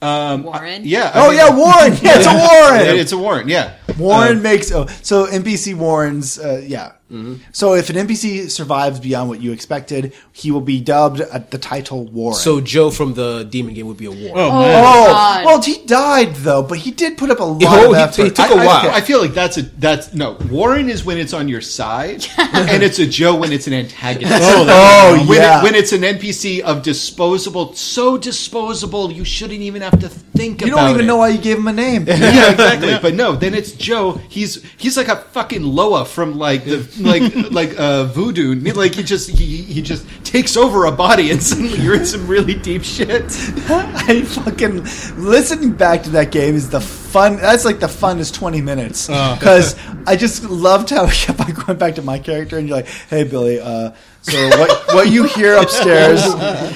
[0.00, 0.82] Um, Warren?
[0.84, 1.12] yeah.
[1.14, 1.92] I Oh mean- yeah, Warren.
[2.02, 2.98] Yeah, it's a Warren.
[2.98, 3.48] It's a Warren.
[3.48, 3.74] Yeah.
[3.98, 6.92] Warren Uh, makes oh, so NPC Warrens, uh, yeah.
[7.12, 7.34] Mm-hmm.
[7.52, 11.58] So if an NPC survives beyond what you expected, he will be dubbed at the
[11.58, 12.34] title Warren.
[12.38, 14.32] So Joe from the Demon Game would be a war.
[14.34, 14.84] Oh, Oh, man.
[14.84, 15.44] oh, God.
[15.44, 18.22] well, he died though, but he did put up a lot Oh, of he- effort.
[18.24, 18.90] he took I- a I- while.
[18.90, 22.82] I, feel like that's a that's no Warren is when it's on your side, and
[22.82, 24.32] it's a Joe when it's an antagonist.
[24.42, 29.60] Oh, oh when, yeah, it, when it's an NPC of disposable, so disposable you shouldn't
[29.60, 30.66] even have to think about.
[30.66, 31.08] you about don't even it.
[31.08, 32.04] know why you gave him a name.
[32.06, 32.96] yeah, exactly.
[33.02, 34.12] But no, then it's Joe.
[34.30, 38.54] He's he's like a fucking Loa from like the like like uh, voodoo.
[38.72, 42.26] Like he just he he just takes over a body, and suddenly you're in some
[42.26, 43.24] really deep shit.
[43.68, 44.82] I fucking
[45.22, 47.36] listening back to that game is the fun.
[47.36, 49.36] That's like the funnest twenty minutes Oh.
[49.38, 49.76] because
[50.06, 52.86] I just loved how I kept on going back to my character and you're like,
[52.86, 56.24] "Hey Billy, uh, so what what you hear upstairs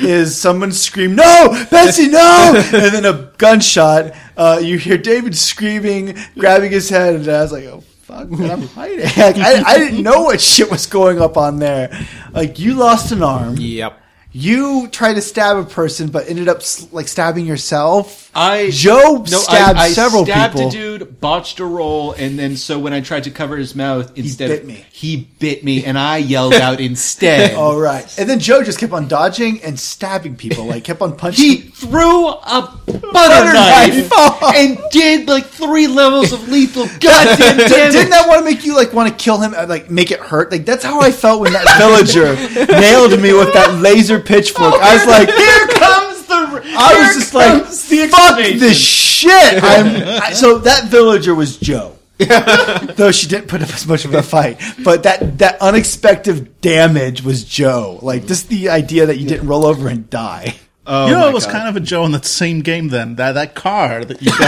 [0.02, 4.14] is someone scream, no, Betsy, no, and then a gunshot.
[4.36, 7.82] Uh, you hear David screaming, grabbing his head, and I was like, oh.
[8.06, 9.00] Fuck, man, I'm hiding.
[9.16, 11.90] Like, I, I didn't know what shit was going up on there.
[12.32, 13.98] Like, you lost an arm Yep.
[14.30, 18.25] you tried to stab a person but ended up like stabbing yourself.
[18.38, 20.68] I Joe no, stabbed I, I several stabbed people.
[20.68, 24.12] a dude, botched a roll, and then so when I tried to cover his mouth,
[24.18, 24.84] instead he bit of, me.
[24.92, 27.54] he bit me, and I yelled out instead.
[27.54, 30.66] All right, and then Joe just kept on dodging and stabbing people.
[30.66, 31.44] Like kept on punching.
[31.44, 34.42] He threw a butter, Butter knife, knife.
[34.54, 37.92] and did like three levels of lethal goddamn Did- damage.
[37.92, 39.52] Didn't that want to make you like want to kill him?
[39.68, 40.52] Like make it hurt?
[40.52, 42.34] Like that's how I felt when that villager
[42.66, 44.74] nailed me with that laser pitchfork.
[44.74, 46.15] Oh, I was like, here comes.
[46.64, 49.30] I was just like, the fuck this shit.
[49.62, 51.96] I'm, I, so that villager was Joe.
[52.18, 57.22] Though she didn't put up as much of a fight, but that that unexpected damage
[57.22, 57.98] was Joe.
[58.00, 60.56] Like just the idea that you didn't roll over and die.
[60.86, 61.52] Oh you know, it was God.
[61.52, 62.88] kind of a Joe in that same game.
[62.88, 64.40] Then that that car that you guys.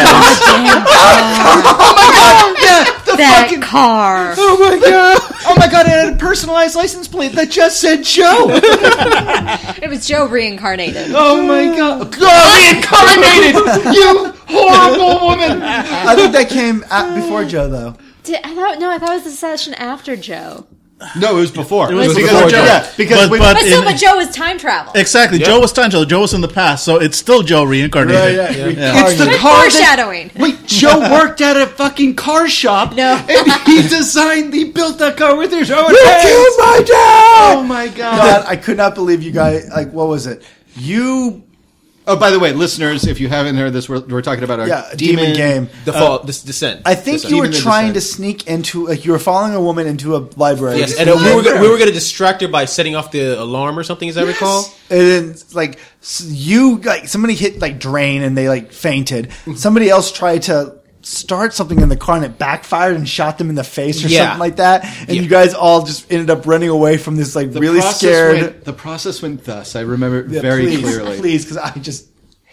[1.21, 3.61] Oh yeah, the that fucking.
[3.61, 4.35] car.
[4.37, 5.19] Oh my god!
[5.47, 5.87] Oh my god!
[5.87, 8.47] It had a personalized license plate that just said Joe.
[9.81, 11.13] It was Joe reincarnated.
[11.15, 12.13] Oh my god!
[12.19, 13.95] God, reincarnated!
[13.95, 15.63] You horrible woman!
[15.63, 17.97] I think that came at, before Joe though.
[18.25, 20.67] Did, I thought no, I thought it was the session after Joe.
[21.17, 21.93] No, it was before.
[21.93, 22.57] It was because before Joe.
[22.59, 22.65] Joe.
[22.65, 24.93] Yeah, because But- when, but- But still, in- but Joe was time travel.
[24.97, 25.39] exactly.
[25.39, 26.05] Joe was time travel.
[26.07, 28.39] Joe was in the past, so it's still Joe reincarnated.
[28.39, 29.07] Right, yeah.
[29.07, 30.31] it's the Good car that foreshadowing.
[30.39, 32.95] Wait, Joe worked at a fucking car shop.
[32.97, 33.15] No.
[33.29, 36.23] and he designed, he built that car with his own You hands.
[36.25, 37.57] killed my dad.
[37.59, 38.17] Oh my god!
[38.17, 39.69] God, I could not believe you guys.
[39.69, 40.43] Like, what was it?
[40.77, 41.45] You,
[42.09, 44.67] Oh, by the way, listeners, if you haven't heard this, we're, we're talking about our
[44.67, 45.69] yeah, demon, game.
[45.85, 46.83] The fall, this descent.
[46.87, 47.31] I think Descent.
[47.31, 48.17] you were Demon the trying to Descent.
[48.17, 50.79] sneak into, like, you were following a woman into a library.
[50.79, 53.13] Yes, and uh, we were gonna, we were going to distract her by setting off
[53.13, 54.65] the alarm or something, as I recall.
[54.91, 59.31] And then, like, s- you, like, somebody hit, like, drain and they, like, fainted.
[59.57, 60.78] Somebody else tried to
[61.09, 64.09] start something in the car and it backfired and shot them in the face or
[64.09, 64.25] Yeah.
[64.25, 64.85] something like that.
[65.01, 65.23] And Yeah.
[65.23, 68.41] you guys all just ended up running away from this, like, The really scared.
[68.41, 69.75] Went, the process went thus.
[69.75, 71.19] I remember it Yeah, very please, clearly.
[71.19, 72.07] Please, because I just.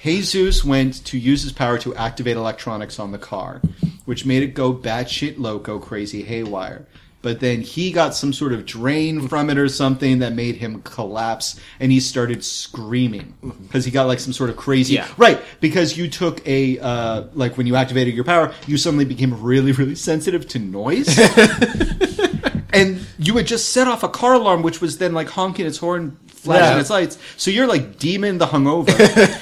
[0.03, 3.59] Jesus went to use his power to activate electronics on the car,
[4.05, 6.85] which made it go batshit loco, crazy, haywire.
[7.25, 10.79] But then he got some sort of drain from it or something that made him
[10.83, 13.33] collapse, and he started screaming
[13.63, 15.07] because he got like some sort of crazy Yeah.
[15.17, 19.41] right because you took a uh, like when you activated your power, you suddenly became
[19.41, 21.17] really really sensitive to noise.
[22.73, 25.79] and you had just set off a car alarm, which was then like honking its
[25.79, 26.79] horn, flashing Yeah.
[26.79, 27.17] its lights.
[27.37, 28.93] So you're like demon the hungover.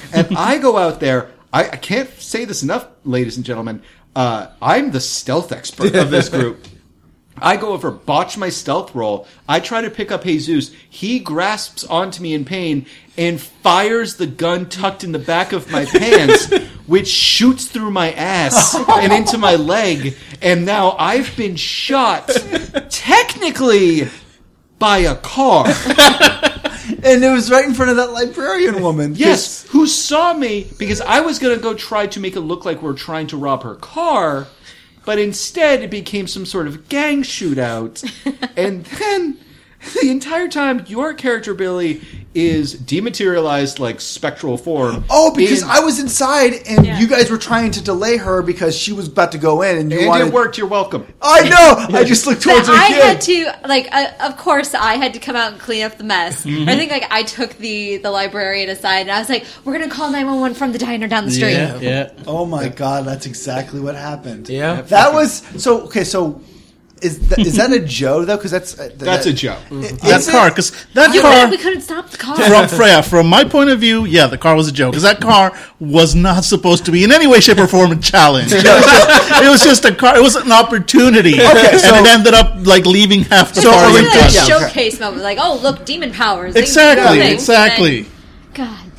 [0.14, 1.30] and I go out there.
[1.52, 3.82] I, I can't say this enough, ladies and gentlemen.
[4.16, 6.66] Uh, I'm the stealth expert of this group.
[7.38, 9.26] I go over, botch my stealth roll.
[9.48, 10.72] I try to pick up Jesus.
[10.88, 12.86] He grasps onto me in pain
[13.16, 16.52] and fires the gun tucked in the back of my pants,
[16.86, 20.16] which shoots through my ass and into my leg.
[20.40, 22.28] And now I've been shot,
[22.90, 24.08] technically,
[24.78, 25.66] by a car.
[27.02, 29.14] and it was right in front of that librarian woman.
[29.16, 32.64] Yes, who saw me because I was going to go try to make it look
[32.64, 34.46] like we're trying to rob her car,
[35.04, 38.02] but instead it became some sort of gang shootout.
[38.56, 39.38] and then
[40.02, 42.00] the entire time your character Billy
[42.34, 45.04] is dematerialized like spectral form.
[45.08, 46.98] Oh, because in- I was inside and Yeah.
[46.98, 49.92] you guys were trying to delay her because she was about to go in and
[49.92, 50.26] you and wanted.
[50.28, 50.58] it worked.
[50.58, 51.06] You're welcome.
[51.22, 51.96] I know.
[51.98, 53.02] I just looked But towards her I kid.
[53.04, 56.02] had to like, uh, of course, I had to come out and clean up the
[56.04, 56.44] mess.
[56.44, 56.68] Mm-hmm.
[56.68, 59.88] I think like I took the the librarian aside and I was like, "We're gonna
[59.88, 62.10] call nine one one from the diner down the street." Yeah, yeah.
[62.26, 64.48] Oh my god, that's exactly what happened.
[64.48, 64.80] Yeah.
[64.82, 65.82] that was so.
[65.82, 66.40] Okay, so
[67.04, 68.36] is that, is that a Joe though?
[68.36, 69.58] Because that's uh, th- That's that- a joke.
[69.70, 71.48] Is That it- car, because that You car.
[71.50, 72.36] we couldn't stop the car.
[72.36, 75.20] From Freya, from my point of view, yeah, the car was a joke because that
[75.20, 78.52] car was not supposed to be in any way, shape, or form a challenge.
[78.64, 80.16] It was just, it was just a car.
[80.16, 83.70] It was an opportunity, Okay, so- and it ended up like leaving half the So
[83.70, 83.84] party.
[83.96, 84.66] are It was like a Yeah, okay.
[84.66, 88.06] showcase moment, like, "Oh, look, demon powers." they Exactly, things." exactly.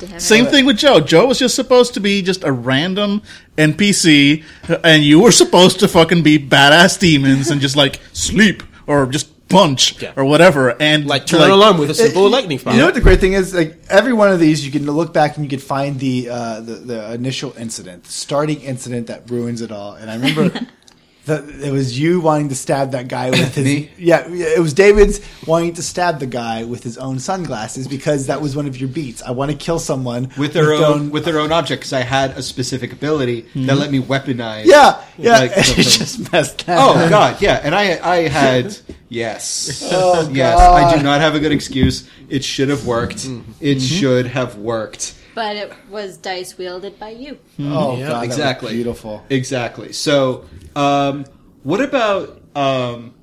[0.00, 0.20] then- God damn it!
[0.20, 1.00] Same thing with Joe.
[1.00, 3.22] Joe was just supposed to be just a random
[3.56, 4.44] NPC,
[4.84, 9.28] and you were supposed to fucking be badass demons and just like sleep or just
[9.48, 10.12] punch Yeah.
[10.16, 10.74] or whatever.
[10.82, 13.34] And Like turn an alarm with a simple lightning You know what the great thing
[13.34, 13.54] is?
[13.54, 16.60] Like every one of these, you can look back and you can find the uh,
[16.60, 19.94] the, the initial incident, the starting incident that ruins it all.
[19.94, 20.60] And I remember
[21.26, 23.90] that it was you wanting to stab that guy with his Me?
[23.98, 24.26] yeah.
[24.26, 28.56] It was David's wanting to stab the guy with his own sunglasses because that was
[28.56, 29.22] one of your beats.
[29.22, 32.30] I want to kill someone With their own with their own object because I had
[32.32, 33.78] a specific ability that hmm.
[33.78, 34.64] let me weaponize.
[34.66, 35.38] yeah yeah.
[35.38, 35.84] like, it something.
[35.84, 36.78] just messed that.
[36.78, 37.10] Oh up.
[37.10, 38.76] God, yeah, and I I had
[39.08, 40.56] yes, Oh, yes.
[40.56, 40.82] God.
[40.82, 42.08] I do not have a good excuse.
[42.28, 43.18] It should have worked.
[43.18, 43.52] Mm-hmm.
[43.60, 43.80] It mm-hmm.
[43.80, 47.38] should have worked But it was dice wielded by you.
[47.60, 48.72] Oh Yeah, god, exactly.
[48.72, 49.22] beautiful.
[49.28, 49.92] exactly.
[49.92, 51.26] So, um,
[51.62, 53.14] what about um?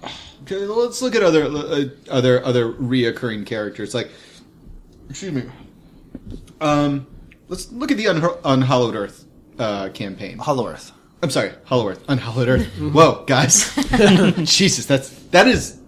[0.42, 3.94] okay, Let's look at other uh, other other reoccurring characters.
[3.94, 4.10] Like,
[5.10, 5.42] excuse me.
[6.60, 7.08] Um,
[7.48, 9.24] let's look at the Un- Unhallowed Earth
[9.58, 10.38] uh, campaign.
[10.38, 10.92] Hollow Earth.
[11.20, 12.66] I'm sorry, Hollow Earth, Unhallowed Earth.
[12.78, 13.74] Whoa, guys,
[14.44, 15.80] Jesus, that's that is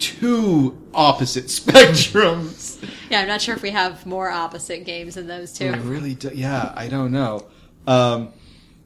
[0.00, 2.55] two opposite spectrums.
[3.10, 5.68] Yeah, I'm not sure if we have more opposite games than those two.
[5.68, 7.46] I really, do, yeah, I don't know.
[7.86, 8.32] Um,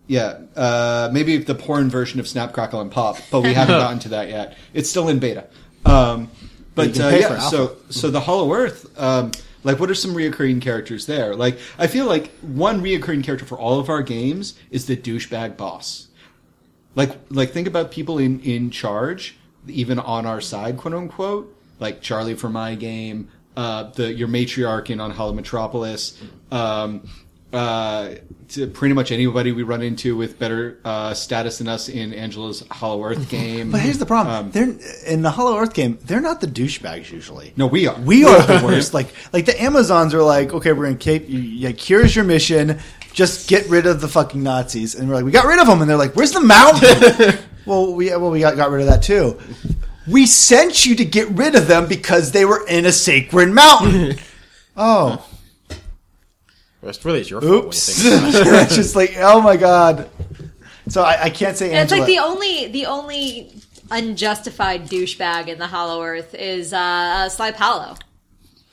[0.07, 3.99] yeah, uh, maybe the porn version of Snap Crackle and Pop, but we haven't gotten
[4.01, 4.57] to that yet.
[4.75, 5.47] It's still in beta.
[5.85, 6.31] Um,
[6.75, 8.99] but uh, yeah, so so the Hollow Earth.
[8.99, 9.31] Um,
[9.63, 11.37] like, what are some reoccurring characters there?
[11.37, 15.57] Like, I feel like one reoccurring character for all of our games is the douchebag
[15.57, 16.09] boss.
[16.95, 19.37] like like think about people in in charge
[19.69, 24.91] even on our side quote unquote like charlie for my game uh the your matriarch
[24.91, 26.21] in Unhallowed Metropolis
[26.53, 27.09] um
[27.53, 28.15] uh
[28.49, 32.65] to pretty much anybody we run into with better uh status than us in angela's
[32.71, 34.73] hollow earth game But here's the problem: Um, they're
[35.07, 35.99] in the Hollow Earth game.
[36.03, 37.53] They're not the douchebags usually.
[37.57, 38.95] no we are We are the worst.
[38.95, 41.29] Like, like the Amazons are like, okay, we're gonna cape.
[41.29, 42.79] You, like, here's your mission.
[43.13, 44.95] Just get rid of the fucking Nazis.
[44.95, 45.81] And we're like, we got rid of them.
[45.81, 47.39] And they're like, where's the mountain?
[47.67, 49.39] well, we well we got, got rid of that too.
[50.11, 54.19] We sent you to get rid of them because they were in a sacred mountain.
[54.77, 55.27] oh,
[56.82, 58.03] It's really is your fault oops!
[58.03, 58.62] think about it.
[58.65, 60.09] it's just like, oh my god.
[60.89, 61.66] So I, I can't say.
[61.73, 62.01] And it's Angela.
[62.01, 63.53] like the only the only
[63.91, 67.97] unjustified douchebag in the Hollow Earth is uh, uh Sly Paulo.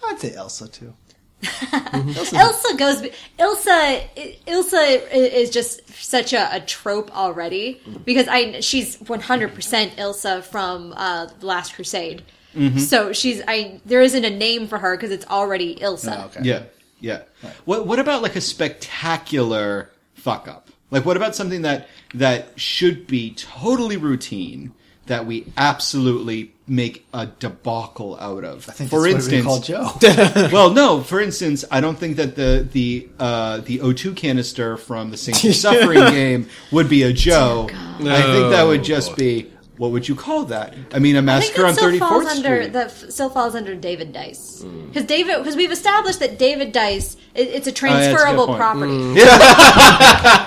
[0.06, 0.94] I'd say Ilsa too.
[1.42, 2.36] Mm-hmm.
[2.36, 3.02] Ilsa goes.
[3.40, 4.04] Ilsa.
[4.46, 8.04] Ilsa is just such a, a trope already mm.
[8.06, 12.24] because I she's one hundred percent Ilsa from uh, the Last Crusade.
[12.56, 12.80] Mm-hmm.
[12.80, 13.80] So she's I.
[13.86, 16.18] There isn't a name for her because it's already Ilsa.
[16.18, 16.42] Oh, okay.
[16.44, 16.64] Yeah,
[17.00, 17.22] yeah.
[17.66, 20.70] What what about like a spectacular fuck up?
[20.90, 24.74] Like what about something that that should be totally routine
[25.08, 28.70] that we absolutely make a debacle out of?
[28.70, 30.50] I think for that's instance, what we call Joe.
[30.54, 31.02] well, no.
[31.02, 35.44] For instance, I don't think that the the uh, the O2 canister from the Saints
[35.44, 37.68] of Suffering game would be a Joe.
[37.72, 40.74] I think that would just be what would you call that?
[40.92, 42.74] I mean, a think massacre that on still Thirty falls under Street.
[42.74, 47.48] that still falls under David Dice because David because we've established that David Dice it,
[47.48, 49.14] it's a Oh, that's a good transferable property.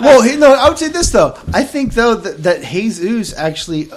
[0.05, 1.39] Well, he, no, I would say this though.
[1.55, 3.91] I think though that, that Jesus actually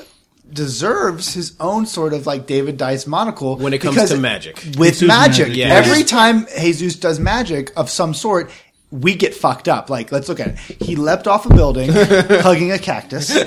[0.53, 4.57] deserves his own sort of like David Dice monocle When it comes to magic.
[4.77, 5.67] With choose magic, magic, yeah.
[5.69, 8.51] every time Jesus does magic of some sort.
[8.93, 9.89] We get fucked up.
[9.89, 10.59] Like, let's look at it.
[10.81, 13.33] He leapt off a building, hugging a cactus.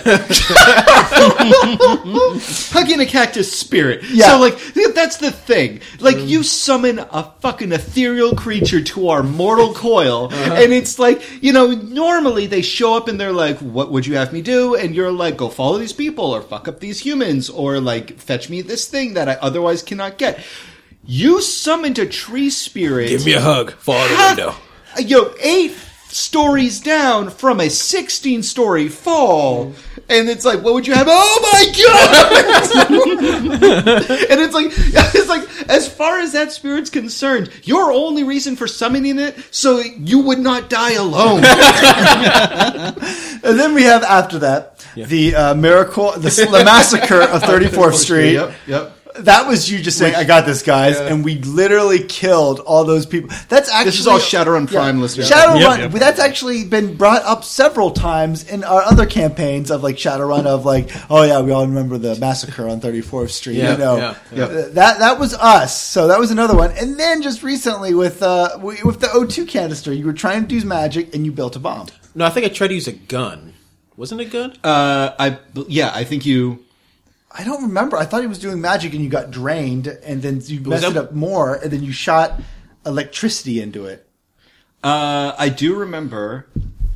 [2.73, 4.03] Hugging a cactus spirit.
[4.11, 4.27] Yeah.
[4.27, 4.59] So like
[4.95, 5.81] that's the thing.
[6.01, 10.55] Like you summon a fucking ethereal creature to our mortal coil, uh-huh.
[10.55, 14.17] and it's like you know normally they show up and they're like, "What would you
[14.17, 17.49] have me do?" And you're like, "Go follow these people, or fuck up these humans,
[17.49, 20.45] or like fetch me this thing that I otherwise cannot get."
[21.05, 23.11] You summoned a tree spirit.
[23.11, 23.73] Give me a hug.
[23.73, 24.66] Fall out the half-
[24.97, 25.09] window.
[25.09, 25.77] Yo, eight
[26.09, 29.75] stories down from a 16 story fall.
[30.09, 31.09] And it's like, what would you have?
[31.11, 31.65] Oh my
[32.79, 33.01] god!
[34.31, 38.69] and it's like, it's like, as far as that spirit's concerned, your only reason for
[38.69, 41.43] summoning it so you would not die alone.
[43.47, 48.33] And then we have after that the uh, miracle, the, the massacre of 34th Street.
[48.33, 48.96] Yep, yep.
[49.21, 53.07] That was you just saying, "I got this, guys," and we literally killed all those
[53.07, 53.31] people.
[53.49, 55.31] That's actually This is all Shadowrun Prime listeners.
[55.31, 55.61] Shadowrun.
[55.61, 55.93] Yep, yep.
[55.93, 60.47] but That's actually been brought up several times in our other campaigns of like Shadowrun
[60.47, 63.57] of like, oh yeah, we all remember the massacre on 34th Street.
[63.57, 64.47] Yeah, you know, yeah, yeah.
[64.47, 65.81] That that was us.
[65.81, 66.73] So that was another one.
[66.73, 70.67] And then just recently with uh with the O2 canister, you were trying to do
[70.67, 71.87] magic and you built a bomb.
[72.15, 73.53] No, I think I tried to use a gun.
[73.97, 74.51] Wasn't it a gun?
[74.63, 75.39] Uh, I,
[75.69, 76.65] yeah, I think you,
[77.39, 77.97] I don't remember.
[77.97, 80.91] I thought he was doing magic and you got drained, and then you messed that-
[80.93, 82.41] it up more, and then you shot
[82.85, 84.07] electricity into it.
[84.85, 86.47] uh, I do remember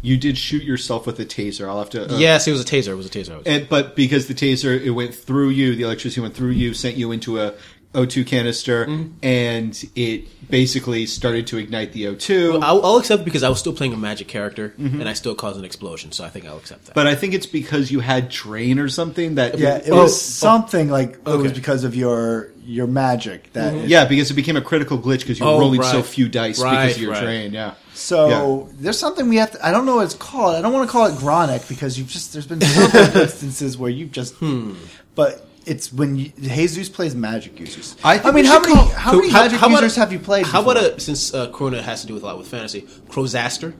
[0.03, 1.69] you did shoot yourself with a taser.
[1.69, 2.89] I'll have to, uh, yes, it was a taser.
[2.89, 3.37] It was a taser.
[3.37, 6.73] Was- And, but because the taser it went through you, the electricity went through you,
[6.73, 7.53] sent you into a
[7.95, 9.13] O2 canister, Mm-hmm.
[9.25, 12.61] and it basically started to ignite the O2.
[12.63, 15.01] I'll, I'll accept because I was still playing a magic character, Mm-hmm.
[15.01, 16.13] and I still caused an explosion.
[16.13, 16.95] So I think I'll accept that.
[16.95, 20.21] but I think it's because you had drain or something that Yeah, it Oh, was
[20.21, 23.75] something like it was because of your your magic that.
[23.75, 26.29] it- yeah because it became a critical glitch because you were Oh, rolling so few
[26.29, 27.23] dice because of your right.
[27.23, 27.53] drain.
[27.53, 27.75] Yeah.
[27.95, 29.67] So there's something we have to.
[29.67, 30.55] I don't know what it's called.
[30.55, 33.91] I don't want to call it Gronic because you've just there's been several instances where
[33.91, 34.35] you've just.
[34.37, 34.75] Hmm.
[35.17, 37.97] But it's when you, Jesus plays magic users.
[38.05, 40.19] I think mean, how many call- how many How- magic how users a- have you
[40.19, 40.47] played?
[40.47, 43.73] How about a since uh, Corona has to do with a lot with fantasy, Crozaster?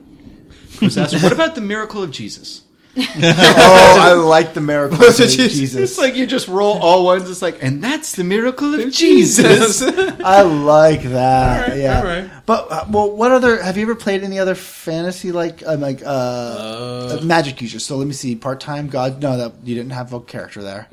[0.79, 1.19] Disaster.
[1.25, 2.63] what about the miracle of Jesus?
[2.97, 5.75] Oh, I like the miracle of Jesus.
[5.75, 7.31] It's like you just roll all ones.
[7.31, 9.81] It's like, and that's the miracle of Jesus.
[9.83, 11.63] I like that.
[11.63, 11.99] Alright, yeah.
[12.01, 12.31] alright.
[12.47, 13.63] But uh, well, what other?
[13.63, 17.85] Have you ever played any other fantasy like uh, like uh, uh, magic users?
[17.87, 18.35] So let me see.
[18.35, 19.23] Part time god.
[19.23, 20.89] No, that you didn't have a character there.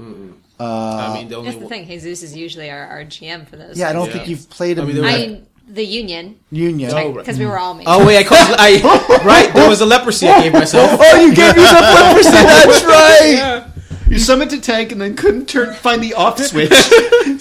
[0.60, 1.86] Uh, I mean, the only That's the thing.
[1.88, 3.78] Jesus is usually our, our GM for those.
[3.78, 4.14] Yeah, I don't Yeah.
[4.14, 6.92] think you've played I mean, there I the Union union.
[6.92, 7.16] Oh, right.
[7.16, 7.84] because we were all made.
[7.88, 8.56] Oh wait, I called.
[8.58, 9.54] I right.
[9.54, 11.00] There was a leprosy I gave myself.
[11.04, 12.32] Oh, you gave yourself leprosy.
[12.32, 13.66] That's right.
[14.10, 16.72] you summoned a tank and then couldn't turn find the off switch.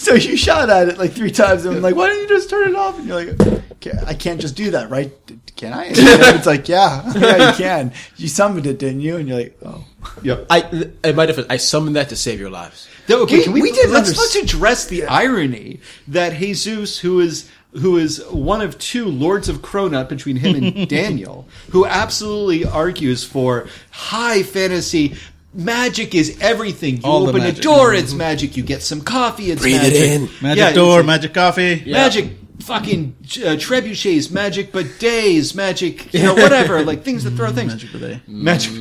[0.01, 2.51] So you shot at it like three times, and I'm like, "Why don't you just
[2.51, 3.62] turn it off?" And you're like,
[4.06, 5.12] "I can't just do that, right?
[5.56, 5.97] Can I?" And
[6.36, 9.16] it's like, "Yeah, yeah, you can." You summoned it, didn't you?
[9.16, 9.84] And you're like, "Oh."
[10.22, 10.46] Yep.
[10.50, 12.88] I, in my defense, I summoned that to save your lives.
[13.08, 16.98] No, okay, We- can we, we did let's, unders- let's address the irony that Jesus,
[16.98, 21.84] who is who is one of two lords of Cronut between him and Daniel, who
[21.84, 25.16] absolutely argues for high fantasy.
[25.52, 26.96] Magic is everything.
[26.98, 28.56] You All open a door, it's magic.
[28.58, 30.02] You get some coffee, it's Breathe it magic.
[30.10, 30.42] in.
[30.42, 31.82] Magic Yeah, door, it's- magic coffee.
[31.90, 32.30] magic
[32.60, 37.72] fucking uh, trebuchets, magic bidets, magic, you know, whatever, like things that throw things.
[37.74, 38.20] Magic today.
[38.26, 38.72] Magic.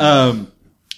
[0.00, 0.52] Um,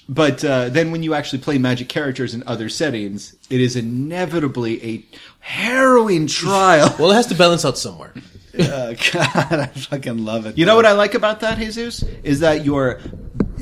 [0.08, 4.84] but uh, then when you actually play magic characters in other settings, it is inevitably
[4.84, 5.04] a
[5.40, 6.94] harrowing trial.
[6.98, 8.14] Well, it has to balance out somewhere.
[8.58, 10.56] Uh, God, I fucking love it.
[10.56, 13.00] You know what I like about that, Jesus, is that your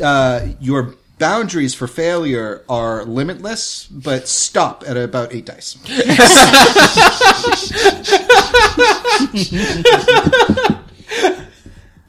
[0.03, 5.77] uh, your boundaries for failure are limitless, but stop at about eight dice.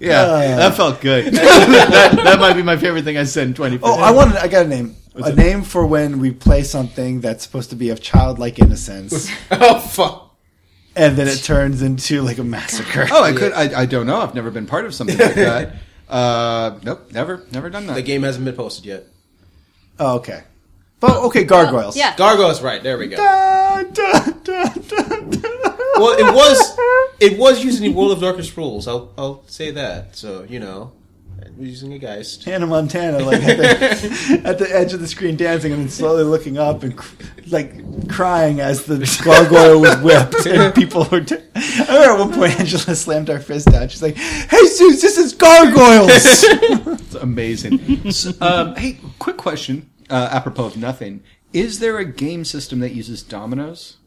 [0.07, 1.25] yeah, that felt good.
[1.33, 3.79] that, that might be my favorite thing I said in twenty.
[3.81, 4.37] Oh, I wanted.
[4.37, 4.95] I got a name.
[5.15, 9.79] a name for when we play something that's supposed to be of childlike innocence, oh
[9.79, 10.35] fuck!
[10.95, 13.07] and then it turns into like a massacre.
[13.11, 13.53] Oh, I could.
[13.53, 14.17] I, I don't know.
[14.17, 15.75] I've never been part of something like that.
[16.09, 17.95] Uh, nope, never, never done that.
[17.95, 19.03] The game hasn't been posted yet.
[19.99, 20.43] Oh, okay.
[20.99, 21.95] But okay, gargoyles.
[21.95, 22.15] Yeah.
[22.15, 22.81] Gargoyles, right?
[22.81, 23.17] There we go.
[23.17, 25.49] Da, da, da, da, da.
[25.97, 26.77] Well, it was
[27.19, 28.87] it was using the World of Darkness rules.
[28.87, 30.15] I'll I'll say that.
[30.15, 30.91] So you know,
[31.59, 32.43] using a geist.
[32.45, 36.23] Hannah Montana, like at the, at the edge of the screen dancing and then slowly
[36.23, 41.21] looking up and cr- like crying as the gargoyle was whipped and people were.
[41.21, 43.89] T- I remember at one point Angela slammed her fist down.
[43.89, 46.09] She's like, "Hey, Zeus, this is gargoyles."
[47.07, 48.11] It's amazing.
[48.11, 51.23] So, um, hey, quick question, uh, apropos of nothing.
[51.53, 53.97] Is there a game system that uses dominoes?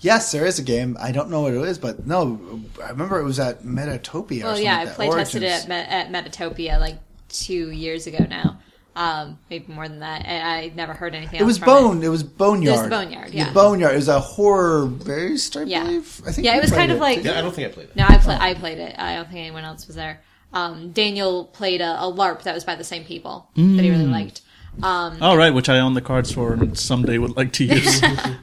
[0.00, 0.98] yes, there is a game.
[1.00, 4.42] I don't know what it is, but no, I remember it was at Metatopia.
[4.42, 6.98] or Well, something yeah, I like that, play tested it at, Me- at Metatopia like
[7.30, 8.58] two years ago now.
[8.96, 10.24] Um, maybe more than that.
[10.26, 11.36] And I never heard anything.
[11.38, 12.02] It else was from Bone.
[12.04, 12.90] It was Boneyard.
[12.90, 13.50] Boneyard, yeah.
[13.52, 13.94] Boneyard.
[13.94, 15.84] It was a horror based, I Yeah.
[15.84, 16.20] believe.
[16.26, 17.88] I think Yeah, it was played kind of like Yeah, I don't think I played
[17.88, 17.96] it.
[17.96, 18.94] No, I play, I played it.
[18.98, 20.20] I don't think anyone else was there.
[20.52, 24.06] Um, Daniel played a, a LARP that was by the same people that he really
[24.06, 24.42] liked.
[24.82, 28.02] Um, All right, which I own the cards for and someday would like to use.
[28.02, 28.34] uh,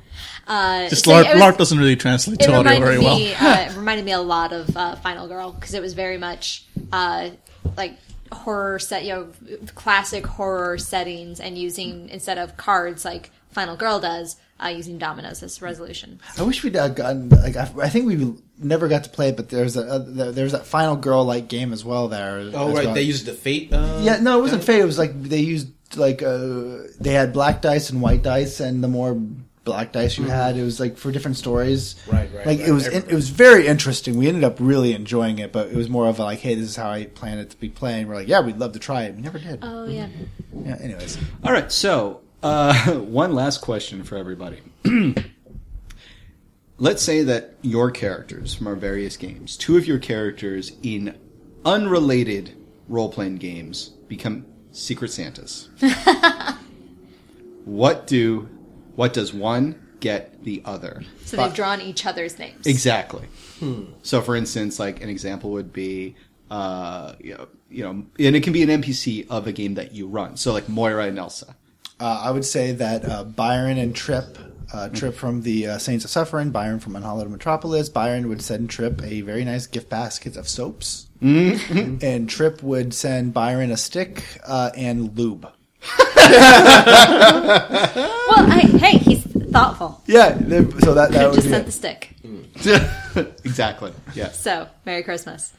[0.90, 3.16] Just so LARP, was- LARP doesn't really translate to audio reminded very well.
[3.16, 6.66] uh, it reminded me a lot of uh, Final Girl because it was very much
[6.92, 7.30] uh,
[7.78, 7.98] like
[8.32, 9.28] horror set, you know,
[9.76, 15.44] classic horror settings, and using instead of cards like Final Girl does, uh, using dominoes
[15.44, 16.20] as resolution.
[16.38, 17.28] I wish we'd uh, gotten.
[17.30, 20.54] Like, I, I think we never got to play it, but there's a uh, there's
[20.54, 22.08] that Final Girl like game as well.
[22.08, 22.38] There.
[22.54, 22.94] Oh as right, well.
[22.96, 23.74] they used the fate.
[23.74, 24.80] Uh, Yeah, no, it wasn't fate.
[24.80, 28.84] It was like they used like uh, they had black dice and white dice, and
[28.84, 29.16] the more
[29.64, 31.94] black dice you had, it was like for different stories.
[31.94, 32.12] Mm-hmm.
[32.12, 32.68] Right, right, Like right.
[32.70, 33.10] it was I remember.
[33.12, 34.18] it was very interesting.
[34.18, 36.66] We ended up really enjoying it, but it was more of a like, hey, this
[36.70, 38.08] is how I plan it to be playing.
[38.08, 39.16] We're like, yeah, we'd love to try it.
[39.16, 39.60] We never did.
[39.62, 40.08] Oh yeah.
[40.54, 40.78] Yeah.
[40.82, 44.60] Anyways, All right, so uh, one last question for everybody.
[46.78, 51.16] Let's say that your characters from our various games, two of your characters in
[51.64, 52.56] unrelated
[52.88, 55.70] role playing games, become Secret Santas.
[57.66, 58.50] what do
[58.96, 61.04] what does one get the other?
[61.26, 62.66] So they've drawn each other's names.
[62.66, 63.28] Exactly.
[64.02, 66.16] So, for instance, like an example would be,
[66.50, 67.90] uh, you know, you know,
[68.20, 70.36] and it can be an NPC of a game that you run.
[70.36, 71.56] So, like Moira and Elsa.
[72.00, 74.38] uh, I would say that uh, Byron and Trip.
[74.74, 77.90] Uh, Trip from the uh, Saints of Suffering, Byron from Unhallowed Metropolis.
[77.90, 83.34] Byron would send Trip a very nice gift basket of soaps, and Trip would send
[83.34, 85.48] Byron a stick uh, and lube.
[88.32, 90.02] Well, hey, hey, he's thoughtful.
[90.06, 90.38] Yeah,
[90.80, 91.66] so that that would just be sent it.
[91.66, 92.16] the stick.
[93.44, 93.92] exactly.
[94.14, 94.30] Yeah.
[94.30, 95.54] So, Merry Christmas.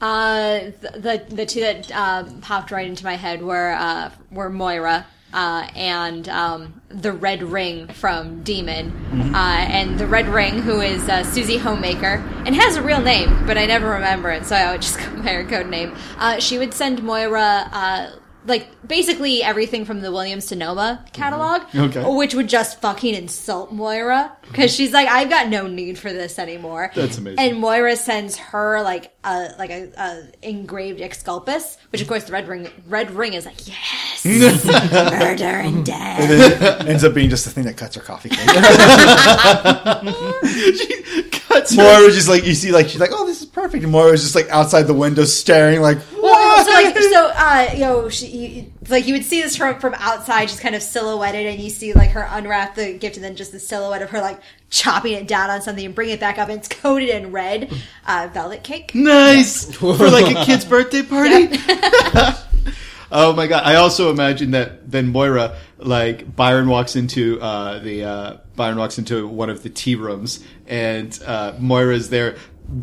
[0.00, 4.48] Uh, the, the the two that uh, popped right into my head were uh, were
[4.48, 8.90] Moira uh, and um, the Red Ring from Demon,
[9.34, 9.38] uh,
[9.68, 13.56] and the Red Ring, who is uh, Susie Homemaker, and has a real name, but
[13.58, 15.94] I never remember it, so I would just go by her code name.
[16.18, 17.68] Uh, she would send Moira.
[17.72, 18.10] Uh,
[18.46, 22.02] like basically everything from the Williams to Sonoma catalog, Okay.
[22.16, 26.38] which would just fucking insult Moira because she's like, I've got no need for this
[26.38, 26.90] anymore.
[26.94, 27.38] That's amazing.
[27.38, 32.32] And Moira sends her like a like a, a engraved Exculpus, which of course the
[32.32, 33.58] red ring red ring is like
[34.24, 36.86] yes, murder and death.
[36.86, 38.38] ends up being just the thing that cuts her coffee cake.
[40.76, 43.82] she Cuts Moira was just like you see, like she's like, "Oh, this is perfect."
[43.82, 47.70] And Moira was just like outside the window staring, like, Well, so like so uh
[47.74, 50.82] you know she you, like you would see this from from outside, just kind of
[50.82, 54.10] silhouetted, and you see like her unwrap the gift, and then just the silhouette of
[54.10, 54.40] her like
[54.70, 57.72] chopping it down on something and bringing it back up, and it's coated in red
[58.06, 58.94] uh, velvet cake.
[58.94, 61.58] Nice for like a kid's birthday party.
[63.12, 63.64] Oh my god!
[63.64, 68.98] I also imagine that then Moira, like Byron, walks into uh, the uh, Byron walks
[68.98, 72.36] into one of the tea rooms, and uh, Moira's there.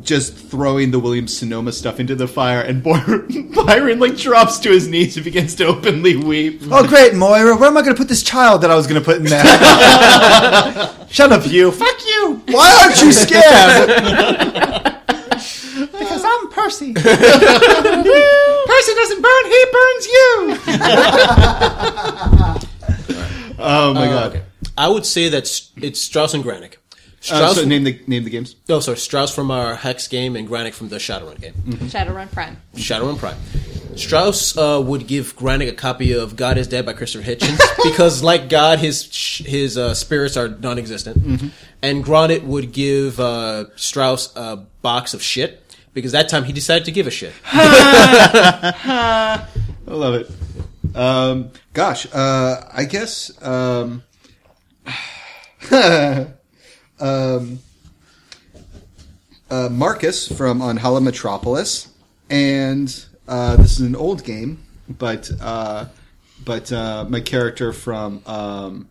[0.03, 4.69] Just throwing the Williams Sonoma stuff into the fire, and Byron, Byron like drops to
[4.69, 6.61] his knees and begins to openly weep.
[6.69, 8.99] "Oh, great, Moira, where am I going to put this child that I was going
[9.01, 9.43] to put in there?"
[11.09, 11.71] Shut up, you!
[11.71, 12.41] Fuck you!
[12.47, 13.87] Why aren't you scared?
[15.91, 16.93] because I'm Percy.
[18.77, 20.57] Percy doesn't burn; he burns you.
[23.59, 24.29] Oh my Uh, god!
[24.35, 24.43] okay.
[24.77, 26.75] I would say that it's Strauss and Granick.
[26.75, 26.77] Uh,
[27.21, 28.55] Strauss, so name the name the games.
[28.69, 31.53] oh, sorry, Strauss from our Hex game and Granick from the Shadowrun game.
[31.89, 32.57] Shadowrun Prime.
[32.75, 33.35] Shadowrun Prime.
[33.95, 38.21] Strauss uh, would give Granick a copy of God is Dead by Christopher Hitchens because,
[38.21, 39.05] like God, his
[39.43, 41.51] his uh, spirits are non-existent.
[41.81, 45.63] And Granick would give uh, Strauss a box of shit
[45.97, 47.33] because that time he decided to give a shit.
[47.51, 49.47] I
[49.87, 50.29] love it.
[50.95, 53.31] Um, gosh, uh, I guess.
[53.43, 54.03] Um,
[56.99, 57.59] um,
[59.49, 61.91] uh, Marcus from Unhallowed Metropolis,
[62.29, 65.85] and uh, this is an old game, but uh,
[66.45, 68.87] but uh, my character from um,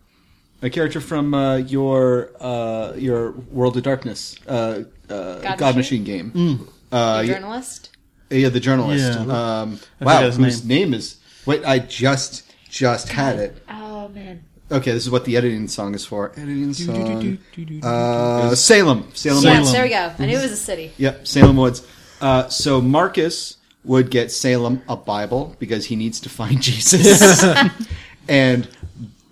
[0.61, 6.03] my character from uh, your uh, your World of Darkness uh, uh, God, God Machine,
[6.03, 6.33] Machine?
[6.33, 6.69] game.
[6.97, 7.91] Uh, The yeah- journalist.
[8.31, 9.05] Yeah, the journalist.
[9.21, 9.61] Yeah.
[9.61, 10.93] Um, wow, his whose name.
[10.95, 11.17] is?
[11.47, 13.63] Wait, I just just had it.
[13.69, 14.43] Oh man.
[14.71, 16.33] Okay, this is what the editing song is for.
[16.37, 17.39] Editing song.
[17.85, 19.09] Uh, Salem.
[19.15, 19.43] Salem.
[19.43, 19.59] Salem.
[19.61, 19.73] Woods.
[19.73, 20.13] There we go.
[20.19, 20.91] I knew it was a city.
[20.97, 21.87] Yep, Salem Woods.
[22.21, 27.45] Uh, so Marcus would get Salem a Bible because he needs to find Jesus,
[28.29, 28.69] and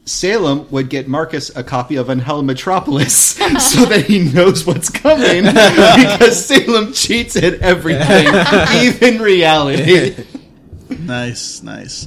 [0.07, 5.45] Salem would get Marcus a copy of Unhallowed Metropolis so that he knows what's coming
[5.45, 8.27] because Salem cheats at everything,
[8.83, 10.25] even reality.
[10.91, 12.07] Nice, nice.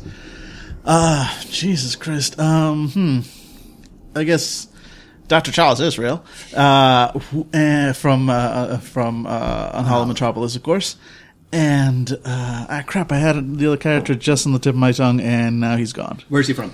[0.86, 2.40] Ah, Jesus Christ.
[2.40, 3.20] Um, hmm.
[4.16, 4.68] I guess
[5.28, 5.52] Dr.
[5.52, 6.24] Charles Israel,
[6.56, 10.98] uh, who, uh, from, uh, from, uh, Unhallowed Metropolis, of course.
[11.52, 14.92] And, uh, ah, crap, I had the other character just on the tip of my
[14.92, 16.20] tongue, and now he's gone.
[16.30, 16.74] Where's he from?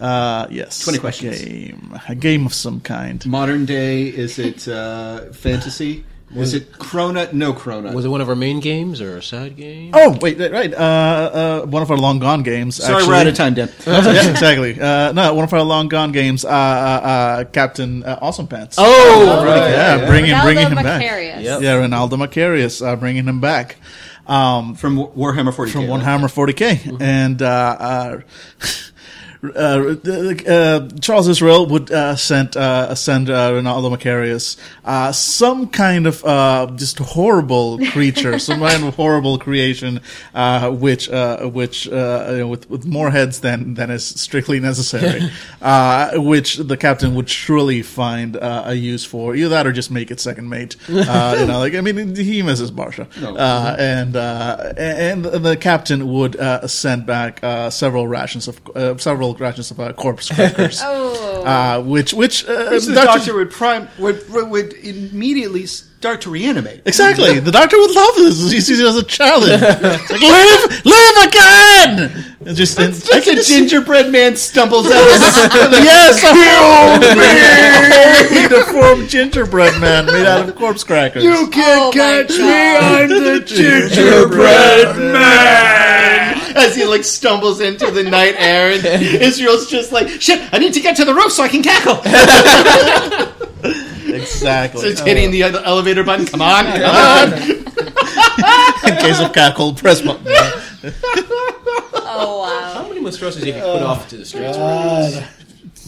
[0.00, 0.82] Uh, yes.
[0.84, 1.40] 20 questions.
[1.40, 2.00] A game.
[2.08, 3.24] A game of some kind.
[3.26, 4.08] Modern day?
[4.08, 6.04] Is it uh, fantasy?
[6.34, 7.32] Is it Krona?
[7.32, 7.92] No Krona.
[7.92, 9.90] Was it one of our main games or a side game?
[9.92, 10.72] Oh, wait, right, right.
[10.72, 12.76] Uh, uh, one of our long gone games.
[12.76, 13.08] Sorry, actually.
[13.08, 13.68] we're out of time, Dan.
[13.86, 14.80] yeah, exactly.
[14.80, 16.44] Uh, no, one of our long gone games.
[16.44, 18.76] Uh, uh, uh, Captain uh, Awesome Pants.
[18.78, 19.70] Oh, right.
[19.70, 21.02] yeah, bringing Ronaldo bringing him back.
[21.02, 21.62] Yep.
[21.62, 23.76] Yeah, Ronaldo Macarius, uh, bringing him back.
[24.26, 25.72] Um, From Warhammer 40k.
[25.72, 27.42] from Warhammer One Hammer 40k, and
[29.42, 29.94] uh,
[30.46, 36.24] uh, Charles Israel would uh, send uh, send uh, Ronaldo Macarius uh, some kind of
[36.24, 40.00] uh, just horrible creature, some kind of horrible creation,
[40.34, 45.30] uh, which uh, which uh, with with more heads than than is strictly necessary,
[45.62, 49.34] uh, which the captain would surely find uh, a use for.
[49.34, 50.76] Either that or just make it second mate.
[50.88, 56.12] Uh, you know, like I mean, he misses Barsha, uh, and uh, and the captain
[56.12, 60.80] would uh, send back uh, several rations of uh, several rations of uh, corpse crackers.
[61.42, 61.44] Oh.
[61.44, 63.06] Uh, which, which, uh, Which the Dr.
[63.06, 66.82] doctor would prime would would immediately start to reanimate.
[66.84, 67.40] Exactly.
[67.40, 68.50] The doctor would love this.
[68.52, 69.62] He sees it as a challenge.
[69.62, 72.36] It's like, live, live again!
[72.44, 74.92] And just, and I Like can a just see- gingerbread man stumbles out.
[74.92, 78.46] yes, kill me!
[78.48, 81.24] the form gingerbread man made out of corpse crackers.
[81.24, 82.76] you can't Oh catch me.
[82.76, 86.39] I'm the gingerbread man.
[86.56, 88.84] As he like stumbles into the night air, and
[89.22, 90.52] Israel's just like, "Shit!
[90.52, 92.00] I need to get to the roof so I can cackle."
[94.14, 94.90] exactly.
[94.90, 96.26] Just hitting uh, the elevator button.
[96.26, 97.32] Come on, come on.
[98.88, 100.26] In case of cackle, press button.
[102.12, 102.72] Oh wow!
[102.74, 104.56] How many monstrosities have you put off to the streets?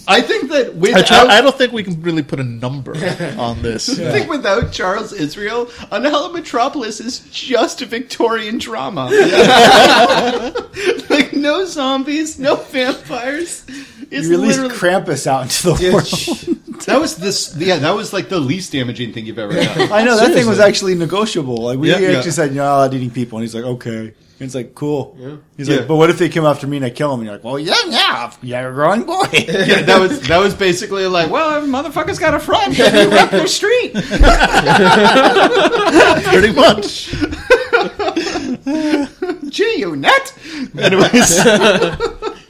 [0.08, 2.92] I think that I, without, try, I don't think we can really put a number
[3.38, 3.88] on this.
[3.88, 9.04] I think without Charles Israel, Unhallowed Metropolis is just a Victorian drama.
[11.10, 13.64] like no zombies, no vampires.
[14.10, 16.58] It's You released literally Krampus out into the world.
[16.86, 17.54] that was this.
[17.56, 19.92] Yeah, that was like the least damaging thing you've ever done.
[19.92, 21.56] I know that thing was actually negotiable.
[21.62, 22.20] Like we Yeah, actually yeah.
[22.30, 24.14] said, you're not allowed eating people, and he's like, okay.
[24.42, 25.16] And it's like, cool.
[25.56, 25.76] He's Yeah.
[25.76, 27.20] like, but what if they come after me and I kill them?
[27.20, 29.22] And you're like, well, yeah, yeah, you're a growing boy.
[29.32, 32.76] Yeah, that was that was basically like, well, motherfuckers got a front.
[32.76, 33.92] They wreck their street.
[36.24, 37.10] Pretty much.
[39.52, 40.34] Gee, you nut.
[40.76, 41.38] Anyways,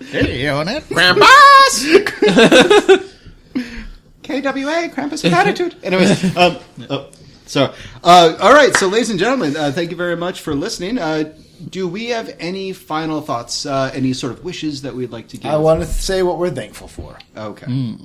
[0.09, 0.85] Hey, on it.
[0.85, 1.85] Krampus.
[4.23, 5.75] KWA, Krampus with attitude.
[5.83, 6.57] Anyways, um,
[6.89, 7.11] oh,
[7.45, 8.75] so uh, all right.
[8.77, 10.97] So, ladies and gentlemen, uh, thank you very much for listening.
[10.99, 11.35] Uh,
[11.69, 13.67] do we have any final thoughts?
[13.67, 15.51] Uh, any sort of wishes that we'd like to give?
[15.51, 17.19] I want to say what we're thankful for.
[17.37, 17.97] Okay.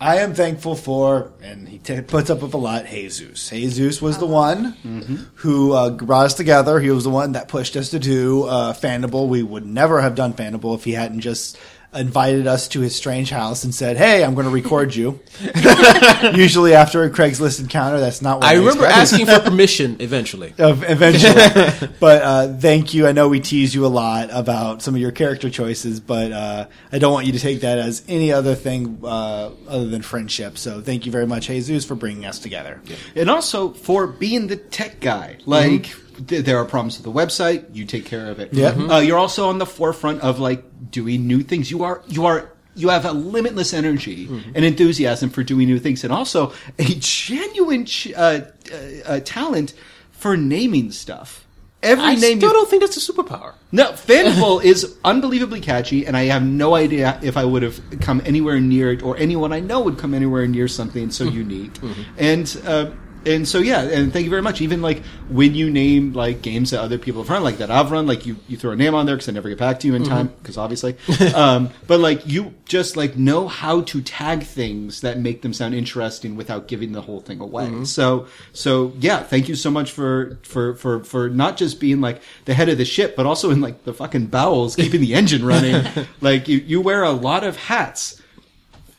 [0.00, 3.48] I am thankful for, and he t- puts up with a lot, Jesus.
[3.48, 6.80] Jesus was the one who uh, brought us together.
[6.80, 9.28] He was the one that pushed us to do uh, Fandible.
[9.28, 11.56] We would never have done Fandible if he hadn't just
[11.94, 15.20] invited us to his strange house and said, "Hey, I'm going to record you."
[16.34, 19.20] Usually, after a Craigslist encounter, that's not what I remember expected.
[19.20, 20.54] asking for permission eventually.
[20.58, 21.88] Of- eventually.
[22.00, 23.06] but uh, thank you.
[23.06, 26.66] I know we tease you a lot about some of your character choices, but uh,
[26.90, 30.58] I don't want you to take that as any other thing uh, other than friendship.
[30.58, 32.80] So thank you very much, Jesus, for bringing us together.
[33.14, 35.38] And also for being the tech guy.
[35.46, 37.74] Like, th- there are problems with the website.
[37.74, 38.52] You take care of it.
[38.52, 38.70] Yeah.
[38.70, 41.70] Uh, you're also on the forefront of like doing new things.
[41.70, 46.04] You are you are you have a limitless energy and enthusiasm for doing new things,
[46.04, 48.40] and also a genuine ch- uh,
[48.72, 49.74] uh, uh, talent
[50.10, 51.46] for naming stuff.
[51.82, 53.54] Every I name still you don't think that's a superpower.
[53.72, 58.22] no, Fandible is unbelievably catchy, and I have no idea if I would have come
[58.24, 61.72] anywhere near it, or anyone I know would come anywhere near something so unique.
[62.16, 62.90] And uh,
[63.26, 64.60] and so yeah, and thank you very much.
[64.60, 67.90] Even like when you name like games that other people have run, like that I've
[67.90, 69.86] run, like you you throw a name on there because I never get back to
[69.86, 70.96] you in time because obviously,
[71.34, 75.74] um, but like you just like know how to tag things that make them sound
[75.74, 77.84] interesting without giving the whole thing away.
[77.84, 82.22] So so yeah, thank you so much for for for for not just being like
[82.44, 85.44] the head of the ship, but also in like the fucking bowels, keeping the engine
[85.44, 85.84] running.
[86.20, 88.21] like you you wear a lot of hats.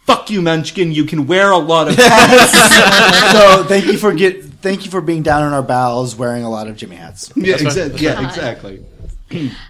[0.06, 0.92] Fuck you, Munchkin.
[0.92, 3.32] You can wear a lot of hats.
[3.32, 6.50] so thank you for get thank you for being down in our bowels, wearing a
[6.50, 7.32] lot of Jimmy hats.
[7.36, 8.84] yeah, exa- yeah, exactly.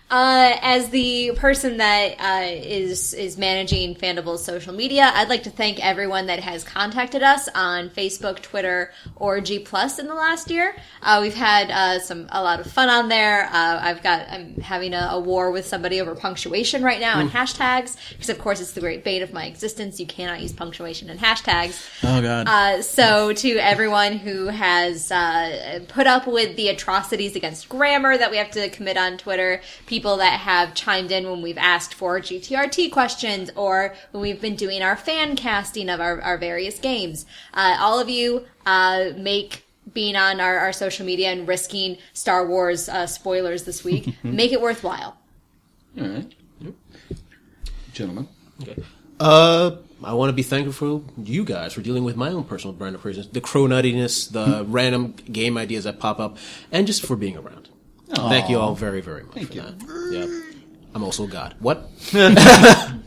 [0.09, 5.49] Uh, as the person that uh, is is managing Fandible's social media, I'd like to
[5.49, 10.51] thank everyone that has contacted us on Facebook, Twitter, or G Plus in the last
[10.51, 10.75] year.
[11.01, 13.45] Uh, we've had uh, some a lot of fun on there.
[13.45, 17.29] Uh, I've got I'm having a, a war with somebody over punctuation right now and
[17.29, 19.99] hashtags because of course it's the great bane of my existence.
[19.99, 21.87] You cannot use punctuation and hashtags.
[22.03, 22.47] Oh god.
[22.47, 28.29] Uh, so to everyone who has uh, put up with the atrocities against grammar that
[28.29, 29.52] we have to commit on Twitter,
[29.85, 34.55] people that have chimed in when we've asked for GTRT questions or when we've been
[34.55, 39.65] doing our fan casting of our, our various games, uh, all of you uh, make
[39.93, 44.51] being on our, our social media and risking Star Wars uh, spoilers this week make
[44.51, 45.17] it worthwhile.
[45.99, 46.33] All right.
[47.91, 48.27] Gentlemen.
[49.19, 52.73] Uh, I want to be thankful for you guys for dealing with my own personal
[52.73, 56.37] brand of prisons, the crow nuttiness, the random game ideas that pop up,
[56.71, 57.62] and just for being around.
[58.15, 60.09] Thank you all very, very much for that.
[60.11, 60.41] Yeah.
[60.93, 61.55] I'm also God.
[61.59, 61.89] What?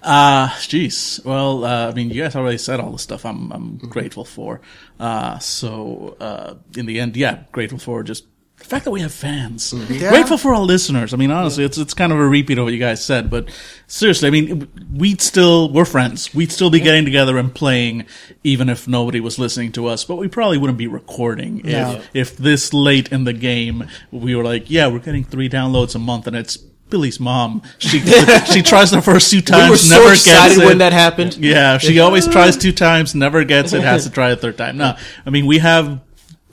[0.00, 1.24] Uh, jeez.
[1.24, 4.60] Well, uh, I mean, you guys already said all the stuff I'm, I'm grateful for.
[4.98, 8.24] Uh, so, uh, in the end, yeah, grateful for just
[8.58, 9.72] the fact that we have fans.
[9.72, 9.98] Mm-hmm.
[10.08, 11.14] Grateful for our listeners.
[11.14, 13.48] I mean, honestly, it's, it's kind of a repeat of what you guys said, but
[13.86, 16.34] seriously, I mean, we'd still, we're friends.
[16.34, 18.06] We'd still be getting together and playing
[18.44, 21.92] even if nobody was listening to us, but we probably wouldn't be recording No.
[21.92, 25.94] if, if this late in the game we were like, yeah, we're getting three downloads
[25.94, 27.62] a month and it's Billy's mom.
[27.78, 28.00] She
[28.52, 30.66] she tries the first two times, we were so never excited gets it.
[30.66, 31.36] when that happened.
[31.36, 34.78] Yeah, she always tries two times, never gets it, has to try a third time.
[34.78, 36.00] No, I mean we have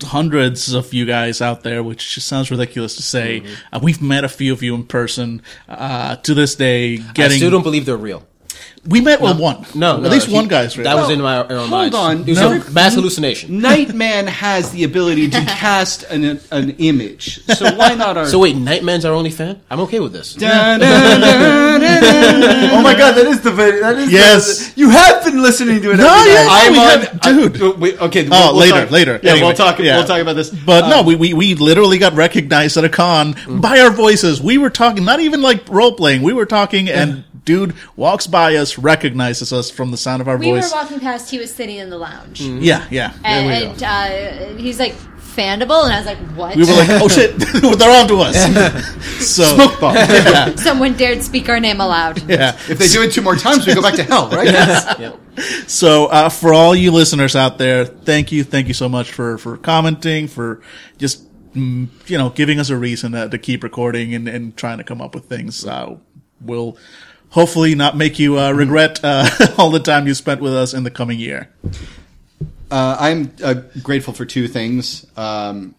[0.01, 3.41] hundreds of you guys out there, which just sounds ridiculous to say.
[3.41, 3.76] Mm-hmm.
[3.76, 5.41] Uh, we've met a few of you in person.
[5.67, 8.23] Uh, to this day, I getting still don't believe they're real.
[8.88, 9.66] We met with one.
[9.74, 10.84] No, at no, least he- one guy's real.
[10.86, 12.22] That was in my in our hold on.
[12.22, 12.52] It was No.
[12.53, 13.60] a mass hallucination.
[13.60, 18.26] Nightman has the ability to cast an an image, so why not our?
[18.28, 19.62] So wait, Nightman's our only fan?
[19.72, 20.34] I'm okay with this.
[20.36, 22.70] Dun, dun, dun, dun, dun.
[22.74, 23.82] Oh my god, that is the video.
[23.82, 24.74] That is Yes.
[24.74, 25.98] The, you have been listening to it.
[25.98, 26.44] No, every yeah.
[26.45, 26.66] night.
[26.68, 27.80] I'm we on, have- dude.
[27.80, 28.28] wait, okay.
[28.32, 29.20] Oh, we'll later, talk- later.
[29.24, 29.80] Yeah, Anyway, we'll talk.
[29.80, 29.98] yeah.
[29.98, 30.49] We'll talk about this.
[30.49, 34.41] But Uh, no, we, we we literally got recognized at a con by our voices.
[34.41, 36.22] We were talking, not even like role playing.
[36.22, 40.38] We were talking, and dude walks by us, recognizes us from the sound of our
[40.38, 40.72] We voice.
[40.72, 42.41] We were walking past, he was sitting in the lounge.
[42.41, 43.13] yeah, yeah.
[43.23, 43.84] And, There we and
[44.57, 44.93] uh, he's like,
[45.35, 45.84] Fandible?
[45.84, 46.55] And I was like, what?
[46.55, 49.26] We were like, oh shit, they're on to us.
[49.35, 49.95] so Smoke bomb.
[49.95, 52.27] yeah, Someone dared speak our name aloud.
[52.30, 52.55] yeah.
[52.69, 54.47] If they do it two more times, we go back to hell, right?
[54.97, 55.19] Yep.
[55.67, 59.38] So uh, for all you listeners out there, thank you, thank you so much for
[59.38, 60.61] for commenting, for
[60.97, 64.77] just mm, you know giving us a reason to, to keep recording and, and trying
[64.77, 65.65] to come up with things.
[65.65, 65.97] Uh,
[66.39, 66.77] we'll
[67.36, 70.84] hopefully not make you uh, regret uh, all the time you spent with us in
[70.84, 71.49] the coming year.
[72.72, 75.76] Uh, I'm uh, grateful for two things, um,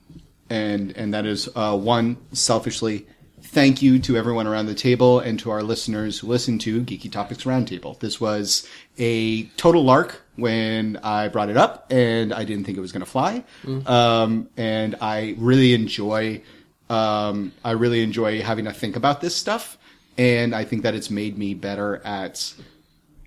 [0.50, 3.06] and and that is uh, one, selfishly,
[3.40, 7.10] thank you to everyone around the table and to our listeners who listen to Geeky
[7.10, 7.98] Topics Roundtable.
[8.00, 8.68] This was
[8.98, 13.04] a total lark when I brought it up, and I didn't think it was going
[13.04, 13.44] to fly.
[13.86, 16.42] Um, and I really enjoy,
[16.90, 19.78] um, I really enjoy having to think about this stuff,
[20.18, 22.52] and I think that it's made me better at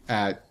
[0.08, 0.46] at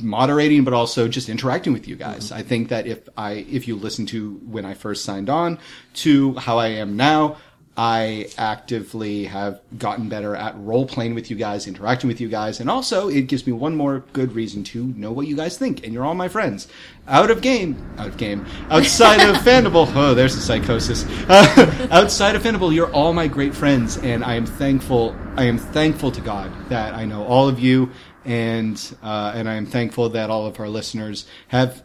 [0.00, 2.26] moderating but also just interacting with you guys.
[2.26, 2.34] Mm-hmm.
[2.34, 5.58] I think that if I if you listen to when I first signed on
[5.94, 7.36] to how I am now,
[7.76, 12.60] I actively have gotten better at role playing with you guys, interacting with you guys,
[12.60, 15.84] and also it gives me one more good reason to know what you guys think.
[15.84, 16.68] And you're all my friends.
[17.08, 19.90] Out of game, out of game, outside of Fandible.
[19.94, 21.04] Oh, there's the psychosis.
[21.28, 25.16] Uh, outside of Fandible, you're all my great friends, and I am thankful.
[25.36, 27.90] I am thankful to God that I know all of you
[28.24, 31.82] and uh, and I am thankful that all of our listeners have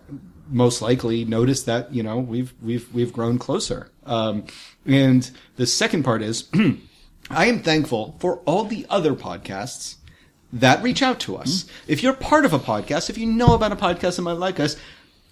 [0.50, 3.92] most likely noticed that you know we've we've we've grown closer.
[4.06, 4.46] Um,
[4.88, 6.50] and the second part is,
[7.30, 9.96] I am thankful for all the other podcasts
[10.54, 11.64] that reach out to us.
[11.64, 11.92] Mm-hmm.
[11.92, 14.60] If you're part of a podcast, if you know about a podcast that might like
[14.60, 14.78] us,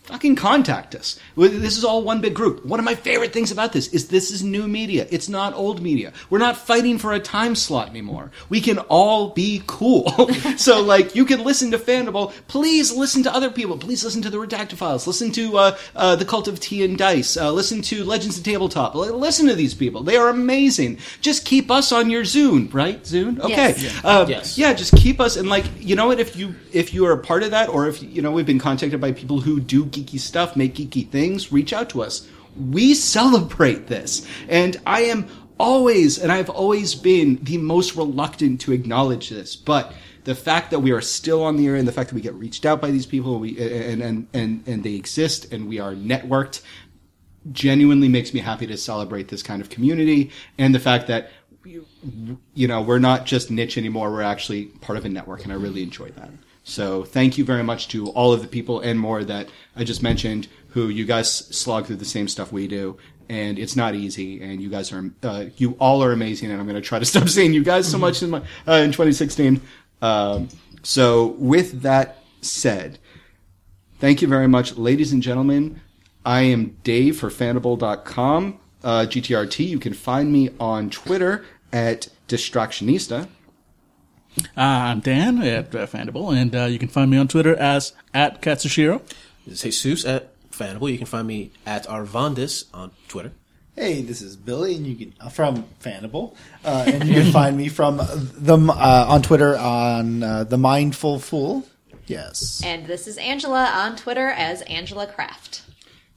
[0.05, 1.19] fucking contact us.
[1.35, 2.65] This is all one big group.
[2.65, 5.07] One of my favorite things about this is this is new media.
[5.09, 6.13] It's not old media.
[6.29, 8.31] We're not fighting for a time slot anymore.
[8.49, 10.09] We can all be cool.
[10.57, 12.33] so, like, you can listen to Fandible.
[12.47, 13.77] Please listen to other people.
[13.77, 15.07] Please listen to the Redacted Files.
[15.07, 17.37] Listen to uh, uh, the Cult of Tea and Dice.
[17.37, 18.95] Uh, listen to Legends of Tabletop.
[18.95, 20.03] Listen to these people.
[20.03, 20.99] They are amazing.
[21.21, 23.01] Just keep us on your Zune, right?
[23.03, 23.39] Zune.
[23.39, 23.75] Okay.
[23.77, 24.01] Yes.
[24.03, 24.57] Uh, Yes.
[24.57, 27.17] Yeah, just keep us and like you know what if you if you are a
[27.17, 30.19] part of that or if you know we've been contacted by people who do geeky
[30.19, 32.27] stuff, make geeky things, reach out to us.
[32.55, 34.27] We celebrate this.
[34.47, 35.27] And I am
[35.57, 39.93] always and I've always been the most reluctant to acknowledge this, but
[40.25, 42.33] the fact that we are still on the air and the fact that we get
[42.33, 45.93] reached out by these people we, and, and, and, and they exist and we are
[45.93, 46.61] networked
[47.51, 51.31] genuinely makes me happy to celebrate this kind of community and the fact that
[51.63, 51.85] you,
[52.53, 55.55] you know we're not just niche anymore we're actually part of a network and i
[55.55, 56.29] really enjoy that
[56.65, 59.47] so thank you very much to all of the people and more that
[59.77, 62.97] i just mentioned who you guys slog through the same stuff we do
[63.29, 66.67] and it's not easy and you guys are uh, you all are amazing and i'm
[66.67, 69.61] going to try to stop saying you guys so much in my uh, in 2016
[70.01, 70.49] um,
[70.83, 72.99] so with that said
[73.97, 75.79] Thank you very much, ladies and gentlemen.
[76.25, 78.59] I am Dave for Fandible.com.
[78.83, 83.29] Uh, GTRT, you can find me on Twitter at Distractionista.
[84.37, 87.93] Uh, I'm Dan at uh, Fandible, and uh, you can find me on Twitter as
[88.13, 89.01] at Katsushiro.
[89.47, 90.91] This is Jesus at Fandible.
[90.91, 93.31] You can find me at Arvandis on Twitter.
[93.75, 97.57] Hey, this is Billy, and you can uh, from Fandible, uh, and you can find
[97.57, 101.65] me from the uh, on Twitter on uh, the Mindful Fool.
[102.07, 105.63] Yes, And this is Angela on Twitter as Angela Craft.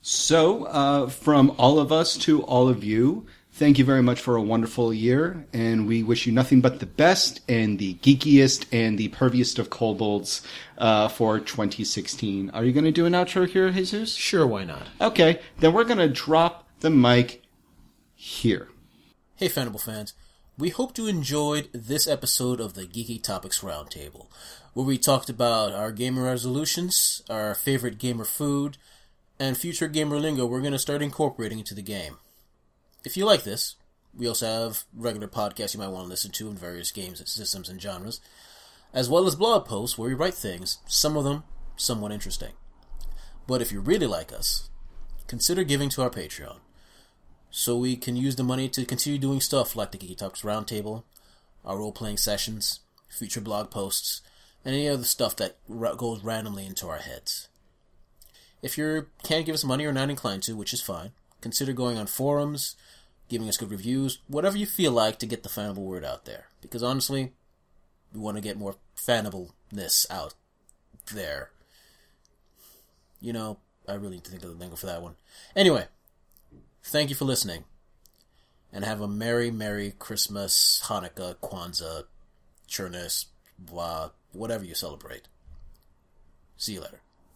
[0.03, 3.27] So, uh, from all of us to all of you,
[3.59, 6.86] thank you very much for a wonderful year, and we wish you nothing but the
[6.86, 10.43] best and the geekiest and the perviest of kobolds
[10.78, 12.51] uh, for 2016.
[12.51, 14.14] Are you going to do an outro here, Jesus?
[14.14, 14.86] Sure, why not?
[15.01, 17.43] Okay, then we're going to drop the mic
[18.14, 18.68] here.
[19.35, 20.14] Hey, Fandible fans.
[20.56, 24.28] We hope you enjoyed this episode of the Geeky Topics Roundtable,
[24.72, 28.76] where we talked about our gamer resolutions, our favorite gamer food,
[29.40, 32.18] and future gamer lingo we're going to start incorporating into the game.
[33.05, 33.77] If you like this,
[34.16, 37.69] we also have regular podcasts you might want to listen to in various games, systems,
[37.69, 38.20] and genres,
[38.93, 41.45] as well as blog posts where we write things, some of them
[41.77, 42.53] somewhat interesting.
[43.47, 44.69] But if you really like us,
[45.27, 46.59] consider giving to our Patreon
[47.51, 51.05] so we can use the money to continue doing stuff like the Geeky Talks Roundtable,
[51.65, 54.20] our role playing sessions, future blog posts,
[54.65, 57.49] and any other stuff that goes randomly into our heads.
[58.61, 61.97] If you can't give us money or not inclined to, which is fine, consider going
[61.97, 62.77] on forums,
[63.28, 66.47] giving us good reviews, whatever you feel like to get the Fandible word out there.
[66.60, 67.32] Because honestly,
[68.12, 70.35] we want to get more fanableness out
[71.12, 71.51] there.
[73.20, 73.59] You know,
[73.89, 75.16] I really need to think of the lingo for that one.
[75.56, 75.86] Anyway,
[76.82, 77.65] thank you for listening.
[78.73, 82.05] And have a Merry, Merry Christmas, Hanukkah, Kwanzaa,
[82.69, 83.27] Chernus,
[83.59, 85.23] blah, whatever you celebrate.
[86.59, 87.01] See you later.